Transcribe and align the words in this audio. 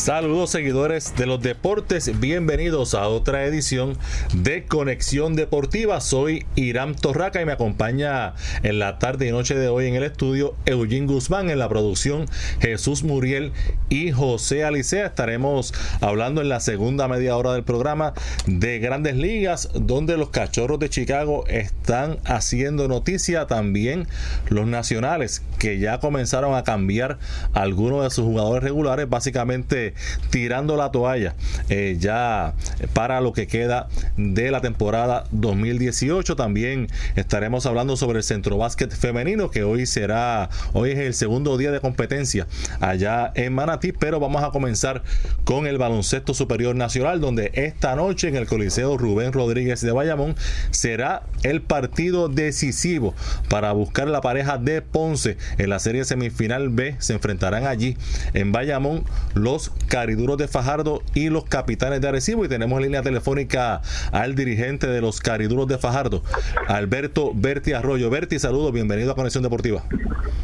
Saludos 0.00 0.48
seguidores 0.48 1.14
de 1.14 1.26
los 1.26 1.42
deportes, 1.42 2.18
bienvenidos 2.18 2.94
a 2.94 3.06
otra 3.06 3.44
edición 3.44 3.98
de 4.32 4.64
Conexión 4.64 5.36
Deportiva. 5.36 6.00
Soy 6.00 6.46
Irán 6.54 6.94
Torraca 6.94 7.42
y 7.42 7.44
me 7.44 7.52
acompaña 7.52 8.32
en 8.62 8.78
la 8.78 8.98
tarde 8.98 9.28
y 9.28 9.30
noche 9.30 9.54
de 9.54 9.68
hoy 9.68 9.88
en 9.88 9.96
el 9.96 10.04
estudio 10.04 10.56
Eugene 10.64 11.06
Guzmán, 11.06 11.50
en 11.50 11.58
la 11.58 11.68
producción 11.68 12.24
Jesús 12.60 13.04
Muriel 13.04 13.52
y 13.90 14.10
José 14.10 14.64
Alicea. 14.64 15.04
Estaremos 15.04 15.74
hablando 16.00 16.40
en 16.40 16.48
la 16.48 16.60
segunda 16.60 17.06
media 17.06 17.36
hora 17.36 17.52
del 17.52 17.64
programa 17.64 18.14
de 18.46 18.78
grandes 18.78 19.16
ligas, 19.16 19.68
donde 19.74 20.16
los 20.16 20.30
cachorros 20.30 20.78
de 20.78 20.88
Chicago 20.88 21.44
están 21.46 22.20
haciendo 22.24 22.88
noticia, 22.88 23.46
también 23.46 24.08
los 24.48 24.66
nacionales 24.66 25.42
que 25.58 25.78
ya 25.78 26.00
comenzaron 26.00 26.54
a 26.54 26.64
cambiar 26.64 27.18
algunos 27.52 28.02
de 28.02 28.08
sus 28.08 28.24
jugadores 28.24 28.64
regulares, 28.64 29.06
básicamente 29.06 29.89
tirando 30.30 30.76
la 30.76 30.90
toalla 30.90 31.34
eh, 31.68 31.96
ya 31.98 32.54
para 32.92 33.20
lo 33.20 33.32
que 33.32 33.46
queda 33.46 33.88
de 34.16 34.50
la 34.50 34.60
temporada 34.60 35.24
2018. 35.30 36.36
También 36.36 36.88
estaremos 37.16 37.66
hablando 37.66 37.96
sobre 37.96 38.18
el 38.18 38.24
centro 38.24 38.56
básquet 38.58 38.92
femenino 38.92 39.50
que 39.50 39.62
hoy 39.62 39.86
será, 39.86 40.50
hoy 40.72 40.90
es 40.92 40.98
el 40.98 41.14
segundo 41.14 41.56
día 41.56 41.70
de 41.70 41.80
competencia 41.80 42.46
allá 42.80 43.32
en 43.34 43.54
Manatí, 43.54 43.92
pero 43.92 44.20
vamos 44.20 44.42
a 44.42 44.50
comenzar 44.50 45.02
con 45.44 45.66
el 45.66 45.78
baloncesto 45.78 46.34
superior 46.34 46.74
nacional 46.76 47.20
donde 47.20 47.50
esta 47.54 47.94
noche 47.96 48.28
en 48.28 48.36
el 48.36 48.46
Coliseo 48.46 48.96
Rubén 48.96 49.32
Rodríguez 49.32 49.80
de 49.80 49.92
Bayamón 49.92 50.36
será 50.70 51.22
el 51.42 51.62
partido 51.62 52.28
decisivo 52.28 53.14
para 53.48 53.72
buscar 53.72 54.08
la 54.08 54.20
pareja 54.20 54.58
de 54.58 54.82
Ponce 54.82 55.36
en 55.58 55.70
la 55.70 55.78
serie 55.78 56.04
semifinal 56.04 56.68
B. 56.68 56.96
Se 56.98 57.12
enfrentarán 57.12 57.66
allí 57.66 57.96
en 58.34 58.52
Bayamón 58.52 59.04
los 59.34 59.72
cariduros 59.88 60.38
de 60.38 60.48
Fajardo 60.48 61.02
y 61.14 61.30
los 61.30 61.44
capitanes 61.44 62.00
de 62.00 62.08
Arecibo. 62.08 62.44
Y 62.44 62.48
tenemos 62.48 62.78
en 62.78 62.84
línea 62.84 63.02
telefónica 63.02 63.82
al 64.12 64.34
dirigente 64.34 64.86
de 64.86 65.00
los 65.00 65.20
cariduros 65.20 65.66
de 65.68 65.78
Fajardo, 65.78 66.22
Alberto 66.68 67.32
Berti 67.34 67.72
Arroyo. 67.72 68.10
Berti, 68.10 68.38
saludos, 68.38 68.72
bienvenido 68.72 69.12
a 69.12 69.14
Conexión 69.14 69.42
Deportiva. 69.42 69.82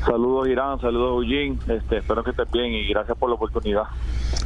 Saludos 0.05 0.48
Irán, 0.48 0.81
saludos 0.81 1.25
Eugene, 1.25 1.59
este, 1.69 1.98
espero 1.98 2.23
que 2.23 2.31
estés 2.31 2.51
bien 2.53 2.73
y 2.73 2.89
gracias 2.89 3.19
por 3.19 3.28
la 3.28 3.34
oportunidad. 3.34 3.83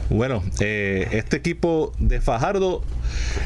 Bueno, 0.08 0.42
eh, 0.60 1.06
este 1.12 1.36
equipo 1.36 1.92
de 1.98 2.20
Fajardo 2.20 2.82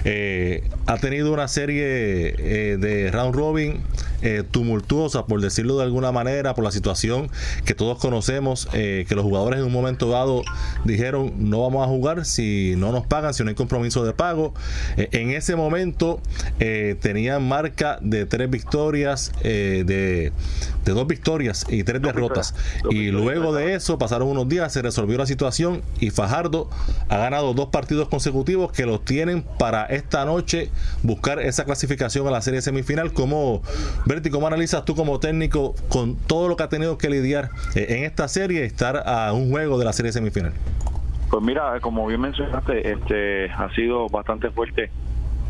eh, 0.04 0.68
ha 0.86 0.96
tenido 0.98 1.32
una 1.32 1.48
serie 1.48 2.34
eh, 2.38 2.76
de 2.78 3.10
round 3.10 3.34
robin 3.34 3.82
tumultuosa, 4.50 5.26
por 5.26 5.40
decirlo 5.40 5.76
de 5.76 5.84
alguna 5.84 6.12
manera, 6.12 6.54
por 6.54 6.64
la 6.64 6.70
situación 6.70 7.30
que 7.64 7.74
todos 7.74 7.98
conocemos, 7.98 8.66
que 8.72 9.06
los 9.10 9.24
jugadores 9.24 9.60
en 9.60 9.66
un 9.66 9.72
momento 9.72 10.08
dado 10.08 10.42
dijeron 10.84 11.32
no 11.38 11.62
vamos 11.62 11.84
a 11.84 11.88
jugar 11.88 12.24
si 12.24 12.74
no 12.76 12.92
nos 12.92 13.06
pagan, 13.06 13.34
si 13.34 13.42
no 13.42 13.50
hay 13.50 13.54
compromiso 13.54 14.04
de 14.04 14.12
pago. 14.12 14.54
en 14.96 15.30
ese 15.30 15.56
momento 15.56 16.20
tenían 17.00 17.46
marca 17.46 17.98
de 18.00 18.26
tres 18.26 18.50
victorias, 18.50 19.32
de, 19.42 19.84
de, 19.84 20.92
dos 20.92 21.06
victorias 21.06 21.66
y 21.68 21.84
tres 21.84 22.02
derrotas. 22.02 22.54
Y 22.90 23.10
luego 23.10 23.54
de 23.54 23.74
eso 23.74 23.98
pasaron 23.98 24.28
unos 24.28 24.48
días, 24.48 24.72
se 24.72 24.82
resolvió 24.82 25.18
la 25.18 25.26
situación 25.26 25.82
y 26.00 26.10
Fajardo 26.10 26.68
ha 27.08 27.18
ganado 27.18 27.54
dos 27.54 27.68
partidos 27.68 28.08
consecutivos 28.08 28.72
que 28.72 28.86
los 28.86 29.04
tienen 29.04 29.42
para 29.42 29.84
esta 29.86 30.24
noche 30.24 30.70
buscar 31.02 31.40
esa 31.40 31.64
clasificación 31.64 32.26
a 32.26 32.30
la 32.30 32.40
serie 32.42 32.62
semifinal. 32.62 33.12
¿Cómo, 33.12 33.62
Cómo 34.30 34.46
analizas 34.46 34.84
tú 34.84 34.94
como 34.94 35.18
técnico 35.20 35.74
con 35.88 36.16
todo 36.16 36.48
lo 36.48 36.56
que 36.56 36.62
ha 36.62 36.68
tenido 36.68 36.98
que 36.98 37.10
lidiar 37.10 37.50
eh, 37.74 37.86
en 37.90 38.04
esta 38.04 38.28
serie 38.28 38.64
estar 38.64 39.02
a 39.06 39.32
un 39.32 39.50
juego 39.50 39.78
de 39.78 39.84
la 39.84 39.92
serie 39.92 40.12
semifinal? 40.12 40.52
Pues 41.30 41.42
mira, 41.42 41.80
como 41.80 42.06
bien 42.06 42.20
mencionaste, 42.20 42.92
este 42.92 43.50
ha 43.50 43.68
sido 43.74 44.08
bastante 44.08 44.50
fuerte 44.50 44.90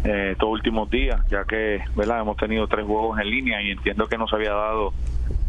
eh, 0.05 0.31
estos 0.33 0.49
últimos 0.49 0.91
días, 0.91 1.21
ya 1.31 1.45
que 1.45 1.81
¿verdad? 1.97 2.21
hemos 2.21 2.37
tenido 2.37 2.67
tres 2.67 2.87
juegos 2.87 3.19
en 3.19 3.31
línea 3.31 3.63
y 3.63 3.71
entiendo 3.71 4.07
que 4.07 4.17
nos 4.19 4.33
había 4.33 4.53
dado 4.53 4.93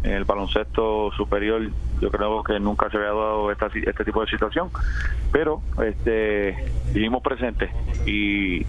el 0.02 0.24
baloncesto 0.24 1.10
superior 1.12 1.70
yo 2.00 2.10
creo 2.10 2.42
que 2.42 2.58
nunca 2.60 2.90
se 2.90 2.96
había 2.96 3.08
dado 3.08 3.50
esta, 3.50 3.66
este 3.66 4.04
tipo 4.04 4.20
de 4.20 4.26
situación 4.28 4.70
pero 5.32 5.62
este 5.82 6.56
vivimos 6.92 7.22
presentes 7.22 7.70
y, 8.06 8.64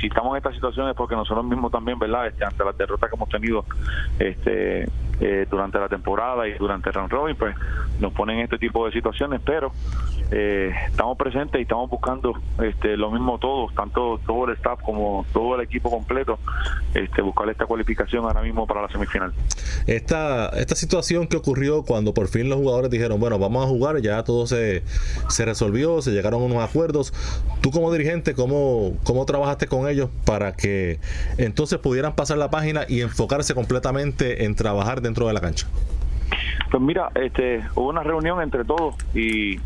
si 0.00 0.06
estamos 0.06 0.32
en 0.32 0.38
esta 0.38 0.52
situación 0.52 0.88
es 0.88 0.94
porque 0.94 1.14
nosotros 1.14 1.44
mismos 1.44 1.72
también 1.72 1.98
verdad 1.98 2.26
este, 2.26 2.44
ante 2.44 2.64
las 2.64 2.76
derrotas 2.76 3.08
que 3.08 3.16
hemos 3.16 3.28
tenido 3.28 3.64
este 4.18 4.88
eh, 5.20 5.46
durante 5.50 5.78
la 5.78 5.88
temporada 5.88 6.46
y 6.46 6.54
durante 6.54 6.90
el 6.90 6.94
round 6.94 7.10
robin 7.10 7.36
pues 7.36 7.56
nos 7.98 8.12
ponen 8.12 8.38
este 8.40 8.58
tipo 8.58 8.86
de 8.86 8.92
situaciones 8.92 9.40
pero 9.44 9.72
eh, 10.30 10.72
estamos 10.88 11.16
presentes 11.16 11.58
y 11.58 11.62
estamos 11.62 11.88
buscando 11.90 12.34
este 12.62 12.96
lo 12.96 13.10
mismo 13.10 13.38
todos 13.38 13.74
tanto 13.74 14.20
todo 14.26 14.46
el 14.46 14.54
staff 14.56 14.80
como 14.82 15.24
todo 15.32 15.56
el 15.56 15.62
equipo 15.62 15.90
completo 15.90 16.38
este 16.94 17.22
buscar 17.22 17.48
esta 17.48 17.66
cualificación 17.66 18.24
ahora 18.24 18.42
mismo 18.42 18.66
para 18.66 18.82
la 18.82 18.88
semifinal. 18.88 19.32
Esta 19.86 20.48
esta 20.50 20.74
situación 20.74 21.26
que 21.26 21.36
ocurrió 21.36 21.82
cuando 21.82 22.14
por 22.14 22.28
fin 22.28 22.47
los 22.48 22.58
jugadores 22.58 22.90
dijeron, 22.90 23.20
bueno, 23.20 23.38
vamos 23.38 23.64
a 23.64 23.68
jugar, 23.68 24.00
ya 24.00 24.22
todo 24.24 24.46
se, 24.46 24.82
se 25.28 25.44
resolvió, 25.44 26.02
se 26.02 26.10
llegaron 26.10 26.42
unos 26.42 26.62
acuerdos. 26.62 27.12
Tú 27.60 27.70
como 27.70 27.92
dirigente, 27.92 28.34
¿cómo, 28.34 28.96
¿cómo 29.04 29.24
trabajaste 29.26 29.66
con 29.66 29.88
ellos 29.88 30.10
para 30.24 30.54
que 30.54 31.00
entonces 31.36 31.78
pudieran 31.78 32.14
pasar 32.14 32.38
la 32.38 32.50
página 32.50 32.84
y 32.88 33.00
enfocarse 33.00 33.54
completamente 33.54 34.44
en 34.44 34.54
trabajar 34.54 35.00
dentro 35.00 35.26
de 35.26 35.34
la 35.34 35.40
cancha? 35.40 35.66
Pues 36.70 36.82
mira, 36.82 37.10
este, 37.14 37.64
hubo 37.74 37.88
una 37.88 38.02
reunión 38.02 38.42
entre 38.42 38.64
todos 38.64 38.94
y, 39.14 39.56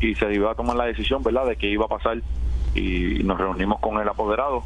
y 0.00 0.14
se 0.14 0.32
iba 0.32 0.52
a 0.52 0.54
tomar 0.54 0.76
la 0.76 0.84
decisión, 0.84 1.22
¿verdad?, 1.22 1.46
de 1.46 1.56
qué 1.56 1.68
iba 1.68 1.86
a 1.86 1.88
pasar 1.88 2.18
y 2.74 3.22
nos 3.24 3.38
reunimos 3.38 3.80
con 3.80 4.00
el 4.00 4.08
apoderado 4.08 4.62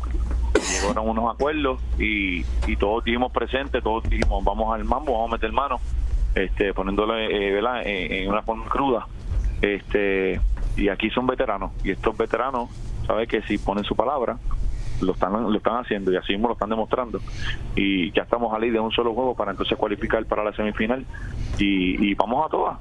llegaron 0.61 1.09
unos 1.09 1.35
acuerdos 1.35 1.81
y, 1.99 2.45
y 2.67 2.77
todos 2.79 3.05
dijimos 3.05 3.33
presentes, 3.33 3.83
todos 3.83 4.05
dijimos 4.05 4.45
vamos 4.45 4.75
al 4.75 4.85
mambo, 4.85 5.13
vamos 5.13 5.31
a 5.31 5.33
meter 5.35 5.53
mano, 5.53 5.81
este, 6.37 6.73
poniéndole 6.73 7.27
eh, 7.27 8.23
En, 8.23 8.29
una 8.29 8.43
forma 8.43 8.67
cruda. 8.67 9.07
este 9.61 10.41
Y 10.77 10.89
aquí 10.89 11.11
son 11.11 11.27
veteranos 11.27 11.73
y 11.83 11.91
estos 11.91 12.17
veteranos, 12.17 12.71
saben 13.07 13.27
que 13.27 13.43
si 13.43 13.59
ponen 13.59 13.85
su 13.85 13.97
palabra, 13.97 14.39
lo 15.01 15.13
están 15.13 15.33
lo 15.33 15.57
están 15.57 15.77
haciendo 15.77 16.13
y 16.13 16.17
así 16.17 16.33
mismo 16.33 16.49
lo 16.49 16.55
están 16.55 16.71
demostrando 16.71 17.21
y 17.75 18.11
ya 18.13 18.23
estamos 18.23 18.55
a 18.55 18.59
ley 18.59 18.71
de 18.71 18.81
un 18.81 18.91
solo 18.93 19.13
juego 19.13 19.35
para 19.35 19.51
entonces 19.51 19.77
cualificar 19.77 20.25
para 20.25 20.43
la 20.43 20.53
semifinal 20.55 21.05
y, 21.59 22.03
y 22.03 22.15
vamos 22.15 22.47
a 22.47 22.49
todas 22.49 22.79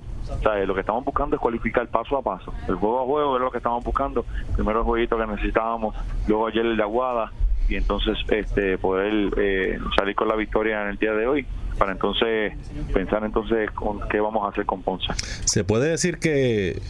lo 0.65 0.73
que 0.73 0.79
estamos 0.79 1.05
buscando 1.05 1.35
es 1.35 1.41
cualificar 1.41 1.87
paso 1.87 2.17
a 2.17 2.21
paso. 2.21 2.53
El 2.67 2.75
juego 2.75 3.01
a 3.01 3.05
juego 3.05 3.35
es 3.35 3.41
lo 3.43 3.51
que 3.51 3.57
estamos 3.57 3.83
buscando. 3.83 4.25
Primero 4.55 4.79
el 4.79 4.85
jueguito 4.85 5.17
que 5.17 5.27
necesitábamos, 5.27 5.95
luego 6.27 6.47
ayer 6.47 6.65
el 6.65 6.77
de 6.77 6.83
Aguada, 6.83 7.31
y 7.67 7.75
entonces 7.75 8.17
este 8.29 8.77
poder 8.77 9.31
eh, 9.37 9.79
salir 9.95 10.15
con 10.15 10.27
la 10.27 10.35
victoria 10.35 10.81
en 10.83 10.89
el 10.89 10.97
día 10.97 11.13
de 11.13 11.27
hoy 11.27 11.45
para 11.77 11.91
entonces 11.91 12.53
pensar 12.93 13.23
entonces 13.23 13.69
con 13.71 14.07
qué 14.09 14.19
vamos 14.19 14.45
a 14.45 14.49
hacer 14.49 14.65
con 14.65 14.81
Ponce. 14.81 15.07
¿Se 15.45 15.63
puede 15.63 15.89
decir 15.89 16.19
que, 16.19 16.81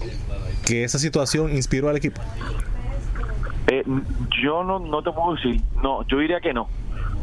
que 0.66 0.84
esa 0.84 1.00
situación 1.00 1.52
inspiró 1.56 1.90
al 1.90 1.98
equipo? 1.98 2.22
Eh, 3.68 3.84
yo 4.44 4.64
no, 4.64 4.80
no 4.80 5.02
te 5.02 5.12
puedo 5.12 5.36
decir, 5.36 5.62
no, 5.82 6.06
yo 6.08 6.20
diría 6.20 6.40
que 6.40 6.54
no. 6.54 6.70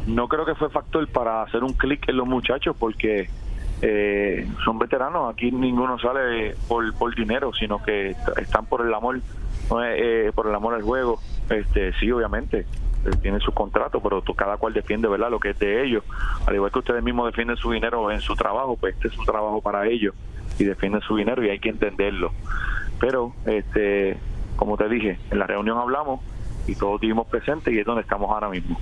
No 0.06 0.26
creo 0.26 0.44
que 0.44 0.55
fue 0.56 0.69
factor 0.70 1.06
para 1.09 1.43
hacer 1.43 1.62
un 1.62 1.75
clic 1.75 2.09
en 2.09 2.17
los 2.17 2.26
muchachos 2.26 2.75
porque 2.76 3.29
eh, 3.82 4.49
son 4.64 4.79
veteranos, 4.79 5.32
aquí 5.32 5.53
ninguno 5.53 5.99
sale 5.99 6.55
por, 6.67 6.93
por 6.94 7.14
dinero, 7.14 7.53
sino 7.53 7.82
que 7.82 8.17
están 8.37 8.67
por 8.67 8.85
el 8.87 8.93
amor, 8.93 9.20
por 9.69 9.85
el 10.49 10.55
amor 10.55 10.75
al 10.75 10.82
juego. 10.82 11.20
Este, 11.49 11.93
sí, 12.00 12.11
obviamente, 12.11 12.67
tienen 13.20 13.40
su 13.40 13.52
contrato, 13.52 14.00
pero 14.00 14.22
cada 14.37 14.56
cual 14.56 14.72
defiende 14.72 15.08
verdad 15.08 15.31
lo 15.31 15.40
que 15.40 15.50
es 15.50 15.58
de 15.58 15.84
ellos. 15.84 16.04
Al 16.46 16.54
igual 16.54 16.70
que 16.70 16.78
ustedes 16.78 17.02
mismos 17.02 17.26
defienden 17.26 17.56
su 17.56 17.70
dinero 17.70 18.10
en 18.10 18.20
su 18.20 18.34
trabajo, 18.34 18.76
pues 18.76 18.94
este 18.94 19.08
es 19.08 19.19
un 19.19 19.25
trabajo 19.25 19.60
para 19.60 19.87
ellos 19.87 20.14
y 20.58 20.64
defienden 20.64 21.00
su 21.02 21.16
dinero 21.16 21.44
y 21.44 21.50
hay 21.50 21.58
que 21.58 21.69
entenderlo. 21.69 22.32
Pero, 23.00 23.34
este, 23.46 24.16
como 24.56 24.76
te 24.76 24.88
dije, 24.88 25.19
en 25.31 25.38
la 25.38 25.46
reunión 25.46 25.78
hablamos 25.78 26.20
y 26.66 26.75
todos 26.75 26.94
estuvimos 26.94 27.26
presentes 27.26 27.75
y 27.75 27.78
es 27.78 27.87
donde 27.87 28.02
estamos 28.02 28.31
ahora 28.31 28.49
mismo. 28.49 28.78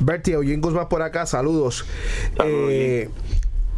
Bertie, 0.00 0.34
Eugene 0.34 0.60
Guzmán 0.60 0.88
por 0.88 1.02
acá, 1.02 1.26
saludos. 1.26 1.86
Eh, 2.44 3.08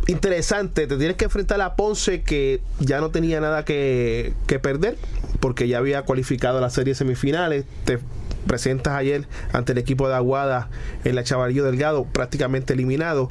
interesante, 0.07 0.87
te 0.87 0.97
tienes 0.97 1.17
que 1.17 1.27
enfrentar 1.27 1.61
a 1.61 1.77
Ponce 1.77 2.23
que 2.23 2.61
ya 2.81 3.01
no 3.01 3.11
tenía 3.11 3.41
nada 3.41 3.65
que, 3.65 4.33
que 4.47 4.59
perder 4.59 4.97
porque 5.41 5.69
ya 5.69 5.79
había 5.79 6.03
cualificado 6.03 6.59
a 6.59 6.61
las 6.61 6.73
series 6.73 6.99
semifinales. 6.99 7.67
Te 7.85 7.99
presentas 8.47 8.95
ayer 8.95 9.27
ante 9.53 9.73
el 9.73 9.79
equipo 9.79 10.09
de 10.09 10.15
Aguada 10.15 10.69
en 11.05 11.15
la 11.15 11.25
Chavarillo 11.25 11.65
Delgado, 11.65 12.05
prácticamente 12.05 12.75
eliminado, 12.75 13.31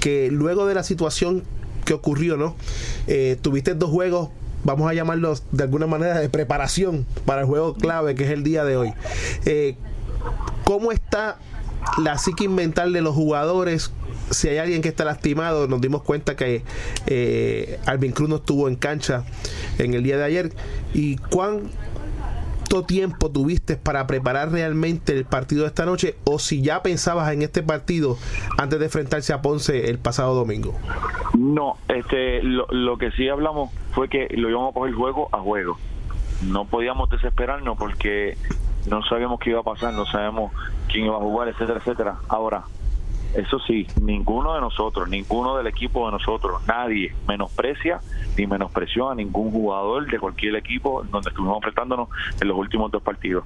que 0.00 0.30
luego 0.30 0.66
de 0.66 0.74
la 0.74 0.82
situación 0.82 1.44
que 1.84 1.94
ocurrió, 1.94 2.36
¿no? 2.36 2.56
Eh, 3.06 3.36
tuviste 3.40 3.74
dos 3.74 3.90
juegos 3.90 4.30
vamos 4.64 4.88
a 4.88 4.94
llamarlos 4.94 5.42
de 5.50 5.64
alguna 5.64 5.86
manera 5.86 6.18
de 6.18 6.28
preparación 6.28 7.06
para 7.26 7.42
el 7.42 7.46
juego 7.46 7.74
clave 7.74 8.14
que 8.14 8.24
es 8.24 8.30
el 8.30 8.44
día 8.44 8.64
de 8.64 8.76
hoy. 8.76 8.94
Eh, 9.44 9.76
¿Cómo 10.64 10.92
está 10.92 11.38
la 11.98 12.18
psique 12.18 12.48
mental 12.48 12.92
de 12.92 13.00
los 13.00 13.14
jugadores? 13.14 13.90
Si 14.30 14.48
hay 14.48 14.58
alguien 14.58 14.82
que 14.82 14.88
está 14.88 15.04
lastimado, 15.04 15.66
nos 15.66 15.80
dimos 15.80 16.02
cuenta 16.02 16.36
que 16.36 16.62
eh, 17.06 17.78
Alvin 17.86 18.12
Cruz 18.12 18.28
no 18.28 18.36
estuvo 18.36 18.68
en 18.68 18.76
cancha 18.76 19.24
en 19.78 19.94
el 19.94 20.02
día 20.02 20.16
de 20.16 20.24
ayer. 20.24 20.52
¿Y 20.94 21.16
cuán 21.16 21.70
tiempo 22.80 23.30
tuviste 23.30 23.76
para 23.76 24.06
preparar 24.06 24.50
realmente 24.50 25.12
el 25.12 25.26
partido 25.26 25.62
de 25.62 25.68
esta 25.68 25.84
noche 25.84 26.16
o 26.24 26.38
si 26.38 26.62
ya 26.62 26.82
pensabas 26.82 27.30
en 27.32 27.42
este 27.42 27.62
partido 27.62 28.16
antes 28.56 28.78
de 28.78 28.86
enfrentarse 28.86 29.34
a 29.34 29.42
Ponce 29.42 29.90
el 29.90 29.98
pasado 29.98 30.34
domingo? 30.34 30.74
No, 31.38 31.76
este, 31.88 32.42
lo, 32.42 32.66
lo 32.70 32.96
que 32.96 33.10
sí 33.12 33.28
hablamos 33.28 33.70
fue 33.92 34.08
que 34.08 34.28
lo 34.30 34.48
íbamos 34.48 34.70
a 34.70 34.74
coger 34.74 34.94
juego 34.94 35.28
a 35.32 35.38
juego. 35.40 35.76
No 36.42 36.64
podíamos 36.64 37.10
desesperarnos 37.10 37.76
porque 37.76 38.38
no 38.86 39.02
sabíamos 39.04 39.38
qué 39.40 39.50
iba 39.50 39.60
a 39.60 39.64
pasar, 39.64 39.92
no 39.92 40.06
sabemos 40.06 40.52
quién 40.90 41.04
iba 41.04 41.16
a 41.16 41.20
jugar, 41.20 41.48
etcétera, 41.48 41.78
etcétera. 41.78 42.16
Ahora, 42.28 42.64
eso 43.34 43.58
sí, 43.60 43.86
ninguno 44.00 44.54
de 44.54 44.60
nosotros, 44.60 45.08
ninguno 45.08 45.56
del 45.56 45.66
equipo 45.66 46.06
de 46.06 46.12
nosotros, 46.12 46.60
nadie 46.66 47.14
menosprecia 47.26 48.00
ni 48.36 48.46
menospreció 48.46 49.10
a 49.10 49.14
ningún 49.14 49.50
jugador 49.50 50.10
de 50.10 50.18
cualquier 50.18 50.56
equipo 50.56 51.02
donde 51.10 51.30
estuvimos 51.30 51.56
enfrentándonos 51.56 52.08
en 52.40 52.48
los 52.48 52.56
últimos 52.56 52.90
dos 52.90 53.02
partidos. 53.02 53.44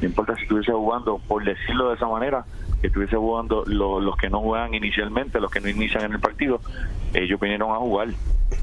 No 0.00 0.06
importa 0.06 0.34
si 0.36 0.42
estuviese 0.42 0.72
jugando, 0.72 1.18
por 1.18 1.44
decirlo 1.44 1.88
de 1.88 1.96
esa 1.96 2.06
manera, 2.06 2.44
que 2.80 2.88
estuviese 2.88 3.16
jugando 3.16 3.64
los 3.66 4.16
que 4.16 4.30
no 4.30 4.40
juegan 4.40 4.74
inicialmente, 4.74 5.40
los 5.40 5.50
que 5.50 5.60
no 5.60 5.68
inician 5.68 6.04
en 6.04 6.12
el 6.12 6.20
partido, 6.20 6.60
ellos 7.14 7.40
vinieron 7.40 7.72
a 7.72 7.76
jugar. 7.76 8.08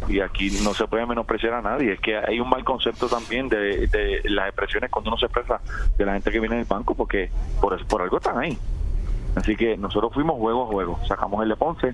Y 0.07 0.19
aquí 0.19 0.49
no 0.63 0.73
se 0.73 0.87
puede 0.87 1.05
menospreciar 1.05 1.53
a 1.53 1.61
nadie. 1.61 1.93
Es 1.93 1.99
que 1.99 2.17
hay 2.17 2.39
un 2.39 2.49
mal 2.49 2.63
concepto 2.63 3.07
también 3.07 3.49
de, 3.49 4.21
las 4.25 4.47
expresiones 4.47 4.89
cuando 4.89 5.09
uno 5.09 5.17
se 5.17 5.25
expresa 5.25 5.61
de 5.97 6.05
la 6.05 6.13
gente 6.13 6.31
que 6.31 6.39
viene 6.39 6.55
del 6.55 6.65
banco, 6.65 6.95
porque 6.95 7.29
por, 7.61 7.85
por 7.85 8.01
algo 8.01 8.17
están 8.17 8.37
ahí. 8.39 8.57
Así 9.35 9.55
que 9.55 9.77
nosotros 9.77 10.13
fuimos 10.13 10.37
juego 10.37 10.63
a 10.63 10.67
juego. 10.67 10.99
Sacamos 11.07 11.43
el 11.43 11.49
de 11.49 11.55
Ponce 11.55 11.93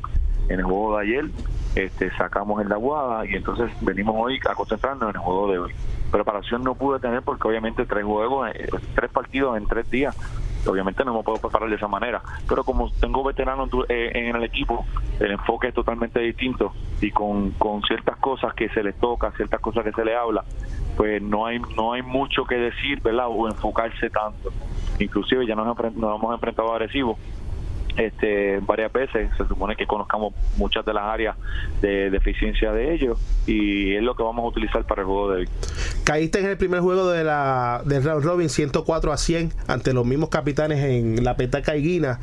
en 0.50 0.60
el 0.60 0.64
juego 0.64 0.98
de 0.98 1.04
ayer, 1.04 1.26
este, 1.76 2.12
sacamos 2.18 2.62
el 2.62 2.68
de 2.68 2.74
Aguada 2.74 3.26
y 3.26 3.36
entonces 3.36 3.72
venimos 3.82 4.16
hoy 4.18 4.40
a 4.50 4.56
concentrarnos 4.56 5.10
en 5.10 5.16
el 5.16 5.22
juego 5.22 5.52
de 5.52 5.60
hoy. 5.60 5.74
Preparación 6.12 6.64
no 6.64 6.76
pude 6.76 7.00
tener 7.00 7.22
porque 7.22 7.48
obviamente 7.48 7.86
tres 7.86 8.04
juegos, 8.04 8.50
eh, 8.54 8.70
tres 8.96 9.12
partidos 9.12 9.58
en 9.58 9.66
tres 9.68 9.90
días 9.90 10.16
obviamente 10.68 11.04
no 11.04 11.14
me 11.14 11.24
puedo 11.24 11.40
preparar 11.40 11.70
de 11.70 11.76
esa 11.76 11.88
manera, 11.88 12.22
pero 12.48 12.64
como 12.64 12.92
tengo 12.92 13.24
veteranos 13.24 13.70
eh, 13.90 14.12
en 14.14 14.36
el 14.36 14.44
equipo, 14.44 14.86
el 15.20 15.32
enfoque 15.32 15.70
es 15.70 15.74
totalmente 15.74 16.20
distinto 16.20 16.74
y 17.02 17.12
con, 17.12 17.52
con 17.52 17.82
ciertas 17.84 18.18
cosas 18.18 18.54
que 18.54 18.70
se 18.70 18.84
les 18.84 18.96
toca, 18.98 19.32
ciertas 19.32 19.60
cosas 19.60 19.84
que 19.84 19.92
se 19.92 20.06
les 20.06 20.16
habla, 20.16 20.44
pues 20.98 21.22
no 21.22 21.46
hay 21.46 21.60
no 21.76 21.94
hay 21.94 22.02
mucho 22.02 22.46
que 22.46 22.56
decir, 22.56 23.02
¿verdad? 23.02 23.28
O 23.30 23.48
enfocarse 23.48 24.10
tanto 24.10 24.52
inclusive 25.04 25.46
ya 25.46 25.56
nos, 25.56 25.66
nos 25.66 26.20
hemos 26.20 26.34
enfrentado 26.34 26.72
agresivos 26.74 27.18
este, 27.98 28.60
varias 28.62 28.92
veces, 28.92 29.30
se 29.38 29.48
supone 29.48 29.76
que 29.76 29.86
conozcamos 29.86 30.34
muchas 30.58 30.86
de 30.86 30.94
las 30.94 31.04
áreas 31.04 31.36
de 31.82 32.10
deficiencia 32.10 32.72
de 32.72 32.94
ellos 32.94 33.20
y 33.46 33.96
es 33.96 34.04
lo 34.04 34.16
que 34.16 34.24
vamos 34.24 34.46
a 34.46 34.48
utilizar 34.48 34.86
para 34.86 35.02
el 35.02 35.08
juego 35.08 35.32
de 35.32 35.42
hoy. 35.42 35.50
Caíste 36.04 36.40
en 36.40 36.48
el 36.48 36.58
primer 36.58 36.80
juego 36.82 37.10
de 37.10 37.24
la 37.24 37.82
de 37.86 38.00
round 38.00 38.24
robin 38.24 38.50
104 38.50 39.12
a 39.12 39.18
100 39.18 39.52
ante 39.68 39.94
los 39.94 40.06
mismos 40.06 40.30
capitanes 40.30 40.84
en 40.84 41.24
la 41.24 41.36
petaca 41.36 41.76
y 41.76 41.82
Guina. 41.82 42.20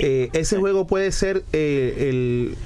Eh, 0.00 0.30
ese 0.32 0.58
juego 0.58 0.86
puede 0.86 1.12
ser 1.12 1.44
eh, 1.52 2.08
el, 2.10 2.56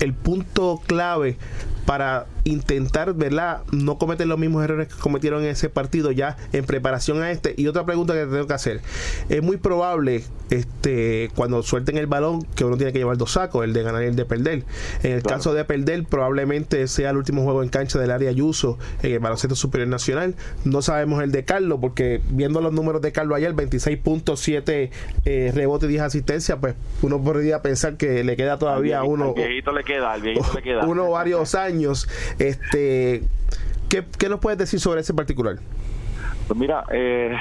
el 0.00 0.12
punto 0.14 0.80
clave 0.86 1.38
para 1.86 2.26
intentar, 2.44 3.14
¿verdad? 3.14 3.62
No 3.70 3.96
cometer 3.96 4.26
los 4.26 4.38
mismos 4.38 4.64
errores 4.64 4.88
que 4.88 5.00
cometieron 5.00 5.44
en 5.44 5.50
ese 5.50 5.68
partido 5.68 6.10
ya 6.10 6.36
en 6.52 6.64
preparación 6.64 7.22
a 7.22 7.30
este. 7.30 7.54
Y 7.56 7.68
otra 7.68 7.86
pregunta 7.86 8.12
que 8.12 8.26
tengo 8.26 8.46
que 8.46 8.54
hacer. 8.54 8.80
Es 9.28 9.42
muy 9.42 9.56
probable, 9.56 10.24
este, 10.50 11.30
cuando 11.36 11.62
suelten 11.62 11.96
el 11.96 12.08
balón, 12.08 12.42
que 12.56 12.64
uno 12.64 12.76
tiene 12.76 12.92
que 12.92 12.98
llevar 12.98 13.16
dos 13.16 13.32
sacos, 13.32 13.64
el 13.64 13.72
de 13.72 13.82
ganar 13.84 14.02
y 14.02 14.06
el 14.06 14.16
de 14.16 14.24
perder. 14.24 14.64
En 15.02 15.12
el 15.12 15.22
caso 15.22 15.54
de 15.54 15.64
perder, 15.64 16.04
probablemente 16.04 16.88
sea 16.88 17.10
el 17.10 17.16
último 17.16 17.44
juego 17.44 17.62
en 17.62 17.68
cancha 17.68 18.00
del 18.00 18.10
área 18.10 18.32
Yuso 18.32 18.78
en 19.02 19.12
el 19.12 19.18
baloncesto 19.20 19.54
superior 19.54 19.88
nacional. 19.88 20.34
No 20.64 20.82
sabemos 20.82 21.22
el 21.22 21.30
de 21.30 21.44
Carlos, 21.44 21.78
porque 21.80 22.20
viendo 22.30 22.60
los 22.60 22.72
números 22.72 23.00
de 23.00 23.12
Carlos 23.12 23.36
ayer, 23.36 23.54
26.7 23.54 24.90
eh, 25.24 25.52
rebote 25.54 25.86
y 25.86 25.90
10 25.90 26.02
asistencias, 26.02 26.58
pues 26.60 26.74
uno 27.02 27.22
podría 27.22 27.62
pensar 27.62 27.96
que 27.96 28.24
le 28.24 28.36
queda 28.36 28.58
todavía 28.58 29.04
uno. 29.04 29.34
viejito 29.34 29.70
le 29.70 29.84
queda, 29.84 30.16
viejito 30.16 30.52
le 30.52 30.62
queda. 30.62 30.84
Uno 30.96 31.10
varios 31.10 31.54
años. 31.54 31.75
Este, 32.38 33.22
¿qué, 33.88 34.04
¿Qué 34.18 34.28
nos 34.28 34.40
puedes 34.40 34.58
decir 34.58 34.80
sobre 34.80 35.00
ese 35.00 35.14
particular? 35.14 35.58
Pues 36.46 36.58
mira, 36.58 36.84
eh, 36.92 37.36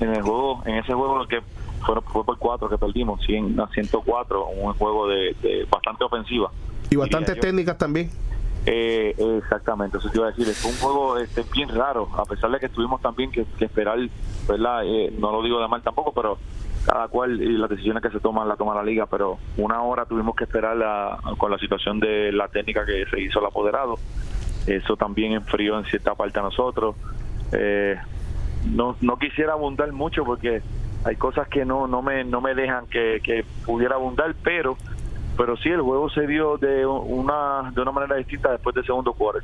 en 0.00 0.08
el 0.10 0.22
juego, 0.22 0.62
en 0.66 0.76
ese 0.76 0.92
juego 0.92 1.26
que 1.26 1.40
fue, 1.84 2.00
fue 2.12 2.24
por 2.24 2.38
cuatro 2.38 2.68
que 2.68 2.78
perdimos, 2.78 3.20
100 3.24 3.58
a 3.60 3.68
104, 3.68 4.46
un 4.46 4.72
juego 4.74 5.08
de, 5.08 5.66
bastante 5.70 6.04
ofensiva. 6.04 6.50
Y 6.90 6.96
bastantes 6.96 7.38
técnicas 7.40 7.76
también. 7.78 8.10
Eh, 8.68 9.14
exactamente, 9.38 9.98
eso 9.98 10.10
te 10.10 10.18
iba 10.18 10.26
a 10.26 10.30
decir, 10.32 10.46
fue 10.54 10.70
un 10.72 10.76
juego 10.78 11.18
este, 11.18 11.44
bien 11.52 11.68
raro, 11.68 12.08
a 12.16 12.24
pesar 12.24 12.50
de 12.50 12.58
que 12.58 12.68
tuvimos 12.68 13.00
también 13.00 13.30
que, 13.30 13.46
esperar, 13.60 13.98
¿verdad? 14.48 14.82
Eh, 14.84 15.14
no 15.18 15.30
lo 15.30 15.42
digo 15.42 15.60
de 15.60 15.68
mal 15.68 15.82
tampoco, 15.82 16.12
pero 16.12 16.38
cada 16.86 17.08
cual 17.08 17.42
y 17.42 17.58
las 17.58 17.68
decisiones 17.68 18.02
que 18.02 18.10
se 18.10 18.20
toman 18.20 18.48
la 18.48 18.56
toma 18.56 18.74
la 18.74 18.84
liga, 18.84 19.06
pero 19.06 19.38
una 19.56 19.82
hora 19.82 20.06
tuvimos 20.06 20.36
que 20.36 20.44
esperar 20.44 20.76
con 21.36 21.50
la 21.50 21.58
situación 21.58 21.98
de 21.98 22.30
la 22.30 22.46
técnica 22.48 22.86
que 22.86 23.04
se 23.10 23.20
hizo 23.20 23.40
el 23.40 23.46
apoderado. 23.46 23.98
Eso 24.66 24.96
también 24.96 25.32
enfrió 25.32 25.78
en 25.78 25.84
cierta 25.86 26.14
parte 26.14 26.38
a 26.38 26.42
nosotros. 26.42 26.94
Eh, 27.52 27.96
no, 28.66 28.96
no 29.00 29.18
quisiera 29.18 29.54
abundar 29.54 29.92
mucho 29.92 30.24
porque 30.24 30.62
hay 31.04 31.16
cosas 31.16 31.48
que 31.48 31.64
no, 31.64 31.88
no, 31.88 32.02
me, 32.02 32.24
no 32.24 32.40
me 32.40 32.54
dejan 32.54 32.86
que, 32.86 33.44
pudiera 33.64 33.96
abundar, 33.96 34.34
pero 34.42 34.76
pero 35.36 35.54
sí 35.58 35.68
el 35.68 35.82
juego 35.82 36.08
se 36.08 36.26
dio 36.26 36.56
de 36.56 36.86
una 36.86 37.70
de 37.74 37.82
una 37.82 37.92
manera 37.92 38.16
distinta 38.16 38.52
después 38.52 38.74
del 38.74 38.86
segundo 38.86 39.12
cuarto. 39.12 39.42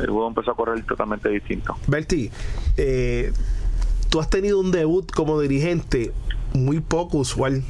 El 0.00 0.06
juego 0.06 0.28
empezó 0.28 0.52
a 0.52 0.54
correr 0.54 0.82
totalmente 0.84 1.28
distinto. 1.28 1.76
Berti, 1.86 2.30
eh, 2.76 3.30
tú 4.08 4.20
has 4.20 4.30
tenido 4.30 4.58
un 4.58 4.70
debut 4.70 5.10
como 5.10 5.38
dirigente 5.40 6.12
muy 6.54 6.80
poco 6.80 7.18
usual. 7.18 7.62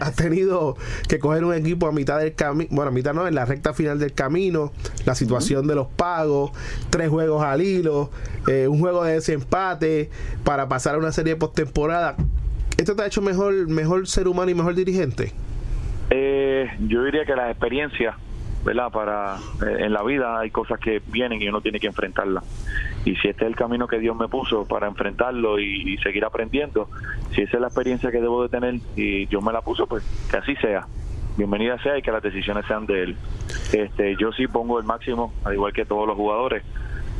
Has 0.00 0.14
tenido 0.14 0.76
que 1.08 1.18
coger 1.18 1.44
un 1.44 1.52
equipo 1.52 1.88
a 1.88 1.92
mitad 1.92 2.20
del 2.20 2.34
camino, 2.34 2.68
bueno, 2.70 2.90
a 2.90 2.92
mitad 2.92 3.12
no, 3.12 3.26
en 3.26 3.34
la 3.34 3.44
recta 3.44 3.74
final 3.74 3.98
del 3.98 4.12
camino, 4.12 4.72
la 5.04 5.14
situación 5.16 5.66
de 5.66 5.74
los 5.74 5.88
pagos, 5.88 6.52
tres 6.90 7.08
juegos 7.08 7.42
al 7.42 7.60
hilo, 7.60 8.10
eh, 8.46 8.68
un 8.68 8.78
juego 8.78 9.04
de 9.04 9.14
desempate 9.14 10.10
para 10.44 10.68
pasar 10.68 10.94
a 10.94 10.98
una 10.98 11.10
serie 11.10 11.34
de 11.34 11.40
postemporada. 11.40 12.16
¿Esto 12.76 12.94
te 12.94 13.02
ha 13.02 13.06
hecho 13.06 13.22
mejor, 13.22 13.68
mejor 13.68 14.06
ser 14.06 14.28
humano 14.28 14.50
y 14.50 14.54
mejor 14.54 14.74
dirigente? 14.74 15.32
Eh, 16.10 16.68
yo 16.86 17.02
diría 17.04 17.24
que 17.24 17.34
la 17.34 17.50
experiencia 17.50 18.16
¿verdad? 18.64 18.90
Para 18.90 19.36
eh, 19.64 19.84
en 19.84 19.92
la 19.92 20.02
vida 20.02 20.40
hay 20.40 20.50
cosas 20.50 20.80
que 20.80 21.02
vienen 21.06 21.40
y 21.42 21.48
uno 21.48 21.60
tiene 21.60 21.78
que 21.78 21.86
enfrentarlas. 21.86 22.44
Y 23.04 23.16
si 23.16 23.28
este 23.28 23.44
es 23.44 23.50
el 23.50 23.56
camino 23.56 23.86
que 23.86 23.98
Dios 23.98 24.16
me 24.16 24.28
puso 24.28 24.66
para 24.66 24.88
enfrentarlo 24.88 25.60
y, 25.60 25.96
seguir 25.98 26.24
aprendiendo, 26.24 26.88
si 27.34 27.42
esa 27.42 27.56
es 27.56 27.60
la 27.60 27.66
experiencia 27.68 28.10
que 28.10 28.20
debo 28.20 28.42
de 28.42 28.48
tener 28.48 28.76
y 28.96 29.26
Dios 29.26 29.42
me 29.42 29.52
la 29.52 29.60
puso, 29.60 29.86
pues 29.86 30.02
que 30.30 30.38
así 30.38 30.56
sea. 30.56 30.86
Bienvenida 31.36 31.78
sea 31.82 31.98
y 31.98 32.02
que 32.02 32.12
las 32.12 32.22
decisiones 32.22 32.64
sean 32.66 32.86
de 32.86 33.02
él. 33.02 33.16
Este, 33.72 34.16
yo 34.16 34.32
sí 34.32 34.46
pongo 34.46 34.78
el 34.78 34.84
máximo, 34.84 35.34
al 35.44 35.54
igual 35.54 35.72
que 35.72 35.84
todos 35.84 36.06
los 36.06 36.16
jugadores. 36.16 36.64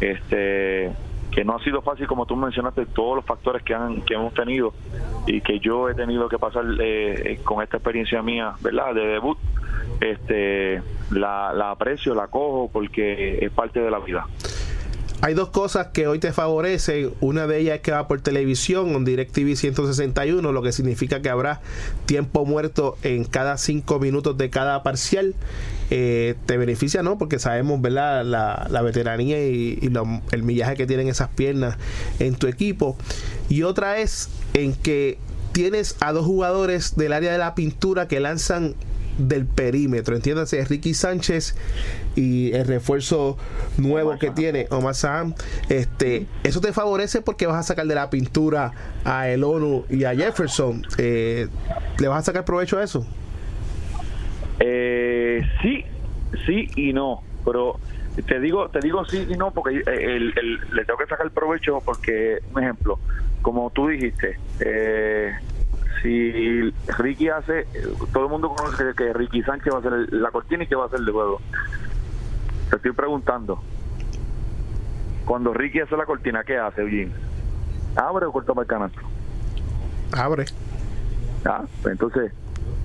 Este, 0.00 0.92
que 1.34 1.44
no 1.44 1.56
ha 1.56 1.64
sido 1.64 1.82
fácil, 1.82 2.06
como 2.06 2.26
tú 2.26 2.36
mencionaste, 2.36 2.86
todos 2.86 3.16
los 3.16 3.24
factores 3.24 3.62
que, 3.62 3.74
han, 3.74 4.02
que 4.02 4.14
hemos 4.14 4.32
tenido 4.34 4.72
y 5.26 5.40
que 5.40 5.58
yo 5.58 5.88
he 5.88 5.94
tenido 5.94 6.28
que 6.28 6.38
pasar 6.38 6.64
eh, 6.80 7.40
con 7.42 7.62
esta 7.62 7.78
experiencia 7.78 8.22
mía, 8.22 8.54
¿verdad? 8.60 8.94
De 8.94 9.04
debut, 9.06 9.36
este, 10.00 10.82
la, 11.10 11.52
la 11.52 11.70
aprecio, 11.70 12.14
la 12.14 12.28
cojo 12.28 12.70
porque 12.72 13.44
es 13.44 13.50
parte 13.50 13.80
de 13.80 13.90
la 13.90 13.98
vida. 13.98 14.26
Hay 15.24 15.32
dos 15.32 15.48
cosas 15.48 15.86
que 15.86 16.06
hoy 16.06 16.18
te 16.18 16.32
favorecen. 16.32 17.14
Una 17.22 17.46
de 17.46 17.58
ellas 17.58 17.76
es 17.76 17.80
que 17.80 17.92
va 17.92 18.06
por 18.06 18.20
televisión, 18.20 18.90
en 18.90 19.06
DirecTV 19.06 19.56
161, 19.56 20.52
lo 20.52 20.60
que 20.60 20.70
significa 20.70 21.22
que 21.22 21.30
habrá 21.30 21.62
tiempo 22.04 22.44
muerto 22.44 22.98
en 23.02 23.24
cada 23.24 23.56
cinco 23.56 23.98
minutos 23.98 24.36
de 24.36 24.50
cada 24.50 24.82
parcial. 24.82 25.34
Eh, 25.88 26.34
te 26.44 26.58
beneficia, 26.58 27.02
¿no? 27.02 27.16
Porque 27.16 27.38
sabemos, 27.38 27.80
¿verdad? 27.80 28.22
La, 28.22 28.66
la 28.68 28.82
veteranía 28.82 29.42
y, 29.46 29.90
el 30.32 30.42
millaje 30.42 30.76
que 30.76 30.86
tienen 30.86 31.08
esas 31.08 31.30
piernas 31.30 31.78
en 32.18 32.34
tu 32.34 32.46
equipo. 32.46 32.98
Y 33.48 33.62
otra 33.62 34.00
es 34.00 34.28
en 34.52 34.74
que 34.74 35.16
tienes 35.52 35.96
a 36.00 36.12
dos 36.12 36.26
jugadores 36.26 36.96
del 36.96 37.14
área 37.14 37.32
de 37.32 37.38
la 37.38 37.54
pintura 37.54 38.08
que 38.08 38.20
lanzan 38.20 38.74
del 39.18 39.46
perímetro. 39.46 40.16
Entiéndase, 40.16 40.64
Ricky 40.64 40.94
Sánchez 40.94 41.56
y 42.16 42.52
el 42.52 42.66
refuerzo 42.66 43.36
nuevo 43.76 44.18
que 44.18 44.30
tiene 44.30 44.66
Omar 44.70 44.94
Sam, 44.94 45.34
este, 45.68 46.26
eso 46.42 46.60
te 46.60 46.72
favorece 46.72 47.22
porque 47.22 47.46
vas 47.46 47.56
a 47.56 47.62
sacar 47.62 47.86
de 47.86 47.94
la 47.94 48.10
pintura 48.10 48.72
a 49.04 49.28
el 49.28 49.44
ONU 49.44 49.84
y 49.90 50.04
a 50.04 50.14
Jefferson. 50.14 50.86
Eh, 50.98 51.48
¿Le 51.98 52.08
vas 52.08 52.20
a 52.20 52.22
sacar 52.22 52.44
provecho 52.44 52.78
a 52.78 52.84
eso? 52.84 53.06
Eh, 54.60 55.42
sí, 55.62 55.84
sí 56.46 56.68
y 56.76 56.92
no, 56.92 57.22
pero 57.44 57.78
te 58.26 58.38
digo, 58.40 58.68
te 58.68 58.80
digo 58.80 59.04
sí 59.04 59.26
y 59.28 59.34
no 59.36 59.50
porque 59.50 59.82
el, 59.86 60.30
le 60.72 60.84
tengo 60.84 60.98
que 60.98 61.06
sacar 61.06 61.30
provecho 61.30 61.80
porque, 61.84 62.38
un 62.54 62.62
ejemplo, 62.62 62.98
como 63.42 63.70
tú 63.70 63.88
dijiste, 63.88 64.38
eh, 64.60 65.34
si 66.04 66.70
Ricky 66.98 67.30
hace, 67.30 67.66
todo 68.12 68.24
el 68.24 68.30
mundo 68.30 68.54
conoce 68.54 68.94
que 68.94 69.10
Ricky 69.14 69.42
Sánchez 69.42 69.72
va 69.72 69.78
a 69.78 69.80
hacer 69.80 70.12
la 70.12 70.30
cortina 70.30 70.64
y 70.64 70.66
que 70.66 70.74
va 70.74 70.84
a 70.84 70.86
hacer 70.86 71.00
el 71.00 71.10
juego. 71.10 71.40
Te 72.68 72.76
estoy 72.76 72.92
preguntando, 72.92 73.62
cuando 75.24 75.54
Ricky 75.54 75.80
hace 75.80 75.96
la 75.96 76.04
cortina, 76.04 76.44
¿qué 76.44 76.58
hace, 76.58 76.82
Eugene? 76.82 77.10
¿Abre 77.96 78.26
o 78.26 78.32
corta 78.32 78.52
para 78.52 78.64
el 78.64 78.68
canasto? 78.68 79.00
Abre. 80.14 80.44
Ah, 81.46 81.64
pues 81.80 81.92
entonces, 81.92 82.32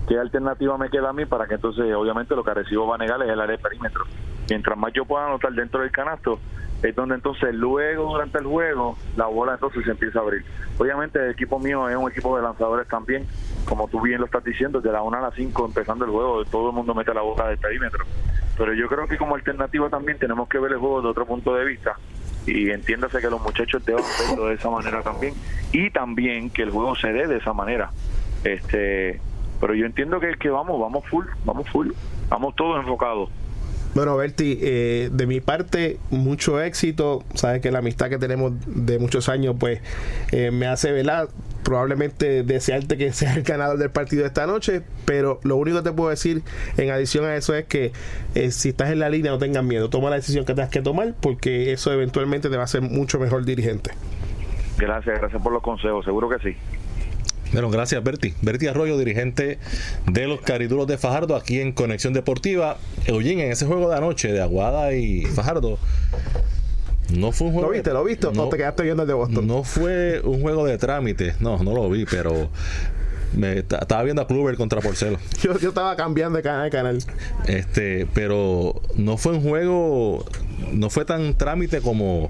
¿qué 0.07 0.17
alternativa 0.17 0.77
me 0.77 0.89
queda 0.89 1.09
a 1.09 1.13
mí 1.13 1.25
para 1.25 1.45
que 1.45 1.55
entonces, 1.55 1.93
obviamente, 1.93 2.37
lo 2.37 2.43
que 2.45 2.53
recibo 2.53 2.87
va 2.87 2.95
a 2.95 2.99
negar 2.99 3.21
es 3.21 3.29
el 3.29 3.41
área 3.41 3.57
de 3.57 3.61
perímetro? 3.61 4.05
Mientras 4.49 4.77
más 4.77 4.93
yo 4.93 5.03
pueda 5.03 5.25
anotar 5.25 5.51
dentro 5.51 5.81
del 5.81 5.91
canasto, 5.91 6.39
es 6.81 6.95
donde 6.95 7.15
entonces 7.15 7.53
luego 7.53 8.13
durante 8.13 8.37
el 8.37 8.45
juego 8.45 8.97
la 9.17 9.25
bola 9.25 9.53
entonces 9.53 9.83
se 9.83 9.91
empieza 9.91 10.19
a 10.19 10.21
abrir. 10.21 10.45
Obviamente 10.77 11.19
el 11.19 11.31
equipo 11.31 11.59
mío 11.59 11.89
es 11.89 11.95
un 11.95 12.09
equipo 12.09 12.35
de 12.37 12.43
lanzadores 12.43 12.87
también, 12.87 13.27
como 13.65 13.87
tú 13.87 14.01
bien 14.01 14.19
lo 14.19 14.25
estás 14.25 14.43
diciendo, 14.43 14.79
de 14.79 14.91
la 14.91 15.01
1 15.01 15.17
a 15.17 15.21
la 15.21 15.31
5 15.31 15.65
empezando 15.65 16.05
el 16.05 16.11
juego, 16.11 16.45
todo 16.45 16.69
el 16.69 16.75
mundo 16.75 16.93
mete 16.95 17.13
la 17.13 17.21
bola 17.21 17.49
del 17.49 17.57
perímetro. 17.57 18.05
Pero 18.57 18.73
yo 18.73 18.87
creo 18.87 19.07
que 19.07 19.17
como 19.17 19.35
alternativa 19.35 19.89
también 19.89 20.17
tenemos 20.17 20.47
que 20.47 20.59
ver 20.59 20.71
el 20.71 20.79
juego 20.79 21.01
de 21.01 21.09
otro 21.09 21.25
punto 21.25 21.53
de 21.53 21.65
vista 21.65 21.95
y 22.45 22.69
entiéndase 22.71 23.19
que 23.19 23.29
los 23.29 23.41
muchachos 23.41 23.85
deban 23.85 24.03
verlo 24.19 24.47
de 24.47 24.55
esa 24.55 24.69
manera 24.69 25.01
también 25.01 25.33
y 25.71 25.89
también 25.91 26.49
que 26.49 26.63
el 26.63 26.71
juego 26.71 26.95
se 26.95 27.11
dé 27.11 27.27
de 27.27 27.37
esa 27.37 27.53
manera. 27.53 27.91
Este, 28.43 29.19
pero 29.59 29.73
yo 29.73 29.85
entiendo 29.85 30.19
que, 30.19 30.35
que 30.35 30.49
vamos, 30.49 30.79
vamos 30.79 31.05
full, 31.07 31.25
vamos 31.45 31.69
full, 31.69 31.91
vamos 32.29 32.55
todos 32.55 32.79
enfocados. 32.79 33.29
Bueno, 33.99 34.15
Berti, 34.15 34.57
eh, 34.61 35.09
de 35.11 35.27
mi 35.27 35.41
parte, 35.41 35.99
mucho 36.09 36.61
éxito. 36.61 37.25
Sabes 37.33 37.61
que 37.61 37.69
la 37.69 37.79
amistad 37.79 38.07
que 38.07 38.17
tenemos 38.17 38.53
de 38.65 38.97
muchos 38.97 39.27
años, 39.27 39.57
pues, 39.59 39.81
eh, 40.31 40.51
me 40.51 40.67
hace 40.67 40.93
velar. 40.93 41.27
Probablemente 41.65 42.43
desearte 42.43 42.95
que 42.95 43.11
sea 43.11 43.35
el 43.35 43.43
ganador 43.43 43.77
del 43.77 43.89
partido 43.89 44.25
esta 44.25 44.47
noche, 44.47 44.83
pero 45.03 45.41
lo 45.43 45.57
único 45.57 45.79
que 45.79 45.89
te 45.89 45.91
puedo 45.91 46.11
decir 46.11 46.43
en 46.77 46.91
adición 46.91 47.25
a 47.25 47.35
eso 47.35 47.53
es 47.53 47.65
que 47.65 47.91
eh, 48.35 48.51
si 48.51 48.69
estás 48.69 48.89
en 48.89 48.99
la 48.99 49.09
línea, 49.09 49.33
no 49.33 49.37
tengas 49.37 49.65
miedo. 49.65 49.89
Toma 49.89 50.09
la 50.09 50.15
decisión 50.15 50.45
que 50.45 50.53
tengas 50.53 50.69
que 50.69 50.81
tomar, 50.81 51.13
porque 51.19 51.73
eso 51.73 51.91
eventualmente 51.91 52.49
te 52.49 52.55
va 52.55 52.61
a 52.61 52.65
hacer 52.65 52.81
mucho 52.81 53.19
mejor 53.19 53.43
dirigente. 53.43 53.91
Gracias, 54.77 55.19
gracias 55.19 55.43
por 55.43 55.51
los 55.51 55.61
consejos, 55.61 56.05
seguro 56.05 56.29
que 56.29 56.39
sí. 56.39 56.57
Bueno, 57.51 57.69
gracias 57.69 58.03
Berti. 58.03 58.33
Berti 58.41 58.67
Arroyo, 58.67 58.97
dirigente 58.97 59.57
de 60.05 60.27
los 60.27 60.41
Cariduros 60.41 60.87
de 60.87 60.97
Fajardo, 60.97 61.35
aquí 61.35 61.59
en 61.59 61.71
Conexión 61.71 62.13
Deportiva. 62.13 62.77
Eugene, 63.05 63.45
en 63.45 63.51
ese 63.51 63.65
juego 63.65 63.89
de 63.89 63.97
anoche 63.97 64.31
de 64.31 64.41
Aguada 64.41 64.93
y 64.93 65.25
Fajardo, 65.25 65.79
no 67.11 67.31
fue 67.31 67.47
un 67.47 67.53
juego. 67.53 67.69
¿Lo 67.69 67.73
viste? 67.73 67.91
¿Lo 67.91 68.03
viste? 68.03 68.27
No, 68.31 68.49
te 68.49 68.57
quedaste 68.57 68.83
viendo 68.83 69.03
el 69.03 69.07
de 69.07 69.15
Boston? 69.15 69.47
No 69.47 69.63
fue 69.63 70.21
un 70.21 70.41
juego 70.41 70.65
de 70.65 70.77
trámite. 70.77 71.35
No, 71.39 71.57
no 71.63 71.73
lo 71.73 71.89
vi, 71.89 72.05
pero 72.05 72.49
me 73.33 73.59
estaba 73.59 74.03
viendo 74.03 74.21
a 74.21 74.27
Kluber 74.27 74.55
contra 74.55 74.79
Porcelo. 74.81 75.17
yo, 75.41 75.57
yo 75.57 75.69
estaba 75.69 75.95
cambiando 75.95 76.37
de 76.37 76.43
canal 76.43 76.67
a 76.67 76.69
canal. 76.69 76.99
Este, 77.47 78.07
pero 78.13 78.81
no 78.95 79.17
fue 79.17 79.33
un 79.33 79.41
juego, 79.41 80.25
no 80.71 80.89
fue 80.91 81.03
tan 81.05 81.35
trámite 81.35 81.81
como, 81.81 82.29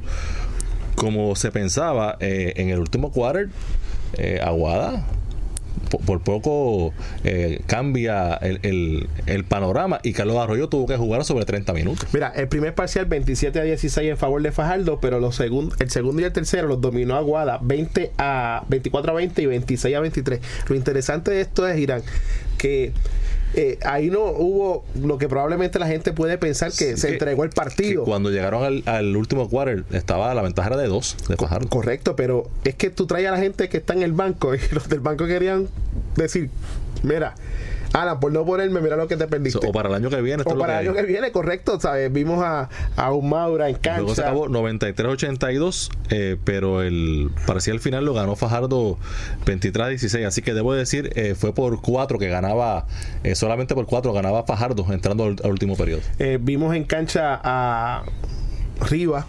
como 0.96 1.36
se 1.36 1.52
pensaba 1.52 2.16
eh, 2.22 2.54
en 2.56 2.70
el 2.70 2.80
último 2.80 3.12
quarter 3.12 3.50
eh, 4.18 4.40
Aguada 4.44 5.06
por, 5.90 6.22
poco 6.22 6.94
eh, 7.24 7.62
cambia 7.66 8.36
el, 8.36 9.08
el, 9.26 9.44
panorama 9.46 10.00
y 10.04 10.14
Carlos 10.14 10.38
Arroyo 10.38 10.70
tuvo 10.70 10.86
que 10.86 10.98
jugar 10.98 11.26
sobre 11.26 11.46
30 11.46 11.74
minutos. 11.74 12.08
Mira, 12.14 12.32
el 12.36 12.48
primer 12.48 12.76
parcial 12.76 13.06
27 13.06 13.60
a 13.60 13.64
16 13.64 14.12
en 14.12 14.18
favor 14.18 14.42
de 14.42 14.52
Fajardo, 14.52 15.00
pero 15.00 15.20
los 15.20 15.40
el 15.40 15.90
segundo 15.90 16.22
y 16.22 16.24
el 16.24 16.34
tercero 16.34 16.68
los 16.68 16.82
dominó 16.82 17.16
Aguada 17.16 17.60
20 17.62 18.12
a 18.18 18.64
24 18.68 19.12
a 19.12 19.16
20 19.16 19.42
y 19.42 19.46
26 19.48 19.96
a 19.96 20.00
23. 20.00 20.40
Lo 20.68 20.76
interesante 20.76 21.32
de 21.32 21.42
esto 21.42 21.68
es, 21.68 21.80
Irán, 21.80 22.04
que 22.58 22.92
eh, 23.56 23.80
ahí 23.84 24.10
no 24.10 24.22
hubo 24.26 24.86
lo 25.02 25.18
que 25.18 25.28
probablemente 25.28 25.80
la 25.80 25.88
gente 25.88 26.14
puede 26.14 26.38
pensar 26.38 26.72
que 26.72 26.98
se 26.98 27.14
entregó 27.14 27.44
el 27.44 27.50
partido. 27.50 28.04
Cuando 28.04 28.30
llegaron 28.30 28.84
al, 28.86 29.16
último 29.16 29.50
quarter 29.50 29.84
estaba 29.92 30.34
la 30.34 30.42
ventaja 30.42 30.76
de 30.78 30.88
dos 30.88 31.18
de 31.28 31.36
Fajardo. 31.36 31.68
Correcto, 31.70 32.16
pero 32.16 32.50
es 32.64 32.76
que 32.76 32.90
tú 32.90 33.08
traes 33.08 33.28
a 33.28 33.32
la 33.32 33.38
gente 33.38 33.68
que 33.70 33.78
está 33.78 33.94
en 33.94 34.04
el 34.04 34.14
banco 34.14 34.54
y 34.54 34.60
los 34.72 34.88
del 34.88 35.00
banco 35.00 35.26
querían 35.26 35.68
decir, 36.16 36.50
mira, 37.04 37.36
Alan, 37.94 38.20
por 38.20 38.32
no 38.32 38.46
ponerme, 38.46 38.82
mira 38.82 38.96
lo 38.96 39.08
que 39.08 39.18
te 39.18 39.28
perdiste. 39.28 39.66
o 39.66 39.72
para 39.72 39.90
el 39.90 39.96
año 39.96 40.10
que 40.10 40.22
viene. 40.22 40.44
O 40.46 40.58
para 40.58 40.82
el 40.82 40.88
año 40.88 40.96
que 40.96 41.04
viene, 41.04 41.32
correcto. 41.32 41.80
¿sabes? 41.80 42.12
Vimos 42.12 42.44
a, 42.44 42.70
a 42.96 43.12
un 43.12 43.30
Maura 43.30 43.70
en 43.70 43.76
cancha. 43.76 43.98
Luego 44.00 44.16
se 44.16 44.22
acabó 44.22 44.48
93-82, 44.48 45.90
eh, 46.10 46.38
pero 46.44 46.82
el 46.82 47.32
parcial 47.46 47.80
final 47.80 48.06
lo 48.06 48.14
ganó 48.14 48.36
Fajardo 48.36 48.98
23-16. 49.46 50.26
Así 50.26 50.42
que 50.42 50.54
debo 50.54 50.74
decir, 50.74 51.12
eh, 51.16 51.36
fue 51.36 51.54
por 51.54 51.82
cuatro 51.82 52.20
que 52.20 52.28
ganaba, 52.30 52.86
eh, 53.24 53.36
solamente 53.36 53.76
por 53.76 53.86
cuatro 53.86 54.14
ganaba 54.14 54.44
Fajardo 54.44 54.86
entrando 54.92 55.26
al, 55.26 55.36
al 55.44 55.52
último 55.52 55.76
periodo. 55.76 56.02
vimos 56.40 56.76
en 56.76 56.84
cancha 56.84 57.40
a 57.44 58.04
Rivas 58.90 59.26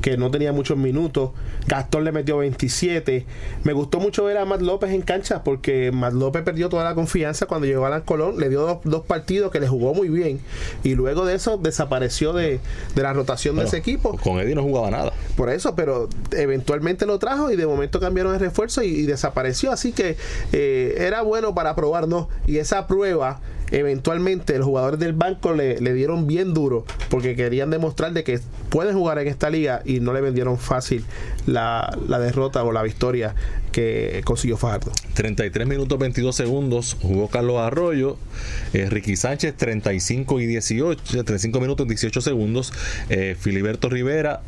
que 0.00 0.16
no 0.16 0.30
tenía 0.30 0.52
muchos 0.52 0.76
minutos. 0.76 1.30
Gastón 1.66 2.04
le 2.04 2.12
metió 2.12 2.38
27. 2.38 3.26
Me 3.64 3.72
gustó 3.72 4.00
mucho 4.00 4.24
ver 4.24 4.38
a 4.38 4.44
Matt 4.44 4.62
López 4.62 4.90
en 4.90 5.02
cancha 5.02 5.44
porque 5.44 5.92
Matt 5.92 6.14
López 6.14 6.42
perdió 6.42 6.68
toda 6.68 6.84
la 6.84 6.94
confianza 6.94 7.46
cuando 7.46 7.66
llegó 7.66 7.84
a 7.84 7.88
Alan 7.88 8.02
Colón. 8.02 8.38
Le 8.38 8.48
dio 8.48 8.80
dos, 8.84 9.04
partidos 9.06 9.50
que 9.50 9.60
le 9.60 9.68
jugó 9.68 9.94
muy 9.94 10.08
bien. 10.08 10.40
Y 10.82 10.94
luego 10.94 11.24
de 11.26 11.34
eso 11.34 11.58
desapareció 11.58 12.32
de, 12.32 12.60
la 12.94 13.12
rotación 13.12 13.56
de 13.56 13.64
ese 13.64 13.76
equipo. 13.76 14.16
Con 14.18 14.40
Eddie 14.40 14.54
no 14.54 14.62
jugaba 14.62 14.90
nada. 14.90 15.12
Por 15.36 15.50
eso, 15.50 15.74
pero 15.74 16.08
eventualmente 16.32 17.06
lo 17.06 17.18
trajo 17.18 17.50
y 17.50 17.56
de 17.56 17.66
momento 17.66 18.00
cambiaron 18.00 18.34
el 18.34 18.40
refuerzo 18.40 18.82
y, 18.82 19.06
desapareció. 19.10 19.72
Así 19.72 19.92
que 19.92 20.16
eh, 20.52 20.94
era 20.98 21.22
bueno 21.22 21.54
para 21.54 21.74
probarnos. 21.74 22.28
Y 22.46 22.58
esa 22.58 22.86
prueba 22.86 23.40
eventualmente 23.70 24.56
los 24.58 24.66
jugadores 24.66 25.00
del 25.00 25.12
banco 25.12 25.52
le, 25.52 25.78
dieron 25.92 26.26
bien 26.26 26.54
duro 26.54 26.84
porque 27.08 27.36
querían 27.36 27.70
demostrar 27.70 28.12
de 28.12 28.24
que 28.24 28.40
pueden 28.68 28.94
jugar 28.96 29.18
en 29.18 29.28
esta 29.28 29.50
liga 29.50 29.82
y 29.84 30.00
no 30.00 30.12
le 30.12 30.20
vendieron 30.20 30.58
fácil 30.58 31.04
la, 31.46 31.96
derrota 32.08 32.62
o 32.64 32.72
la 32.72 32.82
victoria 32.82 33.34
que 33.72 34.22
consiguió 34.24 34.56
Fajardo. 34.56 34.90
33 35.14 35.66
minutos 35.66 35.98
22 35.98 36.34
segundos 36.34 36.96
jugó 37.00 37.28
Carlos 37.28 37.58
Arroyo, 37.58 38.16
eh, 38.72 38.88
Ricky 38.90 39.16
Sánchez 39.16 39.54
35 39.56 40.40
y 40.40 40.46
18, 40.46 41.02
35 41.24 41.60
minutos 41.60 41.86
18 41.86 42.20
segundos, 42.20 42.72
eh, 43.08 43.36
Filiberto 43.38 43.88
Rivera 43.88 44.42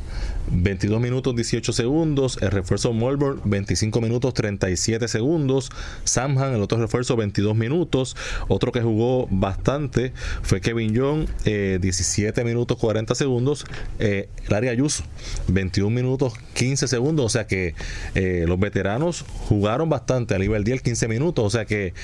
22 0.51 1.01
minutos 1.01 1.35
18 1.35 1.73
segundos. 1.73 2.39
El 2.41 2.51
refuerzo 2.51 2.93
Melbourne 2.93 3.41
25 3.45 4.01
minutos 4.01 4.35
37 4.35 5.09
segundos. 5.09 5.71
Samhan, 6.05 6.55
el 6.55 6.63
otro 6.63 6.79
refuerzo 6.79 7.17
22 7.17 7.57
minutos. 7.57 8.17
Otro 8.49 8.73
que 8.73 8.81
jugó 8.81 9.29
bastante 9.31 10.13
fue 10.43 10.61
Kevin 10.61 10.93
Young 10.93 11.27
17 11.45 12.41
eh, 12.41 12.45
minutos 12.45 12.77
40 12.79 13.15
segundos. 13.15 13.65
Eh, 13.99 14.29
Larry 14.49 14.69
Ayuso 14.69 15.05
21 15.49 15.91
minutos 15.91 16.35
15 16.55 16.89
segundos. 16.89 17.27
O 17.27 17.29
sea 17.29 17.47
que 17.47 17.75
eh, 18.15 18.45
los 18.47 18.59
veteranos 18.59 19.25
jugaron 19.49 19.89
bastante. 19.89 20.35
A 20.35 20.39
nivel 20.39 20.65
10 20.65 20.83
15 20.83 21.09
minutos. 21.09 21.45
O 21.45 21.51
sea 21.51 21.65
que 21.65 21.95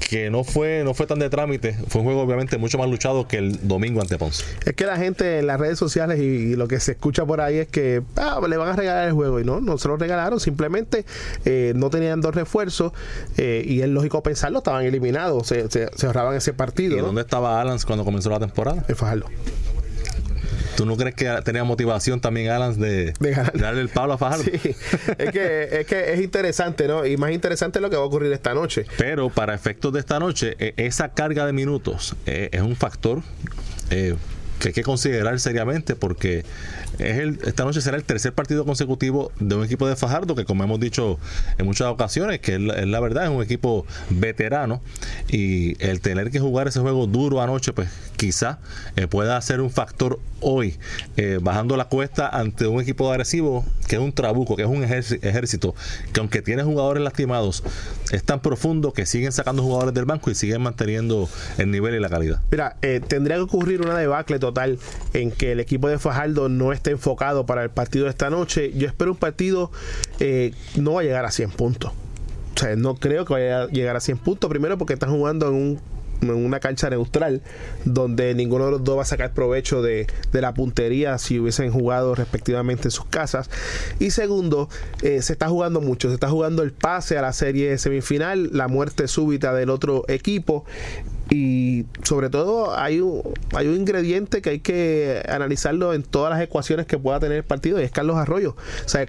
que 0.00 0.30
no 0.30 0.44
fue 0.44 0.82
no 0.84 0.94
fue 0.94 1.06
tan 1.06 1.18
de 1.18 1.30
trámite, 1.30 1.74
fue 1.88 2.00
un 2.00 2.06
juego 2.06 2.22
obviamente 2.22 2.58
mucho 2.58 2.78
más 2.78 2.88
luchado 2.88 3.28
que 3.28 3.36
el 3.36 3.68
domingo 3.68 4.00
ante 4.00 4.18
Ponce. 4.18 4.44
Es 4.64 4.74
que 4.74 4.86
la 4.86 4.96
gente 4.96 5.38
en 5.38 5.46
las 5.46 5.60
redes 5.60 5.78
sociales 5.78 6.18
y, 6.18 6.56
lo 6.56 6.66
que 6.66 6.80
se 6.80 6.92
escucha 6.92 7.24
por 7.24 7.40
ahí 7.40 7.58
es 7.58 7.68
que 7.68 8.02
ah, 8.16 8.40
le 8.48 8.56
van 8.56 8.70
a 8.70 8.76
regalar 8.76 9.06
el 9.06 9.12
juego 9.12 9.40
y 9.40 9.44
no, 9.44 9.60
no 9.60 9.78
se 9.78 9.88
lo 9.88 9.96
regalaron, 9.96 10.40
simplemente 10.40 11.04
eh, 11.44 11.72
no 11.76 11.90
tenían 11.90 12.20
dos 12.20 12.34
refuerzos 12.34 12.92
eh, 13.36 13.62
y 13.64 13.82
es 13.82 13.88
lógico 13.88 14.22
pensarlo, 14.22 14.58
estaban 14.58 14.84
eliminados, 14.84 15.46
se, 15.46 15.70
se, 15.70 16.06
ahorraban 16.06 16.34
ese 16.34 16.52
partido. 16.52 16.96
¿Y 16.96 17.00
dónde 17.00 17.22
estaba 17.22 17.60
Alan 17.60 17.78
cuando 17.86 18.04
comenzó 18.04 18.30
la 18.30 18.40
temporada? 18.40 18.84
En 18.88 18.96
Fajardo. 18.96 19.26
¿Tú 20.80 20.86
no 20.86 20.96
crees 20.96 21.14
que 21.14 21.28
tenía 21.44 21.62
motivación 21.62 22.22
también 22.22 22.50
Alan 22.50 22.80
de, 22.80 23.12
darle 23.52 23.82
el 23.82 23.90
palo 23.90 24.14
a 24.14 24.18
Fajardo? 24.18 24.44
Sí, 24.44 24.74
es 25.18 25.30
que, 25.30 25.68
es 25.80 25.86
que 25.86 26.14
es 26.14 26.20
interesante, 26.22 26.88
¿no? 26.88 27.04
Y 27.04 27.18
más 27.18 27.32
interesante 27.32 27.82
lo 27.82 27.90
que 27.90 27.96
va 27.96 28.02
a 28.02 28.06
ocurrir 28.06 28.32
esta 28.32 28.54
noche. 28.54 28.86
Pero 28.96 29.28
para 29.28 29.54
efectos 29.54 29.92
de 29.92 30.00
esta 30.00 30.18
noche, 30.18 30.56
e, 30.58 30.72
esa 30.78 31.10
carga 31.10 31.44
de 31.44 31.52
minutos 31.52 32.16
eh, 32.24 32.48
es 32.52 32.62
un 32.62 32.76
factor 32.76 33.20
eh, 33.90 34.14
que 34.58 34.68
hay 34.68 34.72
que 34.72 34.82
considerar 34.82 35.38
seriamente 35.38 35.96
porque 35.96 36.46
es 37.00 37.18
el, 37.18 37.38
esta 37.44 37.64
noche 37.64 37.80
será 37.80 37.96
el 37.96 38.04
tercer 38.04 38.32
partido 38.32 38.64
consecutivo 38.64 39.32
de 39.40 39.54
un 39.54 39.64
equipo 39.64 39.88
de 39.88 39.96
Fajardo 39.96 40.34
que 40.34 40.44
como 40.44 40.64
hemos 40.64 40.80
dicho 40.80 41.18
en 41.58 41.66
muchas 41.66 41.88
ocasiones 41.88 42.40
que 42.40 42.54
es 42.54 42.60
la, 42.60 43.00
verdad 43.00 43.24
es 43.24 43.30
un 43.30 43.42
equipo 43.42 43.86
veterano. 44.10 44.82
Y 45.28 45.82
el 45.84 46.00
tener 46.00 46.30
que 46.30 46.40
jugar 46.40 46.68
ese 46.68 46.80
juego 46.80 47.06
duro 47.06 47.40
anoche 47.40 47.72
pues 47.72 47.88
quizá 48.16 48.58
eh, 48.96 49.06
pueda 49.06 49.40
ser 49.40 49.60
un 49.60 49.70
factor 49.70 50.20
hoy 50.40 50.78
eh, 51.16 51.38
bajando 51.40 51.76
la 51.76 51.86
cuesta 51.86 52.28
ante 52.28 52.66
un 52.66 52.80
equipo 52.80 53.10
agresivo 53.10 53.64
que 53.88 53.96
es 53.96 54.02
un 54.02 54.12
trabuco 54.12 54.56
que 54.56 54.62
es 54.62 54.68
un 54.68 54.84
ejército 54.84 55.74
que 56.12 56.20
aunque 56.20 56.42
tiene 56.42 56.62
jugadores 56.62 57.02
lastimados 57.02 57.62
es 58.12 58.24
tan 58.24 58.40
profundo 58.40 58.92
que 58.92 59.06
siguen 59.06 59.32
sacando 59.32 59.62
jugadores 59.62 59.94
del 59.94 60.04
banco 60.04 60.30
y 60.30 60.34
siguen 60.34 60.62
manteniendo 60.62 61.28
el 61.58 61.70
nivel 61.70 61.94
y 61.94 62.00
la 62.00 62.08
calidad. 62.08 62.40
Mira 62.50 62.76
eh, 62.82 63.00
tendría 63.06 63.36
que 63.36 63.42
ocurrir 63.42 63.80
una 63.82 63.96
debacle 63.96 64.38
total 64.38 64.78
en 65.12 65.30
que 65.30 65.52
el 65.52 65.60
equipo 65.60 65.88
de 65.88 65.98
Fajardo 65.98 66.48
no 66.48 66.72
esté 66.72 66.89
enfocado 66.90 67.46
para 67.46 67.62
el 67.62 67.70
partido 67.70 68.04
de 68.04 68.10
esta 68.10 68.30
noche. 68.30 68.72
Yo 68.74 68.86
espero 68.86 69.12
un 69.12 69.16
partido 69.16 69.70
eh, 70.18 70.52
no 70.76 70.94
va 70.94 71.00
a 71.00 71.04
llegar 71.04 71.24
a 71.24 71.30
100 71.30 71.50
puntos. 71.50 71.92
O 72.56 72.58
sea, 72.58 72.76
no 72.76 72.94
creo 72.96 73.24
que 73.24 73.32
vaya 73.32 73.62
a 73.62 73.66
llegar 73.68 73.96
a 73.96 74.00
100 74.00 74.18
puntos. 74.18 74.50
Primero 74.50 74.76
porque 74.78 74.94
están 74.94 75.10
jugando 75.10 75.48
en 75.48 75.54
un 75.54 75.80
en 76.22 76.30
una 76.30 76.60
cancha 76.60 76.90
neutral 76.90 77.42
donde 77.84 78.34
ninguno 78.34 78.66
de 78.66 78.70
los 78.72 78.84
dos 78.84 78.98
va 78.98 79.02
a 79.02 79.06
sacar 79.06 79.32
provecho 79.32 79.82
de, 79.82 80.06
la 80.32 80.54
puntería 80.54 81.18
si 81.18 81.38
hubiesen 81.38 81.70
jugado 81.70 82.14
respectivamente 82.14 82.84
en 82.84 82.90
sus 82.90 83.04
casas 83.04 83.50
y 83.98 84.10
segundo 84.10 84.68
eh, 85.02 85.22
se 85.22 85.34
está 85.34 85.48
jugando 85.48 85.80
mucho 85.80 86.08
se 86.08 86.14
está 86.14 86.28
jugando 86.28 86.62
el 86.62 86.72
pase 86.72 87.18
a 87.18 87.22
la 87.22 87.32
serie 87.32 87.76
semifinal 87.78 88.50
la 88.52 88.68
muerte 88.68 89.06
súbita 89.06 89.52
del 89.52 89.70
otro 89.70 90.04
equipo 90.08 90.64
y 91.30 91.86
sobre 92.02 92.28
todo 92.28 92.76
hay 92.76 93.00
un, 93.00 93.22
hay 93.54 93.68
un 93.68 93.76
ingrediente 93.76 94.42
que 94.42 94.50
hay 94.50 94.58
que 94.58 95.22
analizarlo 95.28 95.94
en 95.94 96.02
todas 96.02 96.32
las 96.32 96.42
ecuaciones 96.42 96.86
que 96.86 96.98
pueda 96.98 97.20
tener 97.20 97.38
el 97.38 97.44
partido 97.44 97.80
y 97.80 97.84
es 97.84 97.92
Carlos 97.92 98.16
Arroyo. 98.16 98.56
O 98.84 98.88
sea, 98.88 99.06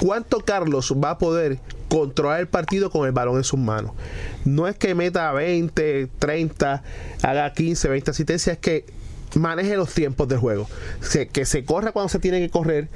¿cuánto 0.00 0.40
Carlos 0.40 0.92
va 1.02 1.10
a 1.10 1.18
poder 1.18 1.58
controlar 1.88 2.40
el 2.40 2.48
partido 2.48 2.90
con 2.90 3.06
el 3.06 3.12
balón 3.12 3.36
en 3.36 3.44
sus 3.44 3.58
manos? 3.58 3.92
No 4.44 4.68
es 4.68 4.76
que 4.76 4.94
meta 4.94 5.32
20, 5.32 6.08
30, 6.18 6.82
haga 7.22 7.52
15, 7.52 7.88
20 7.88 8.10
asistencias, 8.10 8.54
es 8.56 8.60
que 8.60 8.84
maneje 9.34 9.76
los 9.76 9.92
tiempos 9.92 10.28
del 10.28 10.38
juego. 10.38 10.68
que 11.32 11.44
se 11.44 11.64
corra 11.64 11.92
cuando 11.92 12.08
se 12.08 12.18
tiene 12.18 12.40
que 12.40 12.50
correr, 12.50 12.88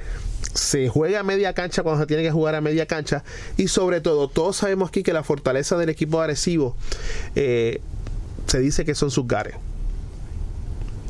se 0.53 0.89
juega 0.89 1.19
a 1.19 1.23
media 1.23 1.53
cancha 1.53 1.83
cuando 1.83 2.01
se 2.01 2.07
tiene 2.07 2.23
que 2.23 2.31
jugar 2.31 2.55
a 2.55 2.61
media 2.61 2.85
cancha 2.85 3.23
y 3.57 3.67
sobre 3.67 4.01
todo 4.01 4.27
todos 4.27 4.57
sabemos 4.57 4.89
aquí 4.89 5.03
que 5.03 5.13
la 5.13 5.23
fortaleza 5.23 5.77
del 5.77 5.89
equipo 5.89 6.19
agresivo 6.19 6.75
eh, 7.35 7.79
se 8.47 8.59
dice 8.59 8.83
que 8.83 8.95
son 8.95 9.11
sus 9.11 9.27
gares. 9.27 9.55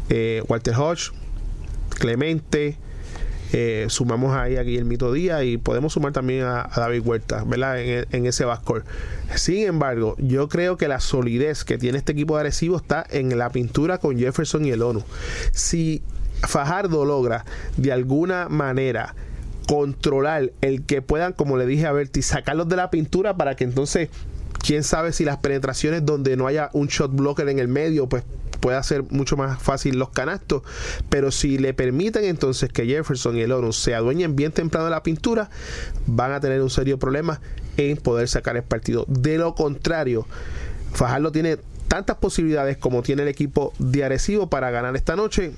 Eh, 0.10 0.44
Walter 0.48 0.76
Hodge, 0.76 1.12
Clemente, 1.90 2.78
eh, 3.54 3.86
sumamos 3.90 4.36
ahí 4.36 4.56
a 4.56 4.64
Guillermito 4.64 5.12
Díaz 5.12 5.44
y 5.44 5.58
podemos 5.58 5.94
sumar 5.94 6.14
también 6.14 6.44
a, 6.44 6.70
David 6.76 7.02
Huerta, 7.06 7.44
¿verdad? 7.46 7.80
En, 7.80 8.26
ese 8.26 8.46
backcourt. 8.46 8.86
Sin 9.36 9.68
embargo, 9.68 10.16
yo 10.20 10.48
creo 10.48 10.78
que 10.78 10.88
la 10.88 11.00
solidez 11.00 11.64
que 11.64 11.78
tiene 11.78 11.98
este 11.98 12.14
equipo 12.14 12.38
agresivo 12.38 12.78
está 12.78 13.06
en 13.10 13.38
la 13.38 13.50
pintura 13.50 13.98
con 13.98 14.18
Jefferson 14.18 14.66
y 14.66 14.72
el 14.72 14.82
ONU. 14.82 15.04
Si 15.52 16.02
Fajardo 16.42 17.06
logra 17.06 17.46
de 17.78 17.92
alguna 17.92 18.50
manera 18.50 19.16
controlar 19.68 20.52
el 20.62 20.84
que 20.84 21.02
puedan, 21.02 21.34
como 21.34 21.58
le 21.58 21.66
dije 21.66 21.86
a 21.86 21.92
Berti, 21.92 22.22
sacarlos 22.22 22.68
de 22.68 22.76
la 22.78 22.90
pintura 22.90 23.38
para 23.38 23.56
que 23.56 23.64
entonces 23.64 24.10
quién 24.60 24.84
sabe 24.84 25.14
si 25.14 25.26
las 25.26 25.38
penetraciones 25.38 26.06
donde 26.06 26.38
no 26.38 26.48
haya 26.48 26.70
un 26.74 26.88
shot 26.88 27.12
blocker 27.14 27.48
en 27.50 27.60
el 27.60 27.68
medio, 27.68 28.08
pues 28.08 28.24
puede 28.62 28.78
hacer 28.78 29.04
mucho 29.10 29.36
más 29.36 29.62
fácil 29.62 29.98
los 29.98 30.10
canastos. 30.10 30.64
Pero 31.10 31.32
si 31.32 31.58
le 31.58 31.74
permiten 31.74 32.24
entonces 32.24 32.72
que 32.72 32.86
Jefferson 32.86 33.36
y 33.38 33.42
el 33.42 33.52
ONU 33.52 33.74
se 33.74 33.96
adueñen 33.96 34.36
bien 34.36 34.54
temprano 34.54 34.86
de 34.86 34.92
la 34.92 35.04
pintura, 35.04 35.50
van 36.06 36.32
a 36.32 36.40
tener 36.40 36.62
un 36.62 36.70
serio 36.70 36.98
problema 36.98 37.42
en 37.78 37.98
poder 37.98 38.28
sacar 38.30 38.56
el 38.56 38.64
partido. 38.64 39.06
De 39.08 39.38
lo 39.38 39.56
contrario, 39.56 40.26
Fajardo 40.94 41.32
tiene 41.32 41.58
tantas 41.88 42.18
posibilidades 42.18 42.78
como 42.78 43.02
tiene 43.02 43.24
el 43.24 43.28
equipo 43.28 43.74
de 43.80 44.06
Arecibo 44.06 44.50
para 44.50 44.72
ganar 44.72 44.96
esta 44.96 45.16
noche. 45.16 45.52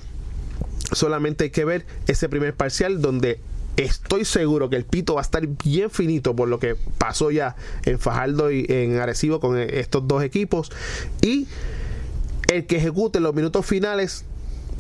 Solamente 0.92 1.46
hay 1.46 1.50
que 1.52 1.66
ver 1.66 1.86
ese 2.08 2.30
primer 2.30 2.56
parcial 2.56 3.02
donde 3.02 3.40
estoy 3.78 4.26
seguro 4.26 4.70
que 4.70 4.76
el 4.76 4.86
pito 4.86 5.16
va 5.16 5.22
a 5.22 5.24
estar 5.24 5.46
bien 5.48 5.90
finito 5.90 6.36
por 6.36 6.48
lo 6.48 6.60
que 6.60 6.76
pasó 6.98 7.32
ya 7.32 7.56
en 7.84 8.00
Fajardo 8.00 8.52
y 8.52 8.66
en 8.70 9.00
Arecibo 9.00 9.40
con 9.40 9.58
estos 9.58 10.08
dos 10.08 10.24
equipos. 10.24 10.72
Y 11.22 11.48
el 12.52 12.66
que 12.66 12.78
ejecute 12.78 13.20
los 13.20 13.34
minutos 13.34 13.66
finales, 13.66 14.26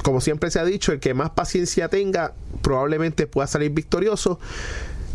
como 0.04 0.22
siempre 0.22 0.52
se 0.52 0.60
ha 0.60 0.66
dicho, 0.66 0.92
el 0.92 1.00
que 1.00 1.14
más 1.14 1.32
paciencia 1.32 1.90
tenga, 1.90 2.34
probablemente 2.62 3.28
pueda 3.28 3.48
salir 3.48 3.72
victorioso. 3.72 4.40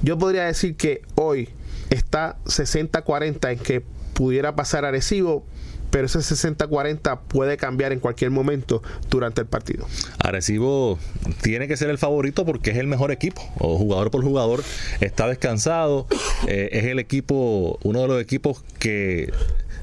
Yo 0.02 0.18
podría 0.18 0.44
decir 0.44 0.76
que 0.76 1.02
hoy 1.16 1.48
está 1.90 2.36
60-40 2.44 3.52
en 3.52 3.58
que 3.58 3.82
pudiera 4.14 4.54
pasar 4.54 4.84
Arecibo, 4.84 5.44
pero 5.90 6.06
ese 6.06 6.18
60-40 6.18 7.20
puede 7.28 7.56
cambiar 7.56 7.92
en 7.92 8.00
cualquier 8.00 8.30
momento 8.30 8.82
durante 9.10 9.40
el 9.40 9.46
partido. 9.46 9.86
Arecibo 10.18 10.98
tiene 11.42 11.68
que 11.68 11.76
ser 11.76 11.90
el 11.90 11.98
favorito 11.98 12.44
porque 12.44 12.70
es 12.70 12.76
el 12.76 12.86
mejor 12.86 13.10
equipo, 13.10 13.42
o 13.58 13.78
jugador 13.78 14.10
por 14.10 14.22
jugador 14.22 14.62
está 15.00 15.26
descansado, 15.28 16.06
eh, 16.46 16.70
es 16.72 16.84
el 16.84 16.98
equipo, 16.98 17.78
uno 17.82 18.02
de 18.02 18.08
los 18.08 18.22
equipos 18.22 18.64
que 18.78 19.32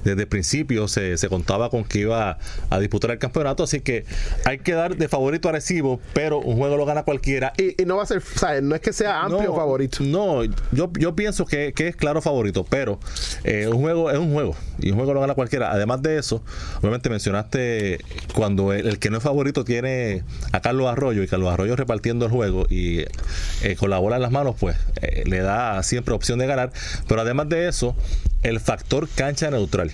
desde 0.05 0.21
el 0.21 0.27
principio 0.27 0.87
se, 0.87 1.17
se, 1.17 1.27
contaba 1.27 1.69
con 1.69 1.83
que 1.83 1.99
iba 1.99 2.37
a 2.69 2.79
disputar 2.79 3.11
el 3.11 3.17
campeonato, 3.17 3.63
así 3.63 3.81
que 3.81 4.05
hay 4.45 4.59
que 4.59 4.73
dar 4.73 4.95
de 4.95 5.09
favorito 5.09 5.49
a 5.49 5.51
Recibo, 5.51 5.99
pero 6.13 6.39
un 6.39 6.57
juego 6.57 6.77
lo 6.77 6.85
gana 6.85 7.03
cualquiera. 7.03 7.53
Y, 7.57 7.83
no 7.85 7.97
va 7.97 8.03
a 8.03 8.05
ser, 8.05 8.23
no 8.63 8.75
es 8.75 8.81
que 8.81 8.93
sea 8.93 9.23
amplio 9.23 9.53
favorito. 9.55 9.97
No, 10.01 10.43
yo, 10.71 10.91
yo 10.97 11.15
pienso 11.15 11.45
que, 11.45 11.73
es 11.75 11.95
claro 11.95 12.21
favorito, 12.21 12.65
pero 12.67 12.99
eh, 13.43 13.67
un 13.67 13.81
juego 13.81 14.11
es 14.11 14.17
un 14.17 14.33
juego 14.33 14.55
y 14.79 14.91
un 14.91 14.97
juego 14.97 15.13
lo 15.13 15.21
gana 15.21 15.33
cualquiera. 15.33 15.71
Además 15.71 16.01
de 16.01 16.17
eso, 16.17 16.43
obviamente 16.79 17.09
mencionaste 17.09 17.99
cuando 18.33 18.73
el, 18.73 18.99
que 18.99 19.09
no 19.09 19.17
es 19.17 19.23
favorito 19.23 19.65
tiene 19.65 20.23
a 20.51 20.61
Carlos 20.61 20.87
Arroyo 20.87 21.23
y 21.23 21.27
Carlos 21.27 21.51
Arroyo 21.51 21.75
repartiendo 21.75 22.25
el 22.25 22.31
juego 22.31 22.65
y 22.69 23.05
eh, 23.63 23.75
con 23.77 23.89
la 23.89 23.97
bola 23.97 24.17
en 24.17 24.21
las 24.21 24.31
manos, 24.31 24.55
pues 24.59 24.77
eh, 25.01 25.23
le 25.25 25.39
da 25.39 25.81
siempre 25.83 26.13
opción 26.13 26.39
de 26.39 26.47
ganar. 26.47 26.71
Pero 27.07 27.21
además 27.21 27.49
de 27.49 27.67
eso, 27.67 27.95
el 28.45 28.59
factor 28.59 29.09
cancha 29.09 29.49
neutral. 29.49 29.91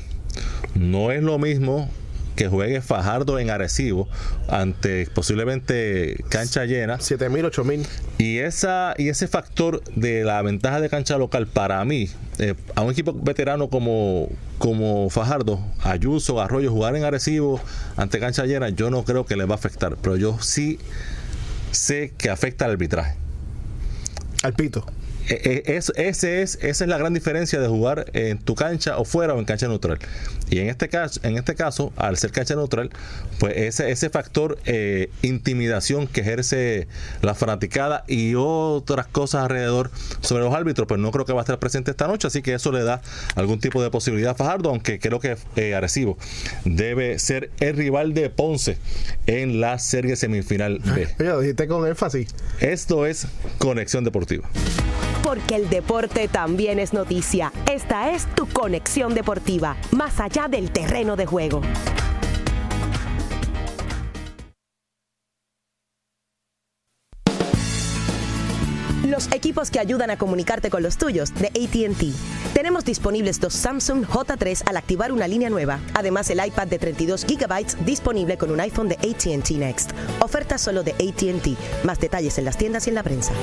No 0.75 1.11
es 1.11 1.23
lo 1.23 1.39
mismo 1.39 1.89
que 2.35 2.47
juegue 2.47 2.81
Fajardo 2.81 3.39
en 3.39 3.49
Arecibo 3.49 4.09
ante 4.49 5.07
posiblemente 5.13 6.17
cancha 6.29 6.65
llena. 6.65 6.99
7000, 6.99 7.45
8000. 7.45 7.87
Y 8.17 8.39
esa 8.39 8.93
y 8.97 9.07
ese 9.07 9.27
factor 9.27 9.81
de 9.95 10.25
la 10.25 10.41
ventaja 10.41 10.81
de 10.81 10.89
cancha 10.89 11.17
local 11.17 11.47
para 11.47 11.83
mí 11.85 12.09
eh, 12.39 12.55
a 12.75 12.81
un 12.81 12.91
equipo 12.91 13.13
veterano 13.13 13.69
como 13.69 14.27
como 14.57 15.09
Fajardo, 15.09 15.59
Ayuso, 15.81 16.41
Arroyo 16.41 16.71
jugar 16.71 16.95
en 16.95 17.05
Arecibo 17.05 17.61
ante 17.95 18.19
cancha 18.19 18.45
llena, 18.45 18.69
yo 18.69 18.89
no 18.91 19.05
creo 19.05 19.25
que 19.25 19.35
les 19.35 19.47
va 19.47 19.53
a 19.53 19.55
afectar, 19.55 19.97
pero 20.01 20.17
yo 20.17 20.37
sí 20.39 20.77
sé 21.71 22.13
que 22.17 22.29
afecta 22.29 22.65
al 22.65 22.71
arbitraje. 22.71 23.15
Al 24.43 24.53
pito. 24.53 24.85
Eh, 25.29 25.41
eh, 25.43 25.63
es, 25.77 25.91
ese 25.95 26.41
es, 26.41 26.55
esa 26.61 26.83
es 26.83 26.89
la 26.89 26.97
gran 26.97 27.13
diferencia 27.13 27.59
de 27.59 27.67
jugar 27.67 28.05
en 28.13 28.37
tu 28.39 28.55
cancha 28.55 28.97
o 28.97 29.05
fuera 29.05 29.33
o 29.33 29.39
en 29.39 29.45
cancha 29.45 29.67
neutral. 29.67 29.99
Y 30.49 30.59
en 30.59 30.67
este 30.67 30.89
caso, 30.89 31.19
en 31.23 31.37
este 31.37 31.55
caso 31.55 31.93
al 31.95 32.17
ser 32.17 32.31
cancha 32.31 32.55
neutral, 32.55 32.89
pues 33.39 33.55
ese, 33.55 33.91
ese 33.91 34.09
factor 34.09 34.59
eh, 34.65 35.09
intimidación 35.21 36.07
que 36.07 36.21
ejerce 36.21 36.87
la 37.21 37.35
fanaticada 37.35 38.03
y 38.07 38.33
otras 38.35 39.07
cosas 39.07 39.43
alrededor 39.43 39.91
sobre 40.19 40.43
los 40.43 40.53
árbitros, 40.53 40.87
pues 40.87 40.99
no 40.99 41.11
creo 41.11 41.25
que 41.25 41.33
va 41.33 41.41
a 41.41 41.43
estar 41.43 41.59
presente 41.59 41.91
esta 41.91 42.07
noche. 42.07 42.27
Así 42.27 42.41
que 42.41 42.53
eso 42.53 42.71
le 42.71 42.83
da 42.83 43.01
algún 43.35 43.59
tipo 43.59 43.81
de 43.81 43.89
posibilidad 43.89 44.31
a 44.31 44.35
Fajardo, 44.35 44.69
aunque 44.69 44.99
creo 44.99 45.19
que 45.19 45.37
eh, 45.55 45.75
Arecibo 45.75 46.17
debe 46.65 47.17
ser 47.19 47.51
el 47.59 47.77
rival 47.77 48.13
de 48.13 48.29
Ponce 48.29 48.77
en 49.27 49.61
la 49.61 49.79
serie 49.79 50.15
semifinal 50.15 50.79
B. 50.79 51.07
Dijiste 51.41 51.67
con 51.67 51.87
énfasis. 51.87 52.27
Esto 52.59 53.05
es 53.05 53.27
Conexión 53.57 54.03
Deportiva 54.03 54.49
porque 55.23 55.55
el 55.55 55.69
deporte 55.69 56.27
también 56.27 56.79
es 56.79 56.93
noticia. 56.93 57.51
Esta 57.71 58.11
es 58.11 58.25
tu 58.35 58.47
conexión 58.47 59.13
deportiva, 59.13 59.77
más 59.91 60.19
allá 60.19 60.47
del 60.47 60.71
terreno 60.71 61.15
de 61.15 61.25
juego. 61.25 61.61
Los 69.11 69.29
equipos 69.33 69.71
que 69.71 69.79
ayudan 69.79 70.09
a 70.09 70.17
comunicarte 70.17 70.69
con 70.69 70.83
los 70.83 70.97
tuyos 70.97 71.33
de 71.33 71.47
ATT. 71.47 72.53
Tenemos 72.53 72.85
disponibles 72.85 73.41
dos 73.41 73.53
Samsung 73.53 74.05
J3 74.05 74.63
al 74.65 74.77
activar 74.77 75.11
una 75.11 75.27
línea 75.27 75.49
nueva. 75.49 75.79
Además, 75.93 76.29
el 76.29 76.45
iPad 76.45 76.67
de 76.67 76.79
32 76.79 77.25
GB 77.25 77.83
disponible 77.85 78.37
con 78.37 78.51
un 78.51 78.61
iPhone 78.61 78.87
de 78.87 78.95
ATT 78.95 79.51
Next. 79.51 79.91
Oferta 80.21 80.57
solo 80.57 80.83
de 80.83 80.91
ATT. 80.91 81.83
Más 81.83 81.99
detalles 81.99 82.37
en 82.37 82.45
las 82.45 82.57
tiendas 82.57 82.87
y 82.87 82.91
en 82.91 82.95
la 82.95 83.03
prensa. 83.03 83.33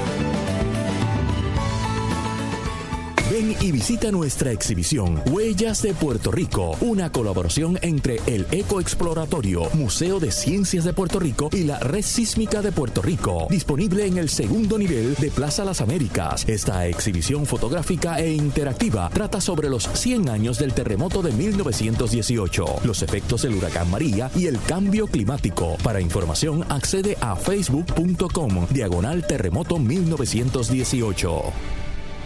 Ven 3.38 3.54
y 3.60 3.70
visita 3.70 4.10
nuestra 4.10 4.50
exhibición 4.50 5.22
Huellas 5.30 5.82
de 5.82 5.94
Puerto 5.94 6.32
Rico, 6.32 6.76
una 6.80 7.12
colaboración 7.12 7.78
entre 7.82 8.20
el 8.26 8.48
Eco 8.50 8.80
Exploratorio, 8.80 9.70
Museo 9.74 10.18
de 10.18 10.32
Ciencias 10.32 10.84
de 10.84 10.92
Puerto 10.92 11.20
Rico 11.20 11.48
y 11.52 11.62
la 11.62 11.78
Red 11.78 12.02
Sísmica 12.02 12.62
de 12.62 12.72
Puerto 12.72 13.00
Rico, 13.00 13.46
disponible 13.48 14.06
en 14.06 14.18
el 14.18 14.28
segundo 14.28 14.76
nivel 14.76 15.14
de 15.14 15.30
Plaza 15.30 15.64
Las 15.64 15.80
Américas. 15.80 16.48
Esta 16.48 16.88
exhibición 16.88 17.46
fotográfica 17.46 18.18
e 18.18 18.32
interactiva 18.32 19.08
trata 19.10 19.40
sobre 19.40 19.68
los 19.68 19.84
100 19.84 20.30
años 20.30 20.58
del 20.58 20.72
terremoto 20.72 21.22
de 21.22 21.30
1918, 21.30 22.64
los 22.84 23.02
efectos 23.02 23.42
del 23.42 23.54
huracán 23.54 23.88
María 23.88 24.32
y 24.34 24.46
el 24.46 24.60
cambio 24.62 25.06
climático. 25.06 25.76
Para 25.84 26.00
información 26.00 26.64
accede 26.68 27.16
a 27.20 27.36
facebook.com 27.36 28.66
diagonal 28.70 29.24
terremoto 29.28 29.78
1918. 29.78 31.87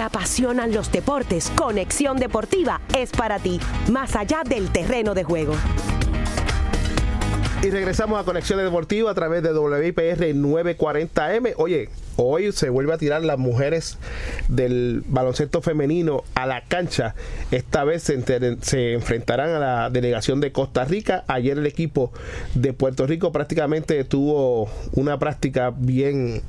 Apasionan 0.00 0.72
los 0.72 0.92
deportes, 0.92 1.50
Conexión 1.56 2.18
Deportiva 2.18 2.80
es 2.96 3.10
para 3.10 3.38
ti, 3.38 3.60
más 3.90 4.14
allá 4.14 4.42
del 4.44 4.70
terreno 4.70 5.14
de 5.14 5.24
juego. 5.24 5.54
Y 7.60 7.70
regresamos 7.70 8.20
a 8.20 8.24
Conexión 8.24 8.60
Deportiva 8.60 9.10
a 9.10 9.14
través 9.14 9.42
de 9.42 9.52
WIPR 9.52 10.32
940M. 10.32 11.54
Oye, 11.56 11.88
hoy 12.14 12.52
se 12.52 12.70
vuelve 12.70 12.94
a 12.94 12.98
tirar 12.98 13.24
las 13.24 13.36
mujeres 13.36 13.98
del 14.46 15.02
baloncesto 15.08 15.60
femenino 15.60 16.22
a 16.36 16.46
la 16.46 16.62
cancha. 16.62 17.16
Esta 17.50 17.82
vez 17.82 18.04
se, 18.04 18.92
enfrentarán 18.92 19.50
a 19.50 19.58
la 19.58 19.90
delegación 19.90 20.40
de 20.40 20.52
Costa 20.52 20.84
Rica. 20.84 21.24
Ayer 21.26 21.58
el 21.58 21.66
equipo 21.66 22.12
de 22.54 22.72
Puerto 22.72 23.08
Rico 23.08 23.32
prácticamente 23.32 24.04
tuvo 24.04 24.70
una 24.92 25.18
práctica 25.18 25.72
bien 25.76 26.42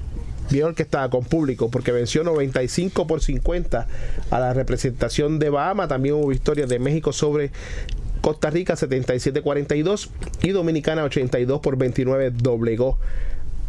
bien 0.49 0.73
estaba 0.77 1.09
con 1.09 1.23
público, 1.23 1.69
porque 1.69 1.91
venció 1.91 2.23
95 2.23 3.07
por 3.07 3.21
50 3.21 3.87
a 4.29 4.39
la 4.39 4.53
representación 4.53 5.39
de 5.39 5.49
Bahama. 5.49 5.87
También 5.87 6.15
hubo 6.15 6.27
victorias 6.27 6.69
de 6.69 6.79
México 6.79 7.13
sobre 7.13 7.51
Costa 8.21 8.49
Rica 8.49 8.75
77-42 8.75 10.09
y 10.41 10.49
Dominicana 10.49 11.03
82 11.03 11.61
por 11.61 11.77
29 11.77 12.31
doblegó 12.31 12.97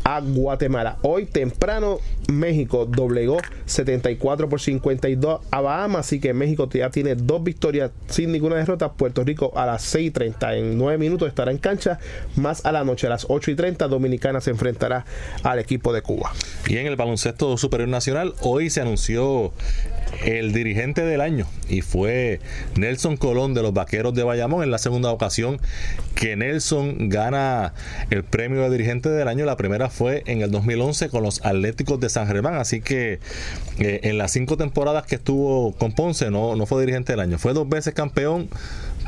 a 0.04 0.20
Guatemala. 0.20 0.98
Hoy 1.02 1.26
temprano 1.26 1.98
México 2.28 2.86
doblegó 2.86 3.38
74 3.66 4.48
por 4.48 4.60
52 4.60 5.40
a 5.50 5.60
Bahamas, 5.60 6.06
así 6.06 6.20
que 6.20 6.32
México 6.32 6.68
ya 6.72 6.90
tiene 6.90 7.14
dos 7.14 7.42
victorias 7.42 7.90
sin 8.08 8.32
ninguna 8.32 8.56
derrota. 8.56 8.92
Puerto 8.92 9.24
Rico 9.24 9.52
a 9.56 9.66
las 9.66 9.94
6.30 9.94 10.58
en 10.58 10.78
9 10.78 10.98
minutos 10.98 11.28
estará 11.28 11.50
en 11.50 11.58
cancha, 11.58 11.98
más 12.36 12.64
a 12.64 12.72
la 12.72 12.84
noche 12.84 13.06
a 13.06 13.10
las 13.10 13.26
8.30 13.28 13.88
Dominicana 13.88 14.40
se 14.40 14.50
enfrentará 14.50 15.04
al 15.42 15.58
equipo 15.58 15.92
de 15.92 16.02
Cuba. 16.02 16.32
Y 16.66 16.76
en 16.76 16.86
el 16.86 16.96
baloncesto 16.96 17.56
superior 17.56 17.88
nacional, 17.88 18.34
hoy 18.40 18.70
se 18.70 18.80
anunció 18.80 19.52
el 20.24 20.52
dirigente 20.52 21.04
del 21.04 21.20
año 21.20 21.46
y 21.68 21.82
fue 21.82 22.40
Nelson 22.76 23.16
Colón 23.16 23.54
de 23.54 23.62
los 23.62 23.72
Vaqueros 23.72 24.14
de 24.14 24.22
Bayamón 24.22 24.62
en 24.62 24.70
la 24.70 24.78
segunda 24.78 25.10
ocasión 25.10 25.60
que 26.14 26.36
Nelson 26.36 27.08
gana 27.08 27.72
el 28.10 28.24
premio 28.24 28.62
de 28.62 28.70
dirigente 28.70 29.08
del 29.08 29.28
año. 29.28 29.44
La 29.44 29.56
primera 29.56 29.88
fue 29.88 30.22
en 30.26 30.42
el 30.42 30.50
2011 30.50 31.08
con 31.08 31.22
los 31.22 31.44
Atléticos 31.44 32.00
de 32.00 32.08
San 32.08 32.26
Germán, 32.26 32.54
así 32.54 32.80
que 32.80 33.20
eh, 33.78 34.00
en 34.02 34.18
las 34.18 34.32
cinco 34.32 34.56
temporadas 34.56 35.06
que 35.06 35.14
estuvo 35.14 35.72
con 35.72 35.92
Ponce 35.92 36.30
no, 36.30 36.56
no 36.56 36.66
fue 36.66 36.80
dirigente 36.80 37.12
del 37.12 37.20
año, 37.20 37.38
fue 37.38 37.52
dos 37.54 37.68
veces 37.68 37.94
campeón 37.94 38.48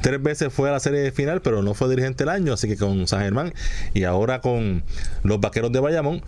tres 0.03 0.23
veces 0.23 0.53
fue 0.53 0.69
a 0.69 0.73
la 0.73 0.81
serie 0.81 1.11
final, 1.13 1.41
pero 1.41 1.63
no 1.63 1.75
fue 1.75 1.89
dirigente 1.89 2.25
del 2.25 2.31
año, 2.31 2.53
así 2.53 2.69
que 2.69 2.77
con 2.77 3.07
San 3.07 3.21
Germán 3.21 3.55
y 3.95 4.05
ahora 4.05 4.41
con 4.41 4.83
los 5.23 5.41
Vaqueros 5.41 5.73
de 5.73 5.81
Bayamón 5.81 6.23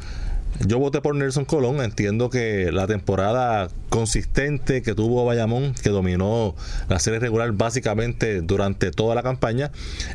yo 0.61 0.79
voté 0.79 1.01
por 1.01 1.15
Nelson 1.15 1.45
Colón. 1.45 1.83
Entiendo 1.83 2.31
que 2.31 2.71
la 2.73 2.87
temporada 2.87 3.69
consistente 3.89 4.83
que 4.83 4.95
tuvo 4.95 5.25
Bayamón, 5.25 5.75
que 5.75 5.91
dominó 5.91 6.55
la 6.89 6.99
serie 6.99 7.21
regular 7.21 7.53
básicamente 7.53 8.41
durante 8.41 8.91
toda 8.91 9.15
la 9.15 9.23
campaña, 9.23 9.71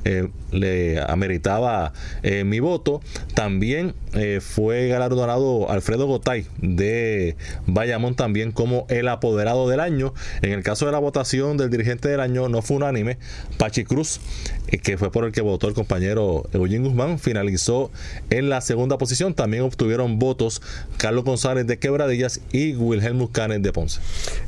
eh, 0.06 0.30
le 0.52 1.02
ameritaba 1.02 1.94
eh, 2.24 2.44
mi 2.44 2.60
voto. 2.60 3.02
También 3.34 3.94
eh, 4.14 4.40
fue 4.42 4.88
galardonado 4.88 5.70
Alfredo 5.70 6.08
Gotay 6.08 6.46
de 6.58 7.36
Bayamón 7.68 8.16
también 8.16 8.52
como 8.52 8.86
el 8.90 9.08
apoderado 9.08 9.70
del 9.70 9.80
año. 9.80 10.14
En 10.42 10.52
el 10.52 10.64
caso 10.64 10.86
de 10.86 10.92
la 10.92 11.00
votación 11.00 11.58
del 11.58 11.70
dirigente 11.70 12.10
del 12.10 12.20
año 12.20 12.50
no 12.50 12.62
fue 12.62 12.78
unánime. 12.78 13.18
Pachi 13.58 13.84
Cruz, 13.84 14.20
que 14.84 14.98
fue 14.98 15.12
por 15.12 15.26
el 15.26 15.32
que 15.32 15.42
votó 15.42 15.68
el 15.68 15.74
compañero 15.74 16.44
Eugene 16.54 16.88
Guzmán, 16.88 17.20
finalizó 17.20 17.92
en 18.30 18.50
la 18.50 18.62
segunda 18.62 18.98
posición. 18.98 19.34
También 19.34 19.64
obtuvieron 19.64 20.18
votos 20.18 20.29
Carlos 20.98 21.24
González 21.24 21.68
de 21.68 21.80
Quebradillas 21.80 22.42
y 22.52 22.76
Wilhelm 22.76 23.28
Canes 23.28 23.62
de 23.62 23.72
Ponce. 23.72 24.00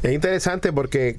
Es 0.04 0.14
interesante 0.14 0.72
porque 0.74 1.18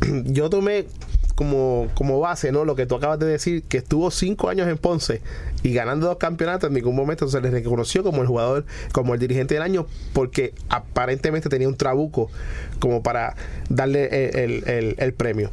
yo 0.24 0.50
tomé 0.50 0.86
como, 1.34 1.88
como 1.94 2.20
base, 2.20 2.52
¿no? 2.52 2.64
Lo 2.64 2.76
que 2.76 2.86
tú 2.86 2.94
acabas 2.94 3.18
de 3.18 3.26
decir, 3.26 3.62
que 3.64 3.78
estuvo 3.78 4.10
cinco 4.10 4.48
años 4.48 4.68
en 4.68 4.78
Ponce 4.78 5.20
y 5.62 5.72
ganando 5.72 6.06
dos 6.06 6.18
campeonatos, 6.18 6.68
en 6.68 6.74
ningún 6.74 6.94
momento 6.94 7.28
se 7.28 7.40
le 7.40 7.50
reconoció 7.50 8.02
como 8.02 8.22
el 8.22 8.28
jugador, 8.28 8.64
como 8.92 9.14
el 9.14 9.20
dirigente 9.20 9.54
del 9.54 9.62
año, 9.62 9.86
porque 10.12 10.54
aparentemente 10.68 11.48
tenía 11.48 11.68
un 11.68 11.76
trabuco 11.76 12.30
como 12.78 13.02
para 13.02 13.34
darle 13.68 14.44
el, 14.44 15.14
premio. 15.14 15.50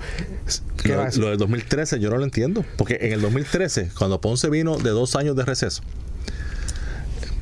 Lo, 0.84 1.10
lo, 1.18 1.30
del 1.30 1.38
2013 1.38 2.00
yo 2.00 2.10
no 2.10 2.18
lo 2.18 2.24
entiendo, 2.24 2.64
porque 2.78 3.00
en 3.02 3.14
el 3.14 3.22
2013, 3.22 3.92
cuando 3.98 4.22
Ponce 4.22 4.50
vino 4.50 4.78
de 4.78 4.90
dos 4.92 5.16
años 5.16 5.36
de 5.36 5.46
receso, 5.46 5.82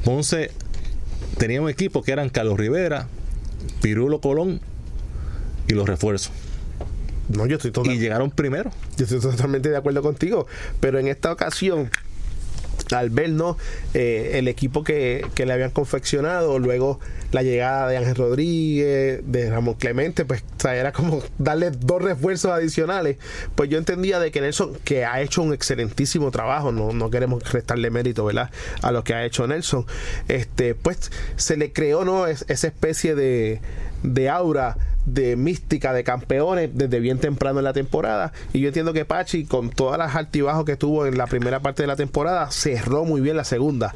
Ponce 0.05 0.51
tenía 1.39 1.62
un 1.62 1.69
equipo 1.69 2.04
que 2.04 2.12
eran 2.12 2.30
Carlos 2.30 2.60
Rivera, 2.60 3.08
Pirulo 3.82 4.21
Colón 4.21 4.62
y 5.67 5.73
los 5.73 5.88
refuerzos. 5.88 6.32
No, 7.30 7.45
yo 7.45 7.58
estoy 7.58 7.71
Y 7.86 7.97
llegaron 7.97 8.30
primero. 8.30 8.71
Yo 8.97 9.06
estoy 9.06 9.19
totalmente 9.19 9.69
de 9.69 9.78
acuerdo 9.78 10.02
contigo. 10.02 10.47
Pero 10.80 10.99
en 10.99 11.08
esta 11.08 11.32
ocasión, 11.32 11.89
al 12.91 13.10
ver 13.10 13.30
¿no? 13.30 13.58
Eh, 13.93 14.32
el 14.34 14.47
equipo 14.47 14.84
que, 14.84 15.25
que, 15.36 15.45
le 15.45 15.54
habían 15.54 15.71
confeccionado, 15.71 16.60
luego 16.60 16.99
la 17.32 17.44
llegada 17.44 17.88
de 17.88 17.98
Ángel 17.98 18.15
Rodríguez, 18.15 19.22
de 19.24 19.50
Ramón 19.50 19.76
Clemente, 19.76 20.26
pues 20.26 20.44
era 20.63 20.92
como 20.92 21.22
darle 21.38 21.72
dos 21.72 22.02
refuerzos 22.02 22.52
adicionales. 22.52 23.18
Pues 23.56 23.70
yo 23.70 23.78
entendía 23.78 24.20
de 24.20 24.32
que 24.32 24.42
Nelson, 24.42 24.78
que 24.84 25.06
ha 25.06 25.22
hecho 25.22 25.42
un 25.42 25.54
excelentísimo 25.54 26.32
trabajo, 26.32 26.72
no, 26.72 26.92
no 26.92 27.10
queremos 27.10 27.44
restarle 27.52 27.89
mérito, 27.89 28.26
¿verdad? 28.26 28.50
A 28.82 28.92
lo 28.92 29.04
que 29.04 29.13
ha 29.13 29.26
hecho 29.26 29.48
Nelson, 29.48 29.86
este, 30.28 30.76
pues 30.76 31.12
se 31.36 31.58
le 31.58 31.72
creó, 31.72 32.06
¿no? 32.06 32.28
esa 32.28 32.68
especie 32.68 33.15
de, 33.15 33.62
de 34.04 34.30
aura 34.30 34.78
de 35.06 35.36
mística 35.36 35.94
de 35.94 36.04
campeones 36.04 36.70
desde 36.74 37.00
bien 37.00 37.20
temprano 37.20 37.60
en 37.60 37.65
la 37.65 37.74
temporada. 37.74 38.32
Y 38.54 38.60
yo 38.60 38.68
entiendo 38.68 38.94
que 38.94 39.06
Pachi, 39.06 39.46
con 39.46 39.70
todas 39.70 39.98
las 39.98 40.15
altibajos 40.15 40.65
que 40.65 40.76
tuvo 40.76 41.06
en 41.06 41.18
la 41.18 41.28
primera 41.28 41.60
parte 41.60 41.84
de 41.84 41.88
la 41.88 41.96
temporada, 41.96 42.52
cerró 42.52 43.06
muy 43.06 43.22
bien 43.22 43.38
la 43.38 43.44
segunda. 43.44 43.96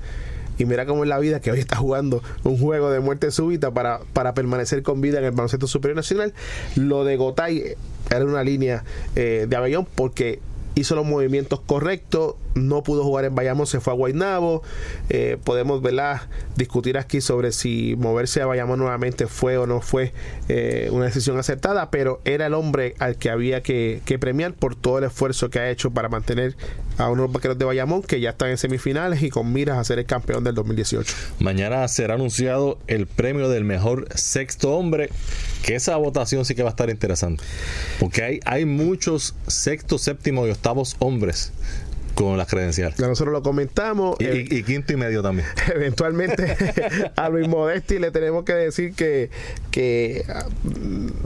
Y 0.58 0.66
mira 0.66 0.86
cómo 0.86 1.04
es 1.04 1.10
la 1.10 1.20
vida 1.20 1.40
que 1.40 1.52
hoy 1.52 1.60
está 1.60 1.78
jugando 1.78 2.22
un 2.44 2.58
juego 2.58 2.92
de 2.92 3.00
muerte 3.00 3.32
súbita 3.32 3.72
para, 3.72 4.00
para 4.14 4.34
permanecer 4.34 4.84
con 4.84 5.02
vida 5.02 5.20
en 5.20 5.26
el 5.26 5.32
baloncesto 5.32 5.68
superior 5.68 5.96
nacional. 5.96 6.34
Lo 6.76 7.04
de 7.04 7.18
Gotay 7.18 7.76
era 8.10 8.26
una 8.26 8.44
línea 8.44 8.84
eh, 9.16 9.46
de 9.48 9.56
Avellón 9.56 9.88
porque 9.96 10.40
hizo 10.76 10.96
los 10.96 11.06
movimientos 11.06 11.60
correctos, 11.62 12.36
no 12.56 12.84
pudo 12.84 13.04
jugar 13.04 13.26
en 13.26 13.36
Bayamón, 13.36 13.68
se 13.68 13.80
fue 13.80 13.94
a 13.94 13.96
Guaynabo. 13.96 14.64
Eh, 15.10 15.38
podemos 15.44 15.82
¿verdad? 15.82 16.22
discutir 16.56 16.98
aquí 16.98 17.22
sobre 17.22 17.52
si 17.52 17.96
moverse 17.98 18.42
a 18.42 18.46
Bayamón 18.46 18.80
nuevamente 18.80 19.28
fue 19.28 19.58
o 19.58 19.66
no 19.66 19.82
fue 19.82 20.14
eh, 20.50 20.90
una 20.92 21.06
decisión 21.06 21.38
acertada, 21.38 21.90
pero 21.90 22.22
era 22.26 22.46
el 22.46 22.54
hombre 22.54 22.96
al 23.00 23.18
que 23.18 23.30
había 23.30 23.62
que, 23.64 24.02
premiar 24.20 24.54
por 24.54 24.76
todo 24.76 25.00
el 25.00 25.06
esfuerzo 25.06 25.50
que 25.50 25.60
ha 25.60 25.70
hecho 25.70 25.92
para 25.92 26.08
mantener 26.08 26.56
a 27.00 27.10
unos 27.10 27.32
vaqueros 27.32 27.58
de 27.58 27.66
Bayamón 27.66 28.04
que 28.04 28.20
ya 28.20 28.30
están 28.30 28.50
en 28.50 28.58
semifinales 28.60 29.24
y 29.24 29.32
con 29.32 29.52
miras 29.52 29.80
a 29.80 29.84
ser 29.84 29.98
el 29.98 30.06
campeón 30.06 30.44
del 30.44 30.54
2018. 30.54 31.14
Mañana 31.40 31.88
será 31.88 32.14
anunciado 32.14 32.78
el 32.86 33.08
premio 33.08 33.50
del 33.50 33.64
mejor 33.64 34.08
sexto 34.14 34.74
hombre, 34.74 35.10
que 35.64 35.76
esa 35.76 35.96
votación 35.98 36.46
sí 36.46 36.54
que 36.54 36.62
va 36.62 36.70
a 36.70 36.72
estar 36.72 36.92
interesante, 36.92 37.44
porque 38.00 38.24
hay, 38.24 38.40
hay 38.46 38.66
muchos 38.66 39.34
sexto, 39.48 39.98
séptimo 39.98 40.46
y 40.46 40.52
octavos 40.52 40.96
hombres 41.00 41.52
con 42.16 42.38
las 42.38 42.48
credenciales. 42.48 43.00
Nosotros 43.00 43.34
lo 43.34 43.44
comentamos. 43.44 44.16
Y, 44.20 44.26
eh, 44.26 44.64
quinto 44.64 44.94
y 44.94 44.98
medio 44.98 45.22
también. 45.22 45.48
Eventualmente 45.74 46.56
a 47.16 47.30
Luis 47.30 47.48
Modesti 47.48 48.00
le 48.00 48.12
tenemos 48.12 48.46
que 48.46 48.54
decir 48.54 48.94
que, 48.94 49.30
que 49.72 50.26
ah, 50.30 50.46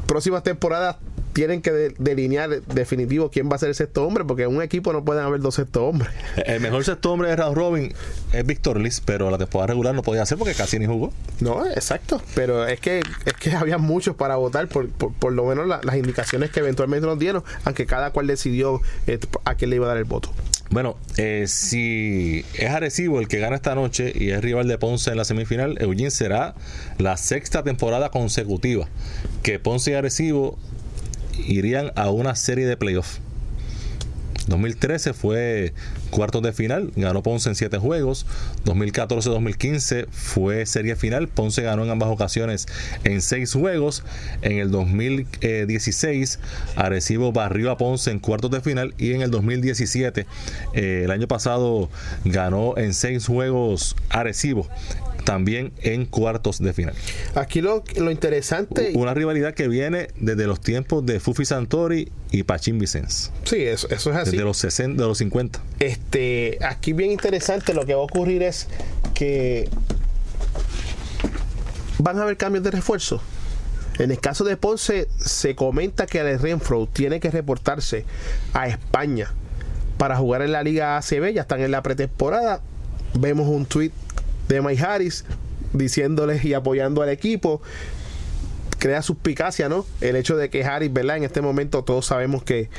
próximas 0.08 0.44
temporadas 0.44 0.98
tienen 1.38 1.62
que 1.62 1.94
delinear 2.00 2.64
definitivo 2.64 3.30
quién 3.30 3.48
va 3.48 3.58
a 3.58 3.60
ser 3.60 3.70
el 3.70 3.76
sexto 3.76 4.04
hombre, 4.04 4.26
porque 4.26 4.42
en 4.42 4.56
un 4.56 4.64
equipo 4.64 4.92
no 4.92 5.06
pueden 5.06 5.24
haber 5.24 5.40
dos 5.40 5.54
sexto 5.54 5.86
hombres. 5.86 6.10
El 6.48 6.62
mejor 6.62 6.84
sexto 6.84 7.14
hombre 7.14 7.30
de 7.30 7.36
Round 7.36 7.56
Robin 7.56 7.94
es 8.34 8.44
Víctor 8.44 8.80
Liz, 8.80 9.04
pero 9.06 9.30
la 9.30 9.38
temporada 9.38 9.68
regular 9.68 9.94
no 9.94 10.02
podía 10.02 10.24
hacer 10.24 10.40
porque 10.40 10.56
casi 10.56 10.80
ni 10.80 10.88
jugó. 10.88 11.14
No, 11.40 11.64
exacto, 11.68 12.20
pero 12.34 12.66
es 12.66 12.80
que 12.80 13.04
es 13.26 13.34
que 13.34 13.52
había 13.52 13.78
muchos 13.78 14.16
para 14.16 14.36
votar, 14.36 14.68
por, 14.68 14.90
por, 14.90 15.32
lo 15.32 15.46
menos 15.46 15.68
las 15.68 15.96
indicaciones 15.96 16.50
que 16.50 16.62
eventualmente 16.62 17.06
nos 17.06 17.20
dieron, 17.20 17.44
aunque 17.66 17.86
cada 17.86 18.10
cual 18.10 18.26
decidió 18.26 18.82
eh, 19.06 19.20
a 19.46 19.54
quién 19.54 19.70
le 19.70 19.76
iba 19.76 19.86
a 19.86 19.90
dar 19.90 19.98
el 19.98 20.06
voto. 20.06 20.32
Bueno, 20.70 20.98
eh, 21.16 21.46
si 21.48 22.44
es 22.56 22.70
Arecibo 22.70 23.20
el 23.20 23.28
que 23.28 23.40
gana 23.40 23.56
esta 23.56 23.74
noche 23.74 24.12
y 24.14 24.32
es 24.32 24.42
rival 24.42 24.68
de 24.68 24.78
Ponce 24.78 25.12
en 25.12 25.18
la 25.18 25.24
semifinal, 25.24 25.78
Eugene 25.80 26.12
será 26.12 26.56
la 26.98 27.16
sexta 27.16 27.64
temporada 27.64 28.10
consecutiva 28.10 28.88
que 29.44 29.60
Ponce 29.60 29.92
y 29.92 29.94
Arecibo 29.94 30.58
irían 31.38 31.92
a 31.96 32.10
una 32.10 32.36
serie 32.36 32.66
de 32.66 32.76
playoffs. 32.76 33.22
2013 34.48 35.14
fue 35.14 35.74
cuartos 36.10 36.42
de 36.42 36.54
final, 36.54 36.92
ganó 36.96 37.22
Ponce 37.22 37.50
en 37.50 37.56
siete 37.56 37.78
juegos. 37.78 38.26
2014-2015 38.66 40.08
fue 40.10 40.66
serie 40.66 40.96
final, 40.96 41.28
Ponce 41.28 41.62
ganó 41.62 41.84
en 41.84 41.90
ambas 41.90 42.10
ocasiones 42.10 42.68
en 43.04 43.22
seis 43.22 43.54
juegos. 43.54 44.04
En 44.42 44.58
el 44.58 44.72
2016 44.72 46.40
Arecibo 46.76 47.32
barrió 47.32 47.72
a 47.72 47.78
Ponce 47.78 48.12
en 48.12 48.20
cuartos 48.20 48.52
de 48.52 48.62
final 48.62 48.94
y 48.98 49.14
en 49.14 49.22
el 49.22 49.32
2017, 49.32 50.26
eh, 50.74 51.02
el 51.04 51.12
año 51.12 51.28
pasado, 51.28 51.90
ganó 52.24 52.78
en 52.78 52.94
seis 52.94 53.28
juegos 53.28 53.96
Arecibo 54.10 54.68
también 55.28 55.74
en 55.82 56.06
cuartos 56.06 56.60
de 56.60 56.72
final. 56.72 56.94
Aquí 57.36 57.60
lo, 57.60 57.84
lo 57.98 58.12
interesante. 58.12 58.94
Una 58.96 59.14
rivalidad 59.14 59.54
que 59.54 59.68
viene 59.68 60.08
desde 60.18 60.48
los 60.48 60.62
tiempos 60.62 61.06
de 61.06 61.20
Fufi 61.20 61.44
Santori 61.44 62.10
y 62.32 62.44
Pachín 62.44 62.80
Vicens. 62.80 63.34
Sí, 63.44 63.58
eso, 63.62 63.90
eso 63.90 64.12
es 64.12 64.16
así. 64.16 64.32
Desde 64.32 64.46
los 64.46 64.56
60, 64.56 65.02
de 65.02 65.06
los 65.06 65.18
50. 65.18 65.62
Este, 65.80 66.58
aquí 66.62 66.94
bien 66.94 67.12
interesante 67.12 67.74
lo 67.74 67.86
que 67.86 67.94
va 67.94 68.00
a 68.00 68.06
ocurrir 68.06 68.42
es 68.42 68.70
que 69.14 69.68
van 71.98 72.18
a 72.20 72.22
haber 72.22 72.38
cambios 72.38 72.64
de 72.64 72.72
refuerzo. 72.72 73.22
En 74.00 74.12
el 74.12 74.22
caso 74.22 74.46
de 74.46 74.56
Ponce, 74.56 75.10
se 75.18 75.56
comenta 75.56 76.06
que 76.06 76.22
el 76.22 76.40
Renfro 76.40 76.88
tiene 76.88 77.20
que 77.20 77.32
reportarse 77.32 78.06
a 78.54 78.70
España 78.70 79.34
para 79.98 80.16
jugar 80.16 80.42
en 80.42 80.54
la 80.54 80.64
Liga 80.64 80.96
ACB. 80.96 81.34
Ya 81.34 81.42
están 81.42 81.60
en 81.60 81.72
la 81.72 81.84
pretemporada. 81.84 82.62
Vemos 83.14 83.50
un 83.50 83.66
tweet 83.66 83.92
de 84.48 84.62
Mike 84.62 84.84
Harris 84.84 85.26
diciéndoles 85.74 86.44
y 86.46 86.54
apoyando 86.54 87.02
al 87.02 87.10
equipo 87.10 87.62
crea 88.78 89.02
suspicacia, 89.02 89.70
¿no? 89.70 89.86
El 90.02 90.16
hecho 90.16 90.38
de 90.38 90.50
que 90.50 90.64
Harris, 90.64 90.92
¿verdad? 90.92 91.18
En 91.18 91.24
este 91.24 91.42
momento 91.42 91.84
todos 91.84 92.06
sabemos 92.06 92.44
que, 92.44 92.70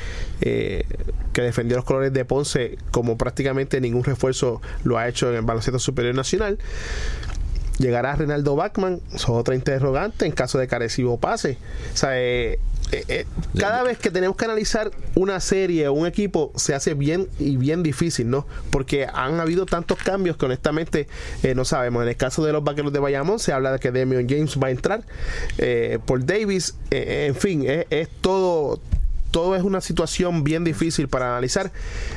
eh, 0.41 0.85
que 1.33 1.41
defendió 1.41 1.77
los 1.77 1.85
colores 1.85 2.13
de 2.13 2.25
Ponce 2.25 2.77
como 2.91 3.17
prácticamente 3.17 3.81
ningún 3.81 4.03
refuerzo 4.03 4.61
lo 4.83 4.97
ha 4.97 5.07
hecho 5.07 5.29
en 5.29 5.35
el 5.35 5.41
baloncesto 5.41 5.79
superior 5.79 6.15
nacional. 6.15 6.57
Llegará 7.77 8.15
Renaldo 8.15 8.55
Bachman, 8.55 9.01
son 9.15 9.37
otra 9.37 9.55
interrogante 9.55 10.25
en 10.25 10.33
caso 10.33 10.57
de 10.57 10.67
carecido 10.67 11.17
pase. 11.17 11.57
O 11.93 11.97
sea, 11.97 12.19
eh, 12.19 12.59
eh, 12.91 13.03
eh, 13.07 13.25
cada 13.57 13.83
vez 13.83 13.99
que 13.99 14.09
tenemos 14.09 14.35
que 14.35 14.45
analizar 14.45 14.89
una 15.15 15.39
serie 15.39 15.87
o 15.87 15.93
un 15.93 16.07
equipo 16.07 16.51
se 16.55 16.73
hace 16.73 16.95
bien 16.95 17.27
y 17.37 17.57
bien 17.57 17.83
difícil, 17.83 18.29
¿no? 18.29 18.47
Porque 18.71 19.05
han 19.05 19.39
habido 19.39 19.65
tantos 19.65 19.99
cambios 19.99 20.37
que 20.37 20.45
honestamente 20.45 21.07
eh, 21.43 21.53
no 21.53 21.65
sabemos. 21.65 22.03
En 22.03 22.09
el 22.09 22.17
caso 22.17 22.43
de 22.43 22.51
los 22.51 22.63
vaqueros 22.63 22.91
de 22.91 22.99
Bayamón 22.99 23.39
se 23.39 23.53
habla 23.53 23.71
de 23.73 23.79
que 23.79 23.91
Demion 23.91 24.27
James 24.27 24.57
va 24.61 24.67
a 24.67 24.71
entrar 24.71 25.03
por 26.05 26.25
Davis. 26.25 26.75
en 26.91 27.35
fin, 27.35 27.65
es, 27.67 28.09
todo 28.21 28.79
todo 29.31 29.55
es 29.55 29.63
una 29.63 29.81
situación 29.81 30.43
bien 30.43 30.63
difícil 30.63 31.07
para 31.07 31.29
analizar. 31.29 31.71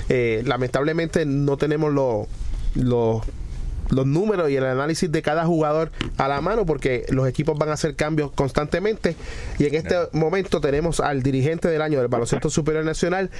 lamentablemente 0.08 1.26
no 1.26 1.56
tenemos 1.56 1.92
los 1.92 2.26
los 2.74 3.22
números 4.06 4.50
y 4.50 4.56
el 4.56 4.64
análisis 4.64 5.10
de 5.12 5.22
cada 5.22 5.44
jugador 5.44 5.90
a 6.16 6.28
la 6.28 6.40
mano 6.40 6.66
porque 6.66 7.04
los 7.10 7.28
equipos 7.28 7.58
van 7.58 7.68
a 7.68 7.74
hacer 7.74 7.94
cambios 7.94 8.32
constantemente 8.32 9.16
y 9.58 9.66
en 9.66 9.74
este 9.74 9.94
momento 10.12 10.60
tenemos 10.60 11.00
al 11.00 11.22
dirigente 11.22 11.68
del 11.68 11.82
año 11.82 11.98
del 11.98 12.08
baloncesto 12.08 12.50
superior 12.50 12.84
nacional 12.84 13.30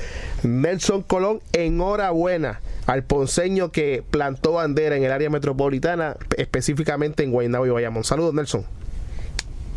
Nelson 0.43 1.03
Colón 1.03 1.41
enhorabuena 1.53 2.61
al 2.87 3.03
ponceño 3.03 3.73
que 3.73 4.05
plantó 4.11 4.53
bandera 4.53 4.97
en 4.97 5.05
el 5.05 5.12
área 5.12 5.31
metropolitana 5.31 6.17
específicamente 6.37 7.25
en 7.25 7.33
Guaynabo 7.33 7.67
y 7.67 7.71
Bayamón 7.71 8.05
saludos 8.05 8.35
Nelson 8.35 8.65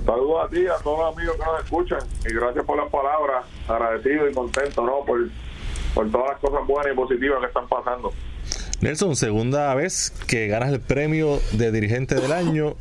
Saludos 0.05 0.45
a 0.45 0.49
ti, 0.49 0.67
a 0.67 0.77
todos 0.83 0.99
los 0.99 1.17
amigos 1.17 1.35
que 1.35 1.45
nos 1.45 1.63
escuchan 1.63 1.99
y 2.29 2.33
gracias 2.33 2.63
por 2.63 2.77
las 2.77 2.91
palabras, 2.91 3.43
agradecido 3.67 4.29
y 4.29 4.33
contento 4.35 4.85
¿no? 4.85 5.03
por, 5.03 5.19
por 5.95 6.11
todas 6.11 6.29
las 6.29 6.39
cosas 6.39 6.67
buenas 6.67 6.93
y 6.93 6.95
positivas 6.95 7.39
que 7.39 7.47
están 7.47 7.67
pasando. 7.67 8.13
Nelson, 8.81 9.15
segunda 9.15 9.73
vez 9.73 10.11
que 10.27 10.47
ganas 10.47 10.71
el 10.71 10.79
premio 10.79 11.39
de 11.53 11.71
dirigente 11.71 12.15
del 12.15 12.31
año. 12.31 12.75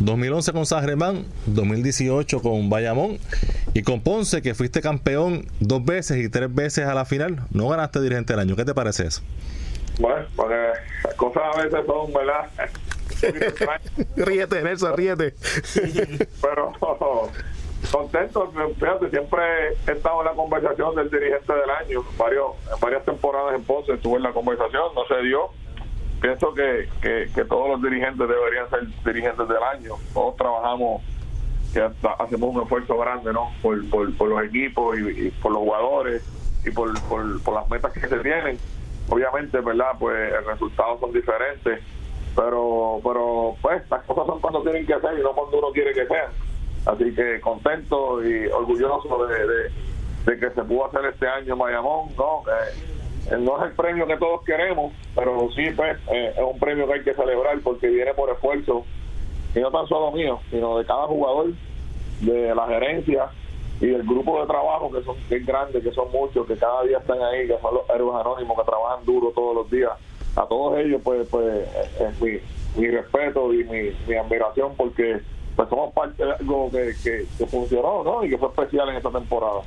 2011 0.00 0.52
con 0.52 0.66
San 0.66 0.84
Germán, 0.84 1.24
2018 1.46 2.42
con 2.42 2.68
Bayamón 2.68 3.18
y 3.72 3.82
con 3.82 4.02
Ponce, 4.02 4.42
que 4.42 4.54
fuiste 4.54 4.82
campeón 4.82 5.46
dos 5.60 5.84
veces 5.84 6.18
y 6.18 6.28
tres 6.28 6.54
veces 6.54 6.86
a 6.86 6.94
la 6.94 7.04
final. 7.04 7.46
No 7.50 7.68
ganaste 7.68 8.00
dirigente 8.00 8.32
del 8.34 8.40
año. 8.40 8.56
¿Qué 8.56 8.64
te 8.64 8.74
parece 8.74 9.06
eso? 9.06 9.22
Bueno, 9.98 10.26
porque 10.36 10.54
las 11.04 11.14
cosas 11.14 11.42
a 11.54 11.62
veces 11.62 11.80
son, 11.86 12.12
¿verdad? 12.12 12.50
ríete, 14.16 14.62
Nelson, 14.62 14.96
ríete. 14.96 15.34
Pero 16.42 16.72
contento, 17.90 18.52
fíjate, 18.78 19.10
siempre 19.10 19.42
he 19.86 19.92
estado 19.92 20.20
en 20.20 20.26
la 20.26 20.32
conversación 20.32 20.94
del 20.94 21.10
dirigente 21.10 21.52
del 21.52 21.70
año, 21.70 22.04
varios, 22.18 22.46
varias 22.80 23.04
temporadas 23.04 23.54
en 23.54 23.64
Ponce 23.64 23.92
estuve 23.92 24.16
en 24.16 24.22
la 24.22 24.32
conversación, 24.32 24.94
no 24.94 25.04
se 25.06 25.22
dio. 25.22 25.50
Pienso 26.20 26.54
que, 26.54 26.88
que, 27.02 27.44
todos 27.44 27.68
los 27.68 27.82
dirigentes 27.82 28.26
deberían 28.26 28.68
ser 28.70 28.86
dirigentes 29.04 29.46
del 29.48 29.62
año, 29.62 29.94
todos 30.14 30.36
trabajamos, 30.36 31.02
que 31.72 31.80
hacemos 32.18 32.54
un 32.54 32.62
esfuerzo 32.62 32.96
grande, 32.96 33.32
¿no? 33.32 33.52
Por, 33.60 33.88
por, 33.90 34.28
los 34.28 34.44
equipos 34.44 34.98
y, 34.98 35.30
por 35.42 35.52
los 35.52 35.60
jugadores 35.60 36.24
y 36.64 36.70
por, 36.70 36.98
por, 37.02 37.54
las 37.54 37.68
metas 37.68 37.92
que 37.92 38.08
se 38.08 38.18
tienen. 38.18 38.58
Obviamente, 39.08 39.60
¿verdad? 39.60 39.92
Pues 40.00 40.32
el 40.32 40.44
resultado 40.46 40.98
son 40.98 41.12
diferentes, 41.12 41.80
pero, 42.34 42.98
pero 43.04 43.54
pues 43.60 43.88
las 43.90 44.02
cosas 44.04 44.26
son 44.26 44.40
cuando 44.40 44.62
tienen 44.62 44.86
que 44.86 44.98
ser 44.98 45.18
y 45.18 45.22
no 45.22 45.32
cuando 45.34 45.58
uno 45.58 45.70
quiere 45.72 45.92
que 45.92 46.06
sean 46.06 46.30
Así 46.86 47.12
que 47.14 47.40
contento 47.40 48.24
y 48.24 48.46
orgulloso 48.46 49.26
de, 49.26 50.38
que 50.38 50.50
se 50.50 50.62
pudo 50.62 50.86
hacer 50.86 51.04
este 51.06 51.26
año 51.26 51.54
en. 51.54 51.74
No, 52.16 52.42
eh, 52.46 53.36
no 53.38 53.58
es 53.58 53.70
el 53.70 53.76
premio 53.76 54.06
que 54.06 54.16
todos 54.16 54.44
queremos, 54.44 54.92
pero 55.14 55.50
sí 55.50 55.66
pues, 55.74 55.98
eh, 56.12 56.32
es 56.36 56.42
un 56.42 56.58
premio 56.60 56.86
que 56.86 56.94
hay 56.94 57.02
que 57.02 57.14
celebrar 57.14 57.58
porque 57.60 57.88
viene 57.88 58.14
por 58.14 58.30
esfuerzo, 58.30 58.84
y 59.54 59.58
no 59.58 59.70
tan 59.72 59.86
solo 59.88 60.12
mío, 60.12 60.38
sino 60.50 60.78
de 60.78 60.84
cada 60.84 61.06
jugador, 61.06 61.52
de 62.20 62.54
la 62.54 62.66
gerencia 62.68 63.30
y 63.80 63.86
del 63.86 64.04
grupo 64.04 64.40
de 64.40 64.46
trabajo 64.46 64.90
que 64.90 65.02
son 65.02 65.16
que 65.28 65.40
grandes, 65.40 65.82
que 65.82 65.90
son 65.90 66.10
muchos, 66.12 66.46
que 66.46 66.56
cada 66.56 66.84
día 66.84 66.98
están 66.98 67.20
ahí, 67.20 67.48
que 67.48 67.58
son 67.60 67.74
los 67.74 67.90
héroes 67.90 68.14
anónimos 68.20 68.56
que 68.58 68.64
trabajan 68.64 69.04
duro 69.04 69.32
todos 69.34 69.56
los 69.56 69.70
días. 69.70 69.92
A 70.36 70.46
todos 70.46 70.78
ellos, 70.78 71.00
pues, 71.02 71.26
pues 71.28 71.66
es 72.00 72.20
mi, 72.20 72.38
mi 72.80 72.90
respeto 72.90 73.52
y 73.52 73.64
mi, 73.64 73.90
mi 74.06 74.14
admiración 74.14 74.74
porque 74.76 75.20
pues 75.56 75.68
somos 75.68 75.92
parte 75.94 76.24
de 76.24 76.32
algo 76.32 76.70
que, 76.70 76.94
que, 77.02 77.46
funcionó 77.46 78.04
¿no? 78.04 78.24
y 78.24 78.30
que 78.30 78.38
fue 78.38 78.48
especial 78.48 78.90
en 78.90 78.96
esta 78.96 79.10
temporada. 79.10 79.62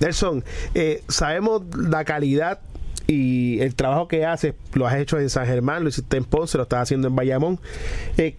Nelson, 0.00 0.44
eh, 0.74 1.02
sabemos 1.08 1.62
la 1.76 2.04
calidad 2.04 2.60
y 3.06 3.60
el 3.60 3.74
trabajo 3.74 4.08
que 4.08 4.24
haces, 4.24 4.54
lo 4.74 4.86
has 4.86 4.96
hecho 4.96 5.18
en 5.18 5.30
San 5.30 5.46
Germán, 5.46 5.82
lo 5.82 5.88
hiciste 5.88 6.16
en 6.16 6.24
Ponce, 6.24 6.56
lo 6.56 6.64
estás 6.64 6.82
haciendo 6.82 7.08
en 7.08 7.16
Bayamón. 7.16 7.60
Eh, 8.16 8.36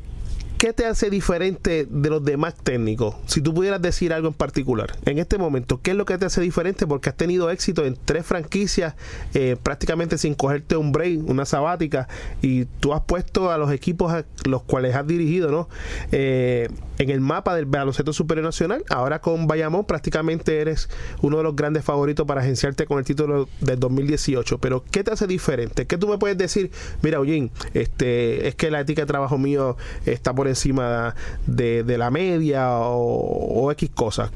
¿qué 0.58 0.74
te 0.74 0.86
hace 0.86 1.10
diferente 1.10 1.88
de 1.90 2.10
los 2.10 2.24
demás 2.24 2.56
técnicos? 2.56 3.16
Si 3.26 3.42
tú 3.42 3.54
pudieras 3.54 3.82
decir 3.82 4.14
algo 4.14 4.28
en 4.28 4.34
particular, 4.34 4.96
en 5.06 5.20
este 5.20 5.38
momento, 5.38 5.82
¿qué 5.82 5.92
es 5.92 5.98
lo 5.98 6.06
que 6.06 6.18
te 6.18 6.26
hace 6.26 6.42
diferente? 6.42 6.88
Porque 6.88 7.10
has 7.10 7.18
tenido 7.18 7.50
éxito 7.50 7.86
en 7.86 7.98
tres 8.04 8.26
franquicias, 8.26 8.96
eh, 9.34 9.58
prácticamente 9.62 10.18
sin 10.18 10.36
cogerte 10.36 10.76
un 10.78 10.92
break, 10.92 11.28
una 11.28 11.46
sabática, 11.46 12.08
y 12.42 12.66
tú 12.66 12.94
has 12.94 13.02
puesto 13.02 13.52
a 13.52 13.58
los 13.58 13.72
equipos 13.72 14.12
a 14.12 14.26
los 14.46 14.64
cuales 14.64 14.96
has 14.96 15.06
dirigido, 15.06 15.52
¿no? 15.52 15.70
Eh, 16.12 16.70
en 16.98 17.10
el 17.10 17.22
mapa 17.22 17.56
del 17.56 17.66
baloncesto 17.66 18.14
superior 18.14 18.46
nacional. 18.46 18.84
Ahora 18.90 19.20
con 19.20 19.48
Bayamón 19.48 19.86
prácticamente 19.86 20.60
eres 20.62 20.90
uno 21.22 21.38
de 21.38 21.44
los 21.44 21.56
grandes 21.56 21.84
favoritos 21.84 22.26
para 22.26 22.42
agenciarte 22.42 22.86
con 22.86 23.00
el 23.00 23.06
título 23.06 23.48
del 23.62 23.80
2018. 23.80 24.60
Pero 24.60 24.84
¿qué 24.92 25.04
te 25.04 25.12
hace 25.12 25.28
diferente? 25.28 25.86
¿Qué 25.88 25.98
tú 25.98 26.08
me 26.08 26.18
puedes 26.18 26.38
decir? 26.38 26.72
Mira, 27.02 27.18
Eugene, 27.18 27.52
este, 27.74 28.48
es 28.48 28.56
que 28.56 28.72
la 28.72 28.80
ética 28.80 29.02
de 29.02 29.08
trabajo 29.08 29.38
mío 29.38 29.78
está 30.06 30.34
por 30.34 30.45
encima 30.48 31.16
de, 31.46 31.84
la 31.98 32.10
media 32.12 32.80
o, 32.80 33.72
X 33.72 33.90
cosas. 33.92 34.32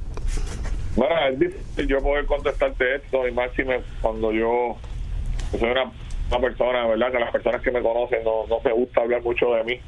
Bueno, 0.95 1.15
es 1.31 1.39
difícil 1.39 1.87
yo 1.87 1.99
poder 1.99 2.25
contestarte 2.25 2.95
esto 2.95 3.27
y 3.27 3.31
máximo 3.31 3.71
cuando 4.01 4.31
yo, 4.31 4.75
soy 5.57 5.69
una, 5.69 5.91
persona, 6.39 6.87
¿verdad? 6.87 7.11
Que 7.11 7.19
las 7.19 7.31
personas 7.31 7.61
que 7.61 7.71
me 7.71 7.81
conocen 7.81 8.23
no, 8.23 8.45
no 8.47 8.59
me 8.63 8.71
gusta 8.73 9.01
hablar 9.01 9.21
mucho 9.21 9.53
de 9.53 9.63
mí 9.63 9.79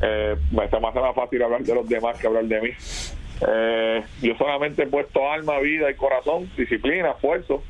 eh, 0.00 0.36
me 0.50 0.64
está 0.64 0.78
más 0.78 0.94
fácil 1.14 1.42
hablar 1.42 1.62
de 1.62 1.74
los 1.74 1.88
demás 1.88 2.18
que 2.18 2.26
hablar 2.26 2.44
de 2.44 2.60
mí. 2.60 2.70
Eh, 3.48 4.02
yo 4.22 4.36
solamente 4.36 4.82
he 4.82 4.86
puesto 4.86 5.30
alma, 5.30 5.58
vida 5.60 5.90
y 5.90 5.94
corazón, 5.94 6.50
disciplina, 6.56 7.10
esfuerzo 7.10 7.62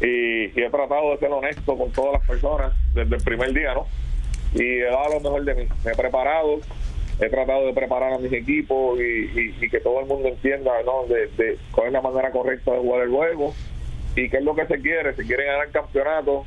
y, 0.00 0.60
he 0.60 0.70
tratado 0.70 1.10
de 1.12 1.18
ser 1.18 1.32
honesto 1.32 1.76
con 1.76 1.90
todas 1.92 2.14
las 2.14 2.26
personas 2.26 2.72
desde 2.94 3.16
el 3.16 3.22
primer 3.22 3.52
día, 3.52 3.74
¿no? 3.74 3.86
Y 4.54 4.62
he 4.62 4.84
dado 4.84 5.14
lo 5.14 5.20
mejor 5.20 5.44
de 5.44 5.54
mí. 5.54 5.68
Me 5.84 5.92
he 5.92 5.96
preparado, 5.96 6.60
he 7.20 7.28
tratado 7.28 7.66
de 7.66 7.72
preparar 7.72 8.12
a 8.12 8.18
mis 8.18 8.32
equipos 8.32 8.98
y, 9.00 9.68
que 9.68 9.80
todo 9.80 10.00
el 10.00 10.06
mundo 10.06 10.28
entienda, 10.28 10.72
¿no? 10.84 11.06
De, 11.06 11.26
de 11.36 11.58
cuál 11.72 11.88
es 11.88 11.92
la 11.92 12.00
manera 12.00 12.30
correcta 12.30 12.72
de 12.72 12.78
jugar 12.78 13.02
el 13.02 13.10
juego 13.10 13.54
y 14.14 14.28
qué 14.28 14.38
es 14.38 14.44
lo 14.44 14.54
que 14.54 14.66
se 14.66 14.80
quiere. 14.80 15.14
Se 15.14 15.24
quiere 15.24 15.46
ganar 15.46 15.70
campeonato, 15.70 16.44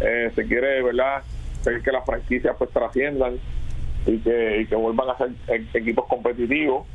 eh, 0.00 0.30
se 0.34 0.46
quiere, 0.46 0.82
¿verdad? 0.82 1.22
que 1.84 1.90
las 1.90 2.04
franquicias 2.04 2.54
pues 2.56 2.70
trasciendan 2.70 3.40
y 4.06 4.18
que, 4.18 4.60
y 4.60 4.66
que 4.66 4.76
vuelvan 4.76 5.10
a 5.10 5.18
ser 5.18 5.30
e-, 5.48 5.78
equipos 5.78 6.06
competitivos. 6.06 6.86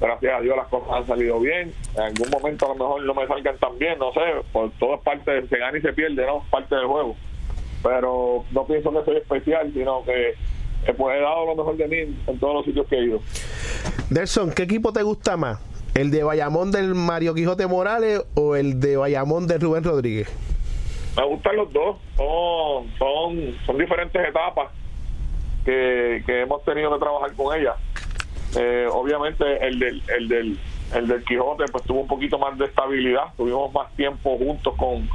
Gracias 0.00 0.32
a 0.32 0.40
Dios 0.40 0.56
las 0.56 0.68
cosas 0.68 0.88
han 0.92 1.06
salido 1.06 1.40
bien. 1.40 1.72
En 1.96 2.02
algún 2.02 2.30
momento 2.30 2.66
a 2.66 2.68
lo 2.68 2.74
mejor 2.76 3.04
no 3.04 3.14
me 3.14 3.26
salgan 3.26 3.58
tan 3.58 3.78
bien, 3.78 3.98
no 3.98 4.12
sé, 4.12 4.20
por 4.52 4.70
todo 4.78 4.94
es 4.94 5.00
parte, 5.00 5.30
de, 5.30 5.48
se 5.48 5.58
gana 5.58 5.76
y 5.76 5.82
se 5.82 5.92
pierde, 5.92 6.24
¿no? 6.24 6.44
Parte 6.50 6.74
del 6.74 6.86
juego. 6.86 7.16
Pero 7.82 8.44
no 8.52 8.66
pienso 8.66 8.92
que 8.92 9.04
soy 9.04 9.16
especial, 9.16 9.72
sino 9.72 10.04
que 10.04 10.34
pues, 10.96 11.16
he 11.16 11.20
dado 11.20 11.46
lo 11.46 11.56
mejor 11.56 11.76
de 11.76 11.88
mí 11.88 12.16
en 12.26 12.38
todos 12.38 12.54
los 12.54 12.64
sitios 12.64 12.86
que 12.86 12.96
he 12.96 13.04
ido. 13.04 13.20
Delson, 14.10 14.52
¿qué 14.52 14.64
equipo 14.64 14.92
te 14.92 15.02
gusta 15.02 15.36
más? 15.36 15.60
¿El 15.94 16.10
de 16.10 16.22
Bayamón 16.22 16.70
del 16.70 16.94
Mario 16.94 17.34
Quijote 17.34 17.66
Morales 17.66 18.22
o 18.34 18.56
el 18.56 18.80
de 18.80 18.96
Bayamón 18.96 19.46
de 19.46 19.58
Rubén 19.58 19.84
Rodríguez? 19.84 20.28
Me 21.16 21.24
gustan 21.26 21.56
los 21.56 21.72
dos, 21.72 21.96
son, 22.16 22.90
son, 22.98 23.56
son 23.66 23.78
diferentes 23.78 24.28
etapas 24.28 24.70
que, 25.64 26.22
hemos 26.26 26.64
tenido 26.64 26.92
que 26.92 26.98
trabajar 26.98 27.32
con 27.34 27.58
ella. 27.58 27.74
Eh, 28.56 28.86
obviamente 28.90 29.44
el 29.66 29.78
del, 29.78 30.02
el 30.16 30.28
del 30.28 30.58
el 30.94 31.06
del 31.06 31.24
Quijote 31.24 31.64
pues 31.70 31.84
tuvo 31.84 32.00
un 32.00 32.08
poquito 32.08 32.38
más 32.38 32.56
de 32.58 32.64
estabilidad, 32.64 33.34
tuvimos 33.36 33.72
más 33.72 33.94
tiempo 33.94 34.36
juntos 34.38 34.74
con, 34.76 35.08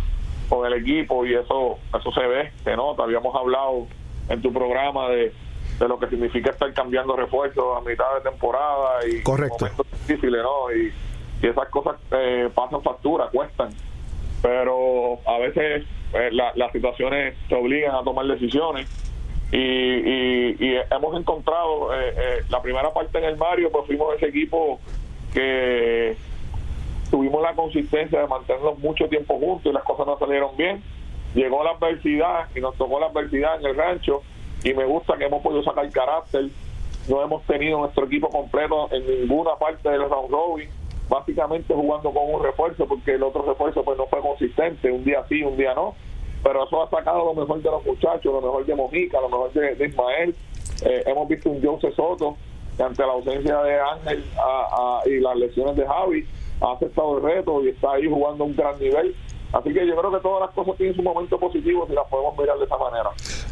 con 0.47 0.65
el 0.65 0.73
equipo 0.79 1.25
y 1.25 1.33
eso 1.33 1.79
eso 1.97 2.11
se 2.11 2.25
ve, 2.25 2.51
se 2.63 2.75
nota, 2.75 3.03
habíamos 3.03 3.35
hablado 3.35 3.87
en 4.29 4.41
tu 4.41 4.53
programa 4.53 5.09
de, 5.09 5.33
de 5.79 5.87
lo 5.87 5.99
que 5.99 6.07
significa 6.07 6.51
estar 6.51 6.71
cambiando 6.73 7.15
refuerzos 7.15 7.77
a 7.77 7.81
mitad 7.81 8.05
de 8.15 8.29
temporada 8.29 9.05
y 9.07 9.21
Correcto. 9.23 9.65
momentos 9.65 9.87
difíciles, 10.07 10.41
¿no? 10.41 10.71
Y, 10.73 10.93
y 11.41 11.47
esas 11.47 11.67
cosas 11.69 11.97
eh, 12.11 12.49
pasan 12.53 12.81
factura, 12.81 13.27
cuestan, 13.31 13.69
pero 14.41 15.19
a 15.25 15.37
veces 15.39 15.85
eh, 16.13 16.29
las 16.31 16.71
situaciones 16.71 17.35
te 17.49 17.55
obligan 17.55 17.95
a 17.95 18.03
tomar 18.03 18.25
decisiones 18.25 18.89
y, 19.51 20.75
hemos 20.91 21.19
encontrado 21.19 21.93
eh, 21.93 22.13
eh, 22.15 22.43
la 22.49 22.61
primera 22.61 22.93
parte 22.93 23.17
en 23.17 23.25
el 23.25 23.37
Mario, 23.37 23.71
pues 23.71 23.85
fuimos 23.85 24.15
ese 24.15 24.27
equipo 24.27 24.79
que 25.33 26.17
tuvimos 27.11 27.41
la 27.41 27.53
consistencia 27.53 28.19
de 28.19 28.27
mantenernos 28.27 28.79
mucho 28.79 29.07
tiempo 29.07 29.37
juntos 29.39 29.71
y 29.71 29.73
las 29.73 29.83
cosas 29.83 30.07
no 30.07 30.17
salieron 30.17 30.55
bien. 30.57 30.81
Llegó 31.33 31.63
la 31.63 31.71
adversidad 31.71 32.47
y 32.55 32.59
nos 32.59 32.75
tocó 32.75 32.99
la 32.99 33.07
adversidad 33.07 33.59
en 33.59 33.65
el 33.67 33.75
rancho 33.75 34.23
y 34.65 34.73
me 34.73 34.83
gusta 34.85 35.17
que 35.17 35.25
hemos 35.25 35.41
podido 35.41 35.63
sacar 35.63 35.89
carácter. 35.91 36.49
No 37.07 37.23
hemos 37.23 37.43
tenido 37.43 37.79
nuestro 37.79 38.05
equipo 38.05 38.27
completo 38.29 38.89
en 38.91 39.05
ninguna 39.07 39.55
parte 39.55 39.87
del 39.87 40.09
round 40.09 40.31
robin, 40.31 40.69
básicamente 41.07 41.73
jugando 41.73 42.11
con 42.11 42.33
un 42.33 42.43
refuerzo 42.43 42.85
porque 42.87 43.13
el 43.13 43.23
otro 43.23 43.43
refuerzo 43.43 43.83
pues 43.83 43.97
no 43.97 44.07
fue 44.07 44.19
consistente, 44.21 44.91
un 44.91 45.03
día 45.03 45.23
sí, 45.29 45.43
un 45.43 45.55
día 45.55 45.73
no 45.73 45.93
pero 46.45 46.63
eso 46.63 46.83
ha 46.83 46.89
sacado 46.91 47.25
lo 47.25 47.33
mejor 47.33 47.59
de 47.59 47.71
los 47.71 47.83
muchachos, 47.83 48.31
lo 48.31 48.39
mejor 48.39 48.63
de 48.67 48.75
Mojica, 48.75 49.19
lo 49.19 49.29
mejor 49.29 49.51
de, 49.51 49.83
Ismael. 49.83 50.35
Eh, 50.85 51.03
hemos 51.07 51.27
visto 51.27 51.49
un 51.49 51.59
Jose 51.59 51.91
Soto 51.93 52.37
que 52.77 52.83
ante 52.83 53.01
la 53.01 53.13
ausencia 53.13 53.63
de 53.63 53.79
Ángel 53.79 54.23
y 55.07 55.19
las 55.21 55.35
lesiones 55.37 55.75
de 55.75 55.87
Javi 55.87 56.23
ha 56.61 56.73
aceptado 56.73 57.17
el 57.17 57.23
reto 57.23 57.65
y 57.65 57.69
está 57.69 57.93
ahí 57.93 58.07
jugando 58.07 58.43
a 58.43 58.47
un 58.47 58.55
gran 58.55 58.77
nivel. 58.79 59.15
Así 59.53 59.73
que 59.73 59.87
yo 59.87 59.95
creo 59.95 60.11
que 60.11 60.19
todas 60.19 60.41
las 60.41 60.51
cosas 60.51 60.77
tienen 60.77 60.95
su 60.95 61.01
momento 61.01 61.39
positivo 61.39 61.87
si 61.87 61.93
las 61.93 62.07
podemos 62.09 62.37
mirar 62.37 62.59
de 62.59 62.65
esa 62.65 62.77
manera. 62.77 63.09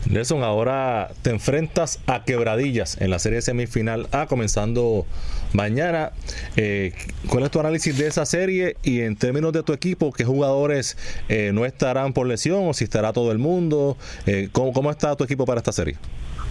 Nelson, 0.10 0.44
ahora 0.44 1.10
te 1.22 1.30
enfrentas 1.30 2.02
a 2.08 2.26
quebradillas 2.26 3.00
en 3.02 3.10
la 3.10 3.20
serie 3.20 3.42
semifinal 3.42 4.08
A 4.12 4.26
comenzando 4.28 5.06
mañana. 5.54 6.12
Eh, 6.58 6.94
¿Cuál 7.30 7.44
es 7.44 7.52
tu 7.52 7.60
análisis 7.60 7.98
de 7.98 8.08
esa 8.08 8.26
serie 8.26 8.76
y 8.84 9.02
en 9.02 9.16
términos 9.16 9.54
de 9.54 9.64
tu 9.64 9.72
equipo, 9.72 10.12
qué 10.12 10.26
jugadores 10.26 10.98
eh, 11.30 11.52
no 11.54 11.66
estarán 11.66 12.14
por 12.14 12.28
lesión 12.28 12.68
o 12.68 12.74
si 12.74 12.84
estará 12.84 13.14
todo 13.14 13.32
el 13.32 13.38
mundo? 13.38 13.98
Eh, 14.26 14.50
¿cómo, 14.52 14.92
está 14.92 15.16
tu 15.16 15.24
equipo 15.24 15.46
para 15.46 15.60
esta 15.60 15.72
serie? 15.72 15.96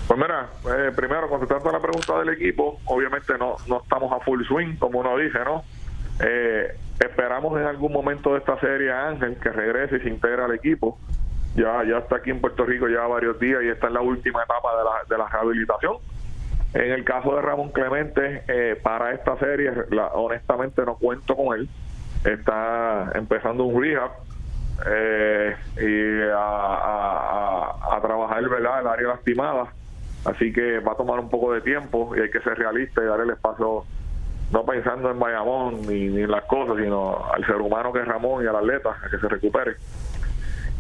Pues 0.09 0.19
mira, 0.19 0.49
eh, 0.65 0.91
primero 0.97 1.29
contestando 1.29 1.69
a 1.69 1.73
la 1.73 1.81
pregunta 1.81 2.19
del 2.19 2.31
equipo, 2.31 2.81
obviamente 2.87 3.35
no, 3.39 3.57
no 3.69 3.83
estamos 3.83 4.13
a 4.13 4.25
full 4.25 4.43
swing, 4.47 4.77
como 4.77 5.01
uno 5.01 5.17
dice, 5.19 5.39
¿no? 5.45 5.63
esperamos 7.01 7.59
en 7.61 7.67
algún 7.67 7.91
momento 7.91 8.33
de 8.33 8.39
esta 8.39 8.61
serie 8.61 8.93
a 8.93 9.09
Ángel 9.09 9.37
que 9.43 9.49
regrese 9.49 9.97
y 9.97 10.01
se 10.01 10.09
integre 10.09 10.45
al 10.45 10.55
equipo. 10.55 10.97
Ya, 11.55 11.85
ya 11.85 11.99
está 11.99 12.17
aquí 12.17 12.31
en 12.31 12.41
Puerto 12.41 12.65
Rico 12.65 12.89
ya 12.89 13.07
varios 13.07 13.39
días 13.39 13.63
y 13.63 13.69
está 13.69 13.89
en 13.89 13.95
la 13.95 14.01
última 14.01 14.43
etapa 14.43 14.77
de 14.77 14.85
la, 14.85 14.91
de 15.09 15.19
la 15.19 15.29
rehabilitación 15.29 15.97
en 16.75 16.91
el 16.91 17.05
caso 17.05 17.35
de 17.37 17.43
Ramón 17.43 17.71
Clemente, 17.71 18.45
eh, 18.49 18.81
para 18.83 19.13
esta 19.13 19.37
serie, 19.37 19.71
honestamente 20.15 20.83
no 20.87 20.97
cuento 20.97 21.37
con 21.37 21.59
él. 21.59 21.69
Está 22.25 23.13
empezando 23.15 23.65
un 23.65 23.83
rehab 23.83 24.11
eh, 24.87 25.55
y 25.77 26.31
a, 26.35 27.99
trabajar 28.01 28.49
¿verdad? 28.49 28.81
el 28.81 28.87
área 28.87 29.09
lastimada. 29.09 29.67
Así 30.25 30.53
que 30.53 30.79
va 30.79 30.93
a 30.93 30.97
tomar 30.97 31.21
un 31.21 31.29
poco 31.29 31.53
de 31.53 31.61
tiempo 31.61 32.17
y 32.17 32.21
hay 32.21 32.31
que 32.31 32.41
ser 32.41 32.57
realista 32.57 33.03
y 33.03 33.07
dar 33.07 33.21
el 33.21 33.31
espacio, 33.31 33.85
no 34.53 34.65
pensando 34.65 35.11
en 35.11 35.19
Bayamón 35.19 35.83
ni, 35.83 36.09
ni 36.09 36.23
en 36.23 36.31
las 36.31 36.45
cosas, 36.45 36.77
sino 36.83 37.27
al 37.33 37.45
ser 37.45 37.57
humano 37.57 37.93
que 37.93 38.01
es 38.01 38.07
Ramón 38.07 38.45
y 38.45 38.47
al 38.47 38.57
atleta, 38.57 38.97
a 39.05 39.11
que 39.11 39.19
se 39.19 39.29
recupere. 39.29 39.77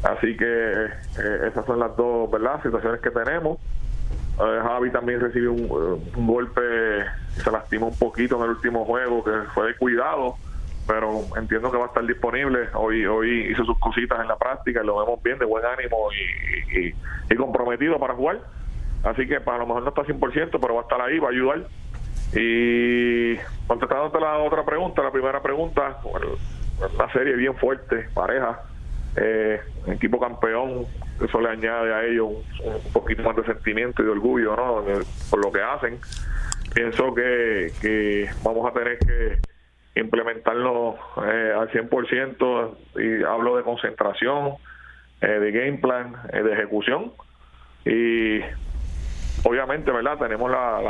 Así 0.03 0.37
que 0.37 0.45
eh, 0.85 1.49
esas 1.49 1.65
son 1.65 1.79
las 1.79 1.97
dos 1.97 2.31
¿verdad? 2.31 2.61
situaciones 2.62 3.01
que 3.01 3.11
tenemos. 3.11 3.59
Eh, 4.41 4.61
Javi 4.62 4.91
también 4.91 5.21
recibió 5.21 5.53
un, 5.53 6.27
golpe, 6.27 6.61
se 7.37 7.51
lastimó 7.51 7.88
un 7.88 7.99
poquito 7.99 8.37
en 8.37 8.43
el 8.45 8.51
último 8.51 8.85
juego, 8.85 9.23
que 9.23 9.31
fue 9.55 9.69
de 9.69 9.77
cuidado, 9.77 10.37
pero 10.88 11.21
entiendo 11.37 11.71
que 11.71 11.77
va 11.77 11.85
a 11.85 11.88
estar 11.88 12.05
disponible. 12.05 12.69
Hoy 12.75 13.07
hoy 13.07 13.53
hizo 13.53 13.65
sus 13.65 13.79
cositas 13.79 14.21
en 14.21 14.29
la 14.29 14.37
práctica 14.37 14.81
y 14.83 14.87
lo 14.87 14.99
vemos 14.99 15.23
bien, 15.23 15.38
de 15.38 15.45
buen 15.45 15.65
ánimo 15.65 16.09
y, 16.73 17.37
comprometido 17.37 17.99
para 17.99 18.15
jugar. 18.15 18.41
Así 19.05 19.27
que 19.27 19.41
para 19.41 19.59
lo 19.59 19.67
mejor 19.67 19.83
no 19.83 19.88
está 19.88 20.03
100%, 20.03 20.59
pero 20.61 20.75
va 20.75 20.81
a 20.81 20.83
estar 20.83 21.01
ahí, 21.01 21.19
va 21.19 21.29
a 21.29 21.31
ayudar. 21.31 21.67
Y 22.35 23.37
contestándote 23.67 24.21
la 24.21 24.38
otra 24.38 24.65
pregunta, 24.65 25.03
la 25.03 25.11
primera 25.11 25.43
pregunta, 25.43 25.99
una 26.95 27.12
serie 27.12 27.35
bien 27.35 27.55
fuerte, 27.57 28.09
pareja, 28.15 28.61
eh, 29.16 29.61
equipo 29.87 30.18
campeón, 30.18 30.87
eso 31.22 31.40
le 31.40 31.51
añade 31.51 31.92
a 31.92 32.05
ellos 32.05 32.29
un, 32.64 32.92
poquito 32.92 33.22
más 33.22 33.37
de 33.37 33.44
sentimiento 33.44 34.03
y 34.03 34.07
de 34.07 34.11
orgullo 34.12 34.57
¿no? 34.57 34.85
por 35.31 35.44
lo 35.44 35.53
que 35.53 35.62
hacen. 35.62 35.98
Pienso 36.75 37.14
que, 37.14 38.31
vamos 38.42 38.70
a 38.70 38.72
tener 38.72 38.98
que 38.98 39.38
implementarlo 40.01 40.94
eh, 41.27 41.55
al 41.55 41.68
100% 41.70 42.77
y 42.96 43.25
hablo 43.25 43.57
de 43.57 43.62
concentración, 43.62 44.55
eh, 45.20 45.27
de 45.27 45.53
game 45.53 45.79
plan, 45.79 46.14
eh, 46.33 46.42
de 46.42 46.53
ejecución 46.53 47.12
y 47.85 48.40
obviamente, 49.44 49.90
¿verdad? 49.90 50.18
Tenemos 50.18 50.51
la, 50.51 50.81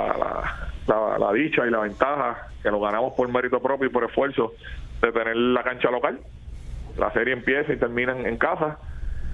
la, 0.86 1.18
la, 1.18 1.32
dicha 1.32 1.66
y 1.66 1.70
la 1.70 1.80
ventaja 1.80 2.48
que 2.62 2.70
lo 2.70 2.80
ganamos 2.80 3.14
por 3.14 3.28
mérito 3.28 3.60
propio 3.60 3.88
y 3.88 3.90
por 3.90 4.04
esfuerzo 4.04 4.52
de 5.00 5.10
tener 5.10 5.36
la 5.36 5.62
cancha 5.64 5.90
local. 5.90 6.20
La 6.96 7.12
serie 7.12 7.32
empieza 7.32 7.72
y 7.72 7.76
termina 7.76 8.12
en 8.12 8.36
casa 8.36 8.78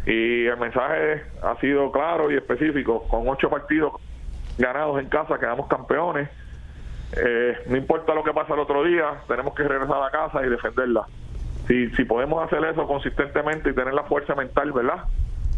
y 0.09 0.47
el 0.47 0.57
mensaje 0.57 1.23
ha 1.42 1.55
sido 1.61 1.92
claro 1.92 2.31
y 2.31 2.37
específico, 2.37 3.07
con 3.09 3.29
ocho 3.29 3.51
partidos 3.51 3.92
ganados 4.57 4.99
en 5.01 5.09
casa, 5.09 5.38
quedamos 5.38 5.67
campeones. 5.69 6.31
Eh, 7.13 7.56
no 7.67 7.77
importa 7.77 8.15
lo 8.15 8.25
que 8.25 8.33
pase 8.33 8.54
el 8.54 8.59
otro 8.59 8.85
día, 8.85 9.19
tenemos 9.29 9.54
que 9.54 9.65
regresar 9.65 10.02
a 10.02 10.11
casa 10.11 10.44
y 10.46 10.48
defenderla. 10.48 11.06
Si, 11.67 11.90
si 11.90 12.04
podemos 12.04 12.42
hacer 12.42 12.65
eso 12.65 12.87
consistentemente 12.87 13.69
y 13.69 13.75
tener 13.75 13.92
la 13.92 14.04
fuerza 14.04 14.35
mental, 14.35 14.73
¿verdad? 14.73 15.04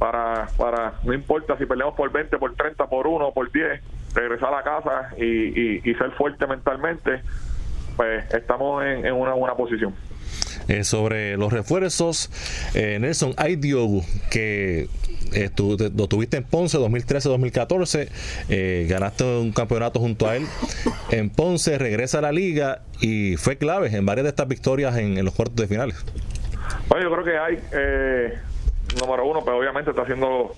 Para, 0.01 0.49
para 0.57 0.95
no 1.05 1.13
importa 1.13 1.57
si 1.57 1.67
peleamos 1.67 1.95
por 1.95 2.11
20, 2.11 2.37
por 2.39 2.55
30, 2.55 2.87
por 2.89 3.07
1 3.07 3.29
o 3.29 3.33
por 3.33 3.53
10, 3.53 3.81
regresar 4.15 4.53
a 4.53 4.63
casa 4.65 5.11
y, 5.17 5.89
y, 5.89 5.95
ser 5.95 6.11
fuerte 6.13 6.49
mentalmente, 6.49 7.23
pues 7.97 8.35
estamos 8.35 8.83
en, 8.85 9.07
en 9.07 9.15
una 9.15 9.35
buena 9.35 9.55
posición. 9.55 9.95
Eh, 10.71 10.85
sobre 10.85 11.37
los 11.37 11.53
refuerzos, 11.53 12.31
eh, 12.77 12.99
Nelson, 13.01 13.35
hay 13.37 13.57
Diogo 13.57 14.03
que 14.31 14.87
eh, 15.35 15.51
lo 15.59 16.07
tuviste 16.07 16.37
en 16.37 16.45
Ponce 16.45 16.79
2013-2014, 16.79 18.09
eh, 18.49 18.87
ganaste 18.89 19.25
un 19.25 19.51
campeonato 19.51 19.99
junto 19.99 20.29
a 20.29 20.37
él 20.37 20.47
en 21.11 21.29
Ponce, 21.29 21.77
regresa 21.77 22.19
a 22.19 22.21
la 22.21 22.31
liga 22.31 22.83
y 23.01 23.37
fue 23.37 23.59
clave 23.59 23.89
en 23.97 24.07
varias 24.07 24.23
de 24.23 24.29
estas 24.29 24.47
victorias 24.47 24.97
en, 24.97 25.25
los 25.25 25.35
cuartos 25.35 25.57
de 25.57 25.67
finales. 25.67 26.07
Bueno, 26.87 27.03
yo 27.03 27.17
creo 27.17 27.25
que 27.25 27.37
hay, 27.37 27.59
número 29.01 29.27
uno, 29.27 29.41
pero 29.41 29.57
pues 29.57 29.59
obviamente 29.59 29.91
está 29.91 30.03
haciendo 30.03 30.55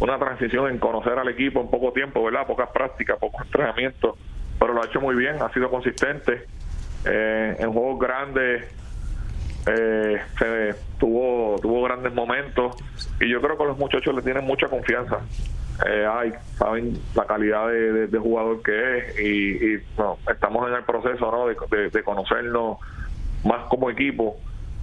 una 0.00 0.18
transición 0.18 0.70
en 0.70 0.76
conocer 0.76 1.18
al 1.18 1.28
equipo 1.30 1.62
en 1.62 1.70
poco 1.70 1.94
tiempo, 1.94 2.22
¿verdad? 2.22 2.46
Pocas 2.46 2.68
prácticas, 2.74 3.16
poco 3.18 3.42
entrenamiento, 3.42 4.18
pero 4.58 4.74
lo 4.74 4.82
ha 4.82 4.86
hecho 4.86 5.00
muy 5.00 5.14
bien, 5.14 5.40
ha 5.40 5.50
sido 5.54 5.70
consistente. 5.70 6.44
en 7.06 7.72
juegos 7.72 7.98
grandes 7.98 8.79
eh, 9.66 10.20
se 10.38 10.74
tuvo 10.98 11.56
tuvo 11.60 11.82
grandes 11.82 12.14
momentos 12.14 12.76
y 13.20 13.28
yo 13.28 13.40
creo 13.40 13.58
que 13.58 13.64
los 13.64 13.78
muchachos 13.78 14.14
le 14.14 14.22
tienen 14.22 14.44
mucha 14.44 14.68
confianza. 14.68 15.20
Eh, 15.86 16.06
hay 16.06 16.32
saben 16.56 16.98
la 17.14 17.24
calidad 17.24 17.68
de, 17.68 18.18
jugador 18.18 18.62
que 18.62 18.98
es 18.98 19.20
y, 19.20 19.74
estamos 20.30 20.68
en 20.68 20.74
el 20.74 20.84
proceso 20.84 21.30
¿no? 21.30 21.46
de, 21.46 22.02
conocernos 22.02 22.78
más 23.44 23.66
como 23.68 23.90
equipo. 23.90 24.36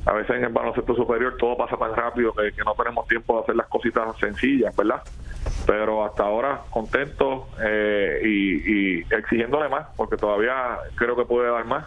A 0.06 0.14
veces 0.14 0.38
en 0.38 0.46
el 0.46 0.54
baloncesto 0.54 0.96
superior 0.96 1.36
todo 1.38 1.58
pasa 1.58 1.76
tan 1.76 1.94
rápido 1.94 2.34
que, 2.34 2.52
no 2.64 2.74
tenemos 2.76 3.08
tiempo 3.08 3.36
de 3.36 3.44
hacer 3.44 3.56
las 3.56 3.68
cositas 3.68 4.18
sencillas 4.20 4.74
verdad 4.76 5.04
pero 5.66 6.06
hasta 6.06 6.24
ahora 6.24 6.62
contento 6.70 7.50
eh, 7.62 8.22
y 8.24 9.14
exigiéndole 9.14 9.68
más 9.68 9.88
porque 9.98 10.16
todavía 10.16 10.78
creo 10.96 11.18
que 11.18 11.26
puede 11.26 11.52
dar 11.52 11.66
más 11.66 11.86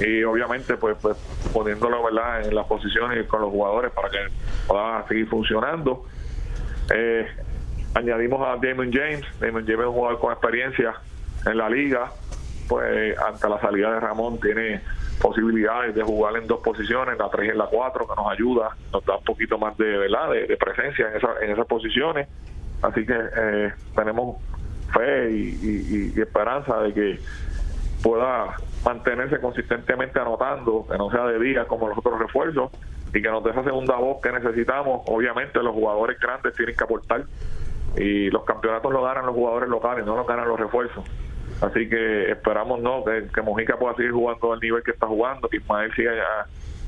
y 0.00 0.22
obviamente 0.24 0.76
pues, 0.76 0.96
pues 1.00 1.16
poniéndolo 1.52 2.02
verdad 2.02 2.46
en 2.46 2.54
las 2.54 2.66
posiciones 2.66 3.26
con 3.26 3.40
los 3.40 3.50
jugadores 3.50 3.92
para 3.92 4.10
que 4.10 4.18
pueda 4.66 5.06
seguir 5.08 5.28
funcionando. 5.28 6.04
Eh, 6.94 7.26
añadimos 7.94 8.40
a 8.46 8.56
Damon 8.56 8.92
James. 8.92 9.24
Damon 9.40 9.64
James 9.64 9.80
es 9.80 9.86
un 9.86 9.92
jugador 9.92 10.20
con 10.20 10.32
experiencia 10.32 10.94
en 11.46 11.56
la 11.56 11.68
liga. 11.68 12.10
Pues 12.68 13.16
ante 13.18 13.48
la 13.48 13.60
salida 13.60 13.92
de 13.92 14.00
Ramón 14.00 14.40
tiene 14.40 14.80
posibilidades 15.20 15.94
de 15.94 16.02
jugar 16.02 16.36
en 16.36 16.46
dos 16.46 16.60
posiciones, 16.60 17.16
la 17.18 17.28
3 17.28 17.54
y 17.54 17.56
la 17.56 17.66
4, 17.66 18.06
que 18.06 18.14
nos 18.16 18.30
ayuda, 18.30 18.76
nos 18.92 19.04
da 19.04 19.16
un 19.16 19.24
poquito 19.24 19.56
más 19.56 19.76
de 19.78 19.98
verdad 19.98 20.30
de, 20.30 20.56
presencia 20.56 21.08
en, 21.08 21.16
esa, 21.16 21.28
en 21.42 21.50
esas 21.52 21.66
posiciones. 21.66 22.28
Así 22.82 23.06
que 23.06 23.14
eh, 23.14 23.72
tenemos 23.94 24.36
fe 24.92 25.30
y, 25.30 26.20
esperanza 26.20 26.78
de 26.80 26.92
que 26.92 27.20
pueda 28.02 28.56
mantenerse 28.86 29.40
consistentemente 29.40 30.20
anotando, 30.20 30.86
que 30.88 30.96
no 30.96 31.10
sea 31.10 31.26
de 31.26 31.40
día 31.40 31.64
como 31.64 31.88
los 31.88 31.98
otros 31.98 32.20
refuerzos 32.20 32.70
y 33.12 33.20
que 33.20 33.28
nos 33.28 33.42
dé 33.42 33.50
esa 33.50 33.64
segunda 33.64 33.96
voz 33.96 34.22
que 34.22 34.30
necesitamos. 34.30 35.02
Obviamente 35.06 35.60
los 35.60 35.74
jugadores 35.74 36.18
grandes 36.20 36.54
tienen 36.54 36.76
que 36.76 36.84
aportar 36.84 37.24
y 37.96 38.30
los 38.30 38.44
campeonatos 38.44 38.92
lo 38.92 39.02
ganan 39.02 39.26
los 39.26 39.34
jugadores 39.34 39.68
locales, 39.68 40.06
no 40.06 40.14
lo 40.14 40.24
ganan 40.24 40.46
los 40.46 40.60
refuerzos. 40.60 41.04
Así 41.60 41.88
que 41.88 42.30
esperamos 42.30 42.80
no 42.80 43.02
que, 43.04 43.42
Mojica 43.42 43.76
pueda 43.76 43.94
seguir 43.96 44.12
jugando 44.12 44.52
al 44.52 44.60
nivel 44.60 44.82
que 44.84 44.92
está 44.92 45.08
jugando, 45.08 45.48
que 45.48 45.56
Ismael 45.56 45.92
siga 45.94 46.12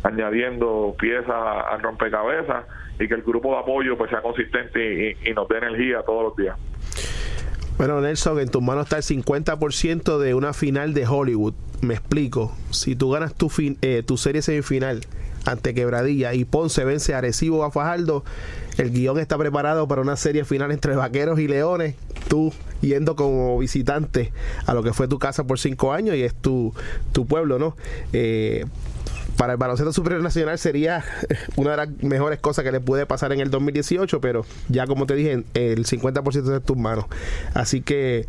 añadiendo 0.05 0.95
piezas 1.01 1.31
al 1.31 1.83
rompecabezas 1.83 2.65
y 3.01 3.09
que 3.09 3.15
el 3.15 3.23
grupo 3.23 3.55
de 3.55 3.59
apoyo 3.59 3.99
pues 3.99 4.11
sea 4.11 4.21
consistente 4.21 5.17
y 5.21 5.33
nos 5.33 5.49
dé 5.49 5.59
energía 5.59 6.03
todos 6.03 6.23
los 6.23 6.37
días. 6.37 6.57
Bueno, 7.79 8.01
Nelson, 8.01 8.41
en 8.41 8.49
tus 8.49 8.61
manos 8.61 8.87
está 8.87 8.97
el 8.97 9.05
50% 9.05 10.19
de 10.19 10.35
una 10.35 10.53
final 10.53 10.95
de 10.95 11.07
Hollywood. 11.07 11.55
Me 11.81 11.95
explico. 11.95 12.53
Si 12.73 12.97
tú 12.97 13.11
ganas 13.11 13.35
tu, 13.35 13.49
fin, 13.49 13.79
eh, 13.83 14.03
tu 14.05 14.17
serie 14.17 14.43
semifinal 14.43 15.07
ante 15.45 15.75
Quebradilla 15.75 16.35
y 16.35 16.45
Ponce 16.45 16.85
vence 16.85 17.15
a 17.15 17.19
Arecibo 17.19 17.65
a 17.65 17.71
Fajardo, 17.71 18.25
el 18.79 18.91
guion 18.91 19.21
está 19.21 19.39
preparado 19.39 19.87
para 19.87 20.03
una 20.03 20.17
serie 20.17 20.45
final 20.45 20.73
entre 20.73 20.97
Vaqueros 20.97 21.39
y 21.39 21.47
Leones. 21.47 21.95
Tú 22.27 22.53
yendo 22.81 23.15
como 23.15 23.57
visitante 23.61 24.33
a 24.67 24.75
lo 24.75 24.83
que 24.83 24.93
fue 24.93 25.07
tu 25.07 25.21
casa 25.21 25.45
por 25.45 25.61
cinco 25.61 25.93
años 25.93 26.17
y 26.17 26.25
es 26.25 26.35
tu, 26.35 26.75
tu 27.13 27.27
pueblo, 27.27 27.61
¿no? 27.61 27.77
Eh, 28.13 28.67
para 29.39 29.53
el 29.53 29.57
baloncesto 29.57 29.93
superior 29.93 30.21
nacional 30.21 30.59
sería 30.59 31.05
una 31.57 31.71
de 31.71 31.77
las 31.77 32.03
mejores 32.03 32.41
cosas 32.41 32.65
que 32.65 32.73
le 32.73 32.81
puede 32.81 33.07
pasar 33.07 33.33
en 33.33 33.39
el 33.39 33.51
2018, 33.51 34.21
pero 34.21 34.45
ya 34.69 34.87
como 34.87 35.07
te 35.07 35.15
dije, 35.15 35.45
el 35.55 35.87
50% 35.87 36.37
está 36.37 36.57
en 36.57 36.63
tus 36.63 36.77
manos. 36.77 37.07
Así 37.55 37.81
que 37.81 38.27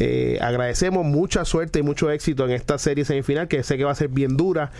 eh, 0.00 0.36
agradecemos 0.42 1.06
mucha 1.06 1.44
suerte 1.44 1.78
y 1.78 1.82
mucho 1.82 2.10
éxito 2.10 2.44
en 2.44 2.50
esta 2.50 2.76
serie 2.78 3.04
semifinal, 3.04 3.46
que 3.46 3.62
sé 3.62 3.78
que 3.78 3.84
va 3.84 3.92
a 3.92 3.94
ser 3.94 4.08
bien 4.08 4.36
dura, 4.36 4.72